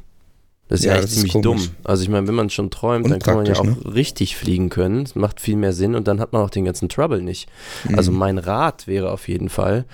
Das 0.67 0.79
ist 0.79 0.85
ja, 0.85 0.93
Ja, 0.93 0.97
eigentlich 0.99 1.11
ziemlich 1.11 1.31
komisch. 1.33 1.43
dumm. 1.67 1.75
Also 1.83 2.03
ich 2.03 2.09
meine, 2.09 2.27
wenn 2.27 2.35
man 2.35 2.49
schon 2.49 2.69
träumt, 2.69 3.09
dann 3.09 3.19
kann 3.19 3.35
man 3.35 3.45
ja 3.45 3.53
auch 3.55 3.59
Unpraktisch, 3.61 3.93
richtig 3.93 4.35
fliegen 4.37 4.69
können. 4.69 5.03
Das 5.03 5.15
macht 5.15 5.39
viel 5.41 5.55
mehr 5.57 5.73
Sinn 5.73 5.95
und 5.95 6.07
dann 6.07 6.19
hat 6.19 6.31
man 6.33 6.41
auch 6.41 6.49
den 6.49 6.65
ganzen 6.65 6.87
Trouble 6.89 7.21
nicht. 7.21 7.49
Mhm. 7.87 7.95
Also 7.95 8.11
mein 8.11 8.37
Rat 8.37 8.87
wäre 8.87 9.11
auf 9.11 9.27
jeden 9.27 9.49
Fall, 9.49 9.85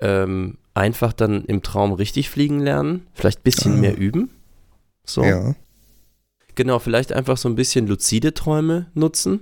ähm, 0.00 0.58
einfach 0.74 1.12
dann 1.12 1.44
im 1.46 1.62
Traum 1.62 1.92
richtig 1.92 2.28
fliegen 2.30 2.60
lernen, 2.60 3.06
vielleicht 3.14 3.40
ein 3.40 3.44
bisschen 3.44 3.74
Ah. 3.74 3.76
mehr 3.78 3.96
üben. 3.96 4.30
So. 5.04 5.24
Ja, 5.24 5.54
Genau, 6.56 6.78
vielleicht 6.80 7.12
einfach 7.12 7.38
so 7.38 7.48
ein 7.48 7.54
bisschen 7.54 7.86
luzide 7.86 8.34
Träume 8.34 8.86
nutzen. 8.92 9.40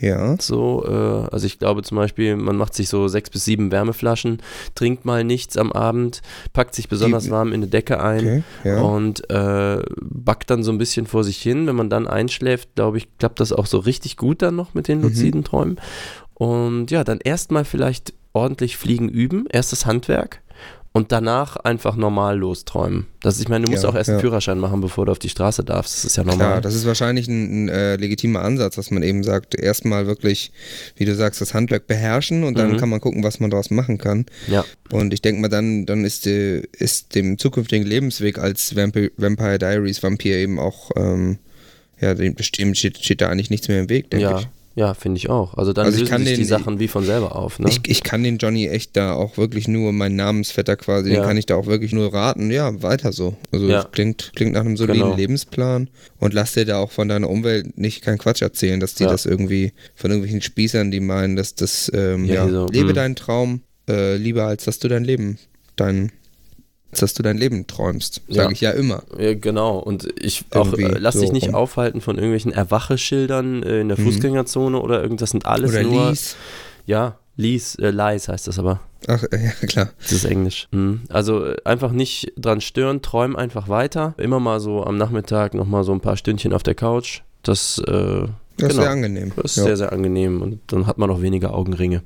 Ja. 0.00 0.36
So, 0.40 0.84
äh, 0.86 1.28
also 1.32 1.46
ich 1.46 1.58
glaube 1.58 1.82
zum 1.82 1.96
Beispiel, 1.96 2.36
man 2.36 2.56
macht 2.56 2.74
sich 2.74 2.88
so 2.88 3.08
sechs 3.08 3.30
bis 3.30 3.44
sieben 3.44 3.70
Wärmeflaschen, 3.70 4.38
trinkt 4.74 5.04
mal 5.04 5.24
nichts 5.24 5.56
am 5.56 5.72
Abend, 5.72 6.22
packt 6.52 6.74
sich 6.74 6.88
besonders 6.88 7.24
Die- 7.24 7.30
warm 7.30 7.48
in 7.48 7.54
eine 7.62 7.66
Decke 7.68 8.00
ein 8.02 8.18
Okay, 8.18 8.42
ja. 8.64 8.80
und 8.80 9.28
äh, 9.30 9.82
backt 10.00 10.50
dann 10.50 10.62
so 10.62 10.70
ein 10.72 10.78
bisschen 10.78 11.06
vor 11.06 11.24
sich 11.24 11.38
hin. 11.42 11.66
Wenn 11.66 11.76
man 11.76 11.90
dann 11.90 12.06
einschläft, 12.06 12.74
glaube 12.74 12.98
ich, 12.98 13.08
klappt 13.18 13.40
das 13.40 13.52
auch 13.52 13.66
so 13.66 13.78
richtig 13.78 14.16
gut 14.16 14.42
dann 14.42 14.56
noch 14.56 14.74
mit 14.74 14.88
den 14.88 14.98
Mhm. 14.98 15.04
luziden 15.04 15.44
Träumen. 15.44 15.78
Und 16.34 16.90
ja, 16.90 17.04
dann 17.04 17.18
erstmal 17.22 17.64
vielleicht 17.64 18.14
ordentlich 18.32 18.76
fliegen 18.76 19.08
üben, 19.08 19.46
erstes 19.50 19.86
Handwerk. 19.86 20.40
Und 20.98 21.12
danach 21.12 21.54
einfach 21.58 21.94
normal 21.94 22.36
losträumen. 22.38 23.06
Das, 23.20 23.38
ich 23.38 23.48
meine, 23.48 23.66
du 23.66 23.70
musst 23.70 23.84
Ja, 23.84 23.88
auch 23.90 23.94
erst 23.94 24.08
ja. 24.08 24.14
einen 24.14 24.20
Führerschein 24.20 24.58
machen, 24.58 24.80
bevor 24.80 25.06
du 25.06 25.12
auf 25.12 25.20
die 25.20 25.28
Straße 25.28 25.62
darfst. 25.62 25.94
Das 25.94 26.04
ist 26.06 26.16
ja 26.16 26.24
normal. 26.24 26.36
Klar, 26.48 26.60
das 26.60 26.74
ist 26.74 26.86
wahrscheinlich 26.86 27.28
ein, 27.28 27.66
ein 27.66 27.68
äh, 27.68 27.94
legitimer 27.94 28.42
Ansatz, 28.42 28.74
dass 28.74 28.90
man 28.90 29.04
eben 29.04 29.22
sagt, 29.22 29.54
erstmal 29.54 30.08
wirklich, 30.08 30.50
wie 30.96 31.04
du 31.04 31.14
sagst, 31.14 31.40
das 31.40 31.54
Handwerk 31.54 31.86
beherrschen 31.86 32.42
und 32.42 32.58
dann 32.58 32.72
Mhm. 32.72 32.76
kann 32.78 32.88
man 32.88 33.00
gucken, 33.00 33.22
was 33.22 33.38
man 33.38 33.48
daraus 33.50 33.70
machen 33.70 33.98
kann. 33.98 34.26
ja. 34.48 34.64
Und 34.90 35.14
ich 35.14 35.22
denke 35.22 35.40
mal, 35.40 35.46
dann, 35.48 35.86
dann 35.86 36.04
ist, 36.04 36.24
die, 36.26 36.62
ist 36.72 37.14
dem 37.14 37.38
zukünftigen 37.38 37.86
Lebensweg 37.86 38.38
als 38.38 38.74
Vampi 38.74 39.12
Vampire 39.16 39.58
Diaries 39.60 40.02
Vampir 40.02 40.36
eben 40.36 40.58
auch, 40.58 40.90
ähm, 40.96 41.38
ja, 42.00 42.14
dem 42.14 42.34
dem 42.34 42.74
steht, 42.74 42.98
steht 42.98 43.20
da 43.20 43.28
eigentlich 43.28 43.50
nichts 43.50 43.68
mehr 43.68 43.78
im 43.78 43.88
Weg, 43.88 44.10
denke 44.10 44.24
Ja, 44.24 44.38
ich. 44.40 44.48
Ja, 44.78 44.94
finde 44.94 45.18
ich 45.18 45.28
auch. 45.28 45.54
Also 45.54 45.72
dann 45.72 45.86
Also 45.86 45.96
ich 45.96 46.02
lösen 46.02 46.10
kann 46.12 46.24
sich 46.24 46.34
die 46.34 46.42
den- 46.42 46.46
Sachen 46.48 46.78
wie 46.78 46.86
von 46.88 47.04
selber 47.04 47.34
auf. 47.34 47.58
Ne? 47.58 47.68
Ich, 47.68 47.80
ich 47.86 48.02
kann 48.04 48.22
den 48.22 48.38
Johnny 48.38 48.68
echt 48.68 48.96
da 48.96 49.12
auch 49.12 49.36
wirklich 49.36 49.66
nur, 49.66 49.92
mein 49.92 50.14
Namensvetter 50.14 50.76
quasi, 50.76 51.10
Ja. 51.10 51.16
den 51.20 51.24
kann 51.26 51.36
ich 51.36 51.46
da 51.46 51.56
auch 51.56 51.66
wirklich 51.66 51.92
nur 51.92 52.12
raten, 52.14 52.50
ja, 52.50 52.80
weiter 52.82 53.12
so. 53.12 53.36
Also 53.50 53.66
Ja. 53.66 53.82
das 53.82 53.90
klingt, 53.92 54.32
klingt 54.36 54.52
nach 54.52 54.60
einem 54.60 54.76
soliden 54.76 55.02
Genau. 55.02 55.16
Lebensplan 55.16 55.90
und 56.18 56.32
lass 56.34 56.52
dir 56.52 56.64
da 56.64 56.78
auch 56.78 56.92
von 56.92 57.08
deiner 57.08 57.28
Umwelt 57.28 57.76
nicht 57.76 58.02
keinen 58.02 58.18
Quatsch 58.18 58.40
erzählen, 58.42 58.78
dass 58.80 58.94
die 58.94 59.04
Ja. 59.04 59.10
das 59.10 59.26
irgendwie 59.26 59.72
von 59.96 60.10
irgendwelchen 60.10 60.42
Spießern, 60.42 60.90
die 60.90 61.00
meinen, 61.00 61.34
dass 61.36 61.54
das, 61.56 61.90
ähm, 61.94 62.24
Ja, 62.24 62.46
die 62.46 62.52
so, 62.52 62.66
lebe 62.70 62.88
hm. 62.90 62.94
deinen 62.94 63.16
Traum, 63.16 63.62
äh, 63.88 64.16
lieber 64.16 64.44
als 64.44 64.64
dass 64.64 64.78
du 64.78 64.88
dein 64.88 65.02
Leben, 65.04 65.38
dein 65.76 66.12
dass 66.92 67.14
du 67.14 67.22
dein 67.22 67.36
Leben 67.36 67.66
träumst, 67.66 68.22
sage 68.28 68.46
Ja. 68.48 68.50
ich 68.50 68.60
ja 68.60 68.70
immer. 68.72 69.02
Ja, 69.18 69.34
genau. 69.34 69.78
Und 69.78 70.08
ich 70.20 70.44
auch, 70.54 70.72
äh, 70.74 70.96
lass 70.98 71.14
so 71.14 71.20
dich 71.20 71.32
nicht 71.32 71.48
rum. 71.48 71.54
aufhalten 71.54 72.00
von 72.00 72.16
irgendwelchen 72.16 72.52
Erwacheschildern 72.52 73.62
äh, 73.62 73.80
in 73.80 73.88
der 73.88 73.98
Mhm. 73.98 74.04
Fußgängerzone 74.04 74.80
oder 74.80 75.02
irgend, 75.02 75.20
das 75.20 75.30
sind 75.30 75.46
alles 75.46 75.72
Oder 75.72 75.82
nur. 75.82 76.08
Lies. 76.10 76.36
Ja, 76.86 77.18
Lies, 77.36 77.74
äh, 77.76 77.90
Lies 77.90 78.28
heißt 78.28 78.48
das 78.48 78.58
aber. 78.58 78.80
Ach, 79.06 79.22
äh, 79.30 79.44
ja, 79.44 79.66
klar. 79.68 79.90
Das 80.00 80.12
ist 80.12 80.24
Englisch. 80.24 80.66
Mhm. 80.72 81.02
Also 81.08 81.52
einfach 81.64 81.92
nicht 81.92 82.32
dran 82.36 82.60
stören, 82.60 83.00
träum 83.02 83.36
einfach 83.36 83.68
weiter. 83.68 84.14
Immer 84.16 84.40
mal 84.40 84.58
so 84.58 84.82
am 84.84 84.96
Nachmittag 84.96 85.54
nochmal 85.54 85.84
so 85.84 85.92
ein 85.92 86.00
paar 86.00 86.16
Stündchen 86.16 86.52
auf 86.52 86.62
der 86.64 86.74
Couch. 86.74 87.20
Das, 87.42 87.78
äh, 87.78 87.82
Das 87.86 88.26
ist 88.26 88.28
genau. 88.56 88.82
sehr 88.82 88.90
angenehm. 88.90 89.32
Das 89.36 89.52
ist 89.52 89.56
Ja. 89.58 89.62
sehr, 89.64 89.76
sehr 89.76 89.92
angenehm 89.92 90.42
und 90.42 90.60
dann 90.68 90.86
hat 90.88 90.98
man 90.98 91.10
auch 91.10 91.20
weniger 91.22 91.54
Augenringe. 91.54 92.02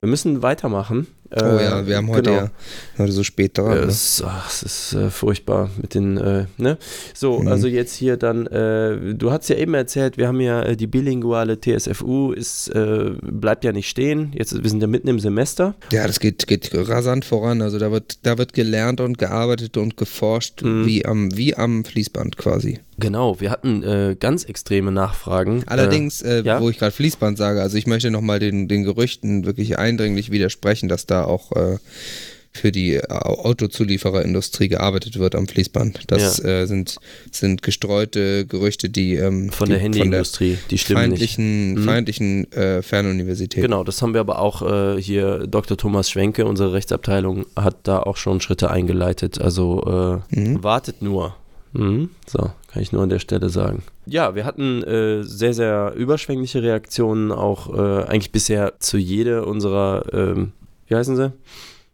Wir 0.00 0.08
müssen 0.10 0.42
weitermachen. 0.42 1.06
Oh 1.32 1.58
ja, 1.60 1.86
wir 1.86 1.96
haben 1.96 2.08
heute 2.08 2.30
ja 2.30 2.50
heute 2.98 3.12
so 3.12 3.22
spät 3.22 3.56
dran. 3.56 3.68
Ne? 3.70 3.84
es, 3.84 4.22
ach, 4.26 4.48
es 4.48 4.62
ist 4.62 4.92
äh, 4.94 5.10
furchtbar 5.10 5.70
mit 5.80 5.94
den, 5.94 6.16
äh, 6.18 6.46
ne? 6.58 6.76
So, 7.14 7.38
Mhm. 7.40 7.48
also 7.48 7.66
jetzt 7.68 7.94
hier 7.94 8.16
dann, 8.16 8.46
äh, 8.46 9.14
du 9.14 9.30
hast 9.30 9.48
ja 9.48 9.56
eben 9.56 9.74
erzählt, 9.74 10.18
wir 10.18 10.28
haben 10.28 10.40
ja 10.40 10.62
äh, 10.62 10.76
die 10.76 10.86
bilinguale 10.86 11.58
TSFU, 11.60 12.32
ist, 12.32 12.68
äh, 12.68 13.10
bleibt 13.22 13.64
ja 13.64 13.72
nicht 13.72 13.88
stehen. 13.88 14.32
Jetzt, 14.34 14.62
wir 14.62 14.68
sind 14.68 14.80
ja 14.82 14.86
mitten 14.86 15.08
im 15.08 15.18
Semester. 15.20 15.74
Ja, 15.92 16.06
das 16.06 16.20
geht, 16.20 16.46
geht 16.46 16.70
rasant 16.74 17.24
voran. 17.24 17.62
Also 17.62 17.78
da 17.78 17.90
wird, 17.90 18.18
da 18.26 18.36
wird 18.38 18.52
gelernt 18.52 19.00
und 19.00 19.18
gearbeitet 19.18 19.76
und 19.76 19.96
geforscht, 19.96 20.62
Mhm. 20.62 20.86
wie, 20.86 21.04
am, 21.06 21.36
wie 21.36 21.56
am 21.56 21.84
Fließband 21.84 22.36
quasi. 22.36 22.80
Genau, 22.98 23.40
wir 23.40 23.50
hatten 23.50 23.82
äh, 23.82 24.14
ganz 24.20 24.44
extreme 24.44 24.92
Nachfragen. 24.92 25.62
Allerdings, 25.66 26.20
äh, 26.20 26.42
ja? 26.42 26.60
wo 26.60 26.68
ich 26.68 26.78
gerade 26.78 26.92
Fließband 26.92 27.38
sage, 27.38 27.62
also 27.62 27.78
ich 27.78 27.86
möchte 27.86 28.10
nochmal 28.10 28.40
den, 28.40 28.68
den 28.68 28.84
Gerüchten 28.84 29.46
wirklich 29.46 29.78
eindringlich 29.78 30.30
widersprechen, 30.30 30.88
dass 30.90 31.06
da 31.06 31.19
auch 31.26 31.52
äh, 31.52 31.78
für 32.52 32.72
die 32.72 33.00
Au- 33.08 33.44
Autozuliefererindustrie 33.44 34.68
gearbeitet 34.68 35.18
wird 35.18 35.34
am 35.36 35.46
Fließband. 35.46 36.00
Das 36.10 36.42
äh, 36.44 36.66
sind, 36.66 36.96
sind 37.30 37.62
gestreute 37.62 38.44
Gerüchte, 38.44 38.90
die 38.90 39.14
ähm, 39.14 39.50
von 39.50 39.66
die, 39.66 39.72
der 39.74 39.80
Handyindustrie, 39.80 40.58
die 40.68 40.78
stimmen 40.78 41.10
nicht. 41.10 41.20
feindlichen, 41.36 41.74
Mhm. 41.74 41.84
feindlichen 41.84 42.52
äh, 42.52 42.82
Fernuniversität. 42.82 43.62
Genau, 43.62 43.84
das 43.84 44.02
haben 44.02 44.14
wir 44.14 44.20
aber 44.20 44.40
auch 44.40 44.62
äh, 44.62 45.00
hier, 45.00 45.46
Dr. 45.46 45.76
Thomas 45.76 46.10
Schwenke, 46.10 46.44
unsere 46.44 46.72
Rechtsabteilung, 46.72 47.46
hat 47.54 47.76
da 47.84 48.00
auch 48.00 48.16
schon 48.16 48.40
Schritte 48.40 48.70
eingeleitet. 48.70 49.40
Also 49.40 50.20
äh, 50.32 50.36
Mhm. 50.40 50.62
wartet 50.64 51.02
nur. 51.02 51.36
Mhm. 51.72 52.10
So, 52.26 52.50
kann 52.72 52.82
ich 52.82 52.90
nur 52.90 53.02
an 53.04 53.10
der 53.10 53.20
Stelle 53.20 53.48
sagen. 53.48 53.84
Ja, 54.06 54.34
wir 54.34 54.44
hatten 54.44 54.82
äh, 54.82 55.22
sehr, 55.22 55.54
sehr 55.54 55.92
überschwängliche 55.96 56.64
Reaktionen, 56.64 57.30
auch 57.30 57.72
äh, 57.72 58.04
eigentlich 58.08 58.32
bisher 58.32 58.72
zu 58.80 58.98
jeder 58.98 59.46
unserer, 59.46 60.04
ähm, 60.12 60.50
wie 60.90 60.96
heißen 60.96 61.16
sie? 61.16 61.32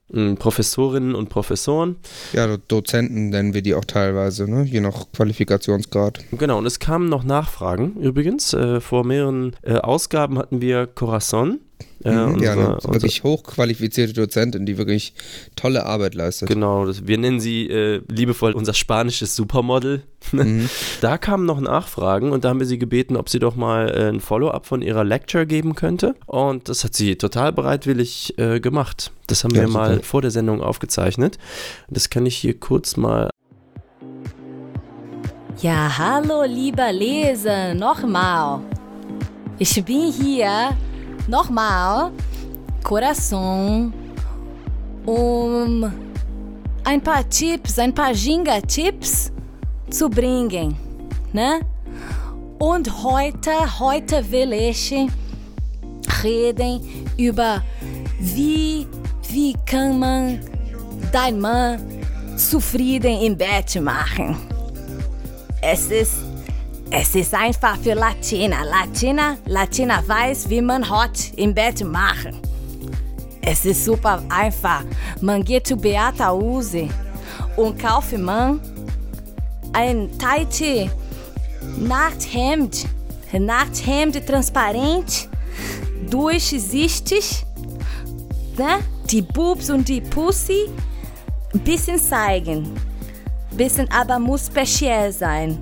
Mm, 0.08 0.34
Professorinnen 0.36 1.14
und 1.16 1.28
Professoren. 1.28 1.96
Ja, 2.32 2.46
Do- 2.46 2.58
Dozenten 2.68 3.28
nennen 3.30 3.54
wir 3.54 3.62
die 3.62 3.74
auch 3.74 3.84
teilweise, 3.84 4.48
ne? 4.50 4.62
je 4.62 4.80
nach 4.80 5.06
Qualifikationsgrad. 5.12 6.20
Genau, 6.32 6.58
und 6.58 6.66
es 6.66 6.78
kamen 6.78 7.08
noch 7.08 7.24
Nachfragen 7.24 7.96
übrigens. 8.00 8.52
Äh, 8.54 8.80
vor 8.80 9.04
mehreren 9.04 9.54
äh, 9.62 9.74
Ausgaben 9.78 10.38
hatten 10.38 10.60
wir 10.60 10.86
Corazon. 10.86 11.58
Äh, 12.04 12.10
Mhm, 12.10 12.42
ja, 12.42 12.52
unsere- 12.54 12.78
eine 12.84 12.94
wirklich 12.94 13.22
hochqualifizierte 13.24 14.12
Dozentin, 14.12 14.64
die 14.66 14.78
wirklich 14.78 15.12
tolle 15.56 15.86
Arbeit 15.86 16.14
leistet. 16.14 16.48
Genau, 16.48 16.86
das, 16.86 17.06
wir 17.06 17.18
nennen 17.18 17.40
sie 17.40 17.68
äh, 17.68 18.00
liebevoll 18.08 18.52
unser 18.52 18.74
spanisches 18.74 19.34
Supermodel. 19.36 20.02
Mhm. 20.32 20.68
Da 21.02 21.18
kamen 21.18 21.46
noch 21.46 21.60
Nachfragen 21.60 22.32
und 22.32 22.44
da 22.44 22.48
haben 22.48 22.58
wir 22.58 22.66
sie 22.66 22.78
gebeten, 22.80 23.16
ob 23.16 23.28
sie 23.28 23.38
doch 23.38 23.54
mal 23.54 23.88
äh, 23.90 24.08
ein 24.08 24.18
Follow-up 24.20 24.66
von 24.66 24.82
ihrer 24.82 25.04
Lecture 25.04 25.46
geben 25.46 25.76
könnte. 25.76 26.16
Und 26.26 26.68
das 26.68 26.82
hat 26.82 26.94
sie 26.94 27.14
total 27.14 27.52
bereitwillig 27.52 28.36
äh, 28.36 28.58
gemacht. 28.58 29.12
Das 29.28 29.44
haben 29.44 29.54
Ja, 29.54 29.60
wir 29.62 29.68
mal 29.68 29.94
super. 29.94 30.04
vor 30.04 30.22
der 30.22 30.32
Sendung 30.32 30.60
aufgezeichnet. 30.62 31.38
Das 31.90 32.10
kann 32.10 32.26
ich 32.26 32.36
hier 32.36 32.58
kurz 32.58 32.96
mal. 32.96 33.30
Ja, 35.62 35.96
hallo, 35.96 36.42
lieber 36.44 36.92
Leser, 36.92 37.74
nochmal. 37.74 38.60
Ich 39.58 39.82
bin 39.84 40.12
hier, 40.12 40.76
nochmal, 41.28 42.12
Coração, 42.82 43.92
um 45.04 45.92
ein 46.84 47.00
paar 47.00 47.28
Tipps, 47.28 47.78
ein 47.78 47.94
paar 47.94 48.12
Ginga-Tipps 48.12 49.32
zu 49.90 50.08
bringen, 50.08 50.76
ne? 51.32 51.60
Und 52.58 53.02
heute, 53.02 53.50
heute 53.78 54.30
will 54.30 54.52
ich 54.52 54.94
reden 56.22 56.80
über 57.18 57.62
wie, 58.18 58.86
wie 59.28 59.54
kann 59.66 59.98
man 59.98 60.40
dein 61.12 61.38
Mann 61.38 61.80
zufrieden 62.36 63.20
im 63.20 63.36
Bett 63.36 63.80
machen. 63.80 64.36
Es 65.60 65.90
ist, 65.90 66.14
es 66.90 67.14
ist 67.14 67.34
einfach 67.34 67.76
für 67.78 67.94
Latina. 67.94 68.62
Latina, 68.62 69.36
Latina 69.46 70.02
weiß, 70.06 70.48
wie 70.48 70.60
man 70.60 70.88
hot 70.88 71.32
im 71.36 71.54
Bett 71.54 71.84
machen. 71.84 72.40
Es 73.42 73.64
ist 73.64 73.84
super 73.84 74.22
einfach. 74.28 74.84
Man 75.20 75.44
geht 75.44 75.66
zu 75.66 75.76
Beata 75.76 76.32
Use 76.32 76.88
und 77.56 77.78
kauft 77.78 78.16
man 78.18 78.60
ein 79.72 80.10
tight 80.18 80.90
Nachthemd, 81.78 82.86
Nachthemd 83.32 84.26
transparent, 84.26 85.28
durchsichtig, 86.08 87.44
ne? 88.56 88.78
Die 89.10 89.22
Boobs 89.22 89.70
und 89.70 89.88
die 89.88 90.00
Pussy 90.00 90.68
ein 91.52 91.60
bisschen 91.60 91.98
zeigen. 91.98 92.72
Bisschen, 93.52 93.88
aber 93.90 94.18
muss 94.18 94.46
speziell 94.46 95.12
sein. 95.12 95.58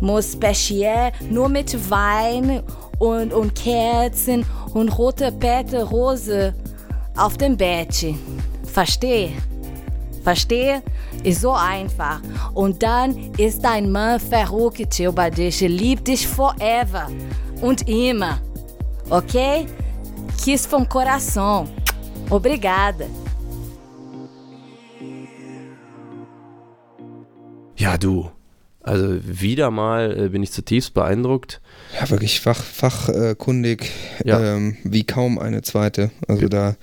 Muss 0.00 0.32
speziell, 0.32 1.12
nur 1.30 1.48
mit 1.48 1.90
Wein 1.90 2.62
und, 2.98 3.32
und 3.32 3.54
Kerzen 3.54 4.44
und 4.74 4.96
rote 4.98 5.32
Pette 5.32 5.82
Rose 5.82 6.54
auf 7.16 7.36
dem 7.36 7.56
Bett. 7.56 8.14
Versteh? 8.64 9.32
Versteh? 10.22 10.80
Ist 11.24 11.40
so 11.40 11.52
einfach. 11.52 12.20
Und 12.54 12.82
dann 12.82 13.32
ist 13.38 13.64
dein 13.64 13.90
Mann 13.90 14.20
verrückt 14.20 14.98
über 15.00 15.30
dich, 15.30 15.60
liebt 15.60 16.06
dich 16.06 16.26
forever 16.26 17.08
und 17.60 17.88
immer. 17.88 18.38
Ok? 19.10 19.66
Kiss 20.42 20.66
vom 20.66 20.84
coração. 20.84 21.66
Obrigada. 22.30 23.06
Ja, 27.76 27.96
du. 27.96 28.37
Also 28.82 29.18
wieder 29.22 29.70
mal 29.70 30.16
äh, 30.18 30.28
bin 30.28 30.42
ich 30.42 30.52
zutiefst 30.52 30.94
beeindruckt. 30.94 31.60
Ja, 32.00 32.08
wirklich 32.10 32.40
fach, 32.40 32.62
fachkundig, 32.62 33.90
Ja. 34.24 34.56
ähm, 34.56 34.76
wie 34.84 35.04
kaum 35.04 35.38
eine 35.38 35.62
zweite. 35.62 36.10
Also 36.26 36.48
da 36.48 36.76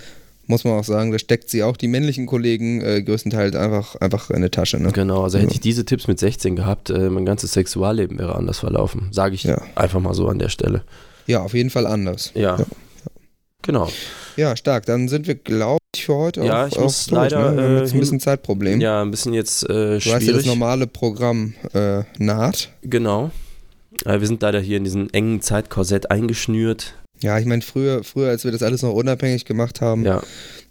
muss 0.48 0.64
man 0.64 0.74
auch 0.74 0.84
sagen, 0.84 1.12
da 1.12 1.18
steckt 1.18 1.50
sie 1.50 1.64
auch 1.64 1.76
die 1.78 1.88
männlichen 1.88 2.28
Kollegen 2.28 2.82
äh, 2.82 3.02
größtenteils 3.02 3.56
einfach, 3.56 3.96
einfach 3.96 4.30
in 4.30 4.42
die 4.44 4.50
Tasche. 4.50 4.80
Ne? 4.80 4.92
Genau, 4.92 5.24
also 5.24 5.40
hätte 5.40 5.54
ich 5.54 5.60
diese 5.62 5.86
Tipps 5.86 6.08
mit 6.08 6.20
16 6.20 6.56
gehabt, 6.56 6.90
äh, 6.92 7.10
mein 7.10 7.26
ganzes 7.26 7.54
Sexualleben 7.54 8.20
wäre 8.20 8.36
anders 8.36 8.60
verlaufen. 8.60 9.08
Sage 9.12 9.34
ich 9.36 9.48
einfach 9.76 10.00
mal 10.00 10.14
so 10.14 10.28
an 10.28 10.38
der 10.38 10.50
Stelle. 10.50 10.84
Ja, 11.26 11.42
auf 11.42 11.56
jeden 11.56 11.72
Fall 11.72 11.88
anders. 11.88 12.32
Ja. 12.36 12.58
Genau. 13.66 13.90
Ja, 14.38 14.56
stark. 14.56 14.86
Dann 14.86 15.08
sind 15.08 15.28
wir, 15.28 15.36
glaube 15.36 15.80
ich, 15.96 16.06
für 16.06 16.16
heute 16.16 16.44
Ja, 16.44 16.66
auch, 16.66 16.68
ich 16.68 16.78
muss 16.80 17.06
durch, 17.08 17.16
leider, 17.18 17.52
Ne? 17.52 17.58
Wir 17.58 17.64
haben 17.64 17.76
äh, 17.78 17.80
jetzt 17.82 17.94
ein 17.94 18.00
bisschen 18.00 18.14
hin- 18.14 18.20
Zeitproblem. 18.20 18.82
Ja, 18.82 19.02
ein 19.02 19.12
bisschen 19.12 19.34
jetzt 19.34 19.64
äh, 19.64 19.68
Du 19.68 19.96
weißt 19.96 20.06
ja, 20.06 20.14
das 20.14 20.24
schwierig. 20.24 20.46
normale 20.46 20.88
Programm 20.88 21.54
äh, 21.74 22.04
naht. 22.20 22.70
Genau. 22.84 23.32
Äh, 24.06 24.20
wir 24.20 24.28
sind 24.28 24.42
leider 24.42 24.60
hier 24.60 24.78
in 24.78 24.84
diesem 24.84 25.10
engen 25.12 25.42
Zeitkorsett 25.42 26.12
eingeschnürt. 26.12 26.96
Ja, 27.22 27.40
ich 27.40 27.46
meine, 27.46 27.62
früher, 27.62 28.04
früher, 28.04 28.30
als 28.30 28.44
wir 28.44 28.52
das 28.52 28.62
alles 28.62 28.82
noch 28.82 28.94
unabhängig 28.94 29.46
gemacht 29.46 29.82
haben, 29.82 30.04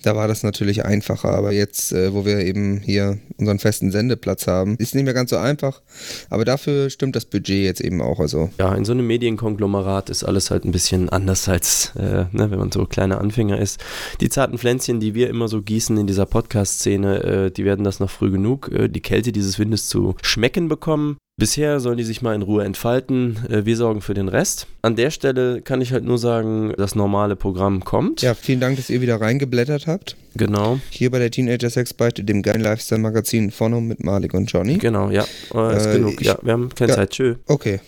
da 0.03 0.15
war 0.15 0.29
das 0.29 0.43
natürlich 0.43 0.85
einfacher. 0.85 1.31
Aber 1.31 1.53
jetzt, 1.53 1.93
äh, 1.93 2.13
wo 2.13 2.25
wir 2.27 2.41
eben 2.41 2.81
hier 2.81 3.19
unseren 3.39 3.59
festen 3.59 3.91
Sendeplatz 3.91 4.47
haben, 4.47 4.77
ist 4.79 4.95
nicht 4.95 5.05
mehr 5.05 5.15
ganz 5.15 5.31
so 5.31 5.37
einfach. 5.39 5.81
Aber 6.29 6.45
dafür 6.45 6.91
stimmt 6.91 7.17
das 7.17 7.25
Budget 7.25 7.65
jetzt 7.65 7.81
eben 7.81 8.03
auch. 8.03 8.21
Also 8.21 8.51
Ja, 8.59 8.75
in 8.75 8.85
so 8.85 8.93
einem 8.93 9.07
Medienkonglomerat 9.07 10.11
ist 10.11 10.25
alles 10.25 10.51
halt 10.51 10.65
ein 10.65 10.73
bisschen 10.73 11.09
anders 11.09 11.49
als, 11.49 11.93
äh, 11.97 12.27
ne, 12.33 12.51
wenn 12.51 12.59
man 12.59 12.71
so 12.71 12.85
kleiner 12.85 13.21
Anfänger 13.21 13.59
ist. 13.59 13.83
Die 14.21 14.29
zarten 14.29 14.59
Pflänzchen, 14.59 15.01
die 15.01 15.15
wir 15.15 15.31
immer 15.31 15.49
so 15.49 15.63
gießen 15.63 15.97
in 15.97 16.07
dieser 16.07 16.27
Podcast-Szene, 16.27 17.25
äh, 17.25 17.51
die 17.51 17.65
werden 17.65 17.85
das 17.85 18.01
noch 18.01 18.11
früh 18.11 18.31
genug, 18.31 18.71
äh, 18.71 18.89
die 18.89 19.01
Kälte 19.01 19.33
dieses 19.33 19.59
Windes 19.59 19.89
zu 19.89 20.15
schmecken 20.23 20.69
bekommen. 20.69 21.17
Bisher 21.37 21.81
sollen 21.81 21.97
die 21.97 22.05
sich 22.05 22.23
mal 22.23 22.37
in 22.37 22.43
Ruhe 22.43 22.63
entfalten. 22.63 23.39
Äh, 23.51 23.65
wir 23.65 23.77
sorgen 23.77 24.03
für 24.03 24.15
den 24.15 24.29
Rest. 24.29 24.69
An 24.83 24.95
der 24.95 25.11
Stelle 25.11 25.63
kann 25.63 25.81
ich 25.81 25.93
halt 25.93 26.05
nur 26.05 26.17
sagen, 26.17 26.73
das 26.77 26.95
normale 26.95 27.35
Programm 27.35 27.85
kommt. 27.85 28.23
Ja, 28.23 28.35
vielen 28.35 28.61
Dank, 28.61 28.77
dass 28.77 28.89
ihr 28.89 29.01
wieder 29.01 29.21
reingeblättert 29.21 29.89
habt. 29.89 30.17
Genau. 30.37 30.79
Hier 30.91 31.11
bei 31.11 31.19
der 31.19 31.33
Teenager 31.33 31.71
Sex 31.71 31.93
Beichte, 31.93 32.23
dem 32.23 32.43
geilen 32.43 32.61
Lifestyle 32.61 33.01
Magazin 33.01 33.51
vorne 33.51 33.81
mit 33.81 34.05
Malik 34.05 34.33
und 34.33 34.53
Johnny. 34.53 34.79
Genau, 34.79 35.11
ja. 35.11 35.25
Oh, 35.53 35.59
äh, 35.59 35.77
ist 35.77 35.91
genug. 35.91 36.21
Ich, 36.21 36.27
ja, 36.29 36.39
wir 36.41 36.53
haben 36.53 36.69
keine 36.69 36.91
ja, 36.91 36.97
Zeit. 36.99 37.11
Tschö. 37.11 37.35
Okay. 37.49 37.81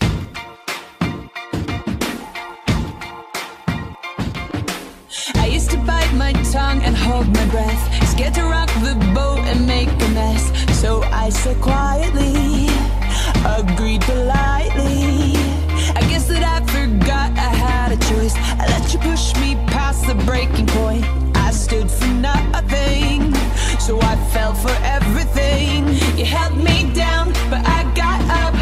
I 5.36 5.56
used 5.56 5.70
to 5.70 5.76
bite 5.86 6.12
my 6.18 6.32
tongue 6.50 6.82
and 6.84 6.96
hold 6.96 7.28
my 7.28 7.46
breath. 7.52 8.08
Scared 8.10 8.34
to 8.34 8.42
rock 8.42 8.68
the 8.82 8.96
boat 9.14 9.38
and 9.46 9.68
make 9.68 9.86
a. 9.88 10.06
So 10.72 11.02
I 11.12 11.30
said 11.30 11.60
quietly. 11.60 12.45
agreed 13.54 14.00
politely. 14.02 15.34
I 15.94 16.02
guess 16.10 16.26
that 16.28 16.42
I 16.42 16.58
forgot 16.66 17.30
I 17.32 17.50
had 17.64 17.92
a 17.92 17.98
choice. 18.10 18.34
I 18.60 18.66
let 18.66 18.92
you 18.92 18.98
push 19.00 19.34
me 19.36 19.54
past 19.66 20.06
the 20.06 20.14
breaking 20.26 20.66
point. 20.66 21.04
I 21.36 21.50
stood 21.52 21.90
for 21.90 22.08
nothing, 22.08 23.34
so 23.78 24.00
I 24.00 24.16
fell 24.32 24.54
for 24.54 24.74
everything. 24.82 25.86
You 26.18 26.24
held 26.24 26.56
me 26.56 26.92
down, 26.92 27.32
but 27.50 27.62
I 27.66 27.80
got 27.94 28.20
up. 28.42 28.54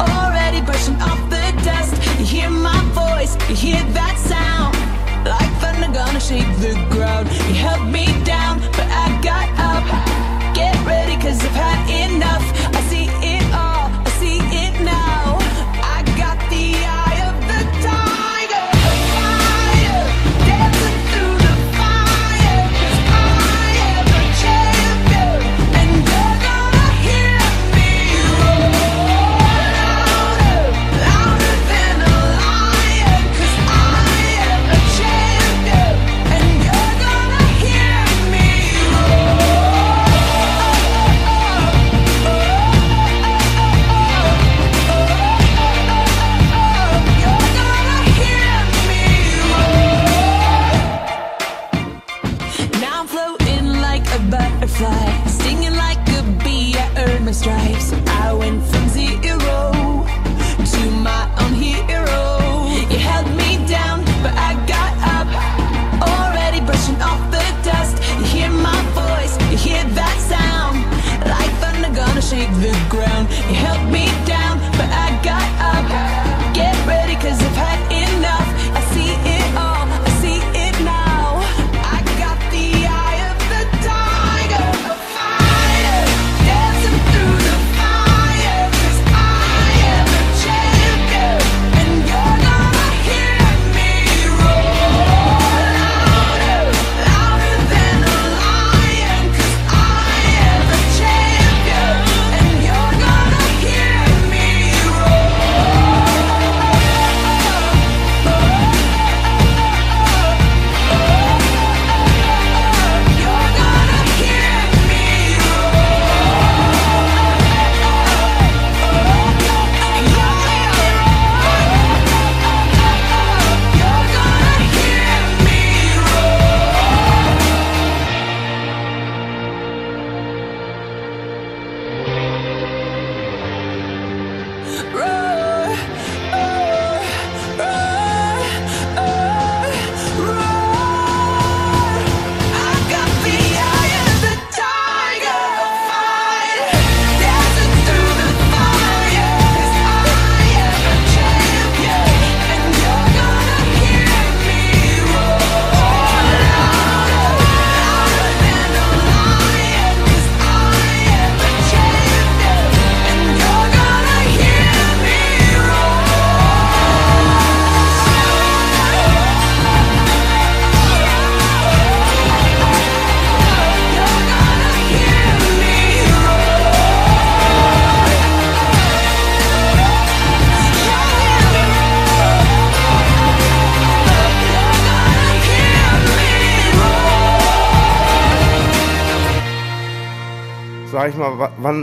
Already 0.00 0.60
brushing 0.62 1.00
off 1.00 1.20
the 1.30 1.44
dust. 1.64 1.94
You 2.18 2.24
hear 2.24 2.50
my 2.50 2.80
voice, 3.02 3.36
you 3.48 3.54
hear 3.54 3.82
that 3.92 4.16
sound. 4.18 4.74
Like 5.24 5.50
thunder 5.60 5.92
gonna 5.92 6.20
shake 6.20 6.50
the 6.58 6.87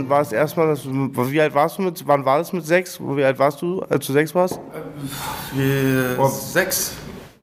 war 0.08 0.20
es 0.20 0.32
erstmal, 0.32 0.76
wie 0.76 1.40
alt 1.40 1.54
warst 1.54 1.78
du 1.78 1.82
mit, 1.82 2.06
wann 2.06 2.24
war 2.24 2.38
das 2.38 2.52
mit 2.52 2.66
sechs? 2.66 2.98
Wie 3.00 3.24
alt 3.24 3.38
warst 3.38 3.62
du, 3.62 3.82
als 3.82 4.06
du 4.06 4.12
sechs 4.12 4.34
warst? 4.34 4.60
Äh, 5.56 6.28
sechs. 6.28 6.92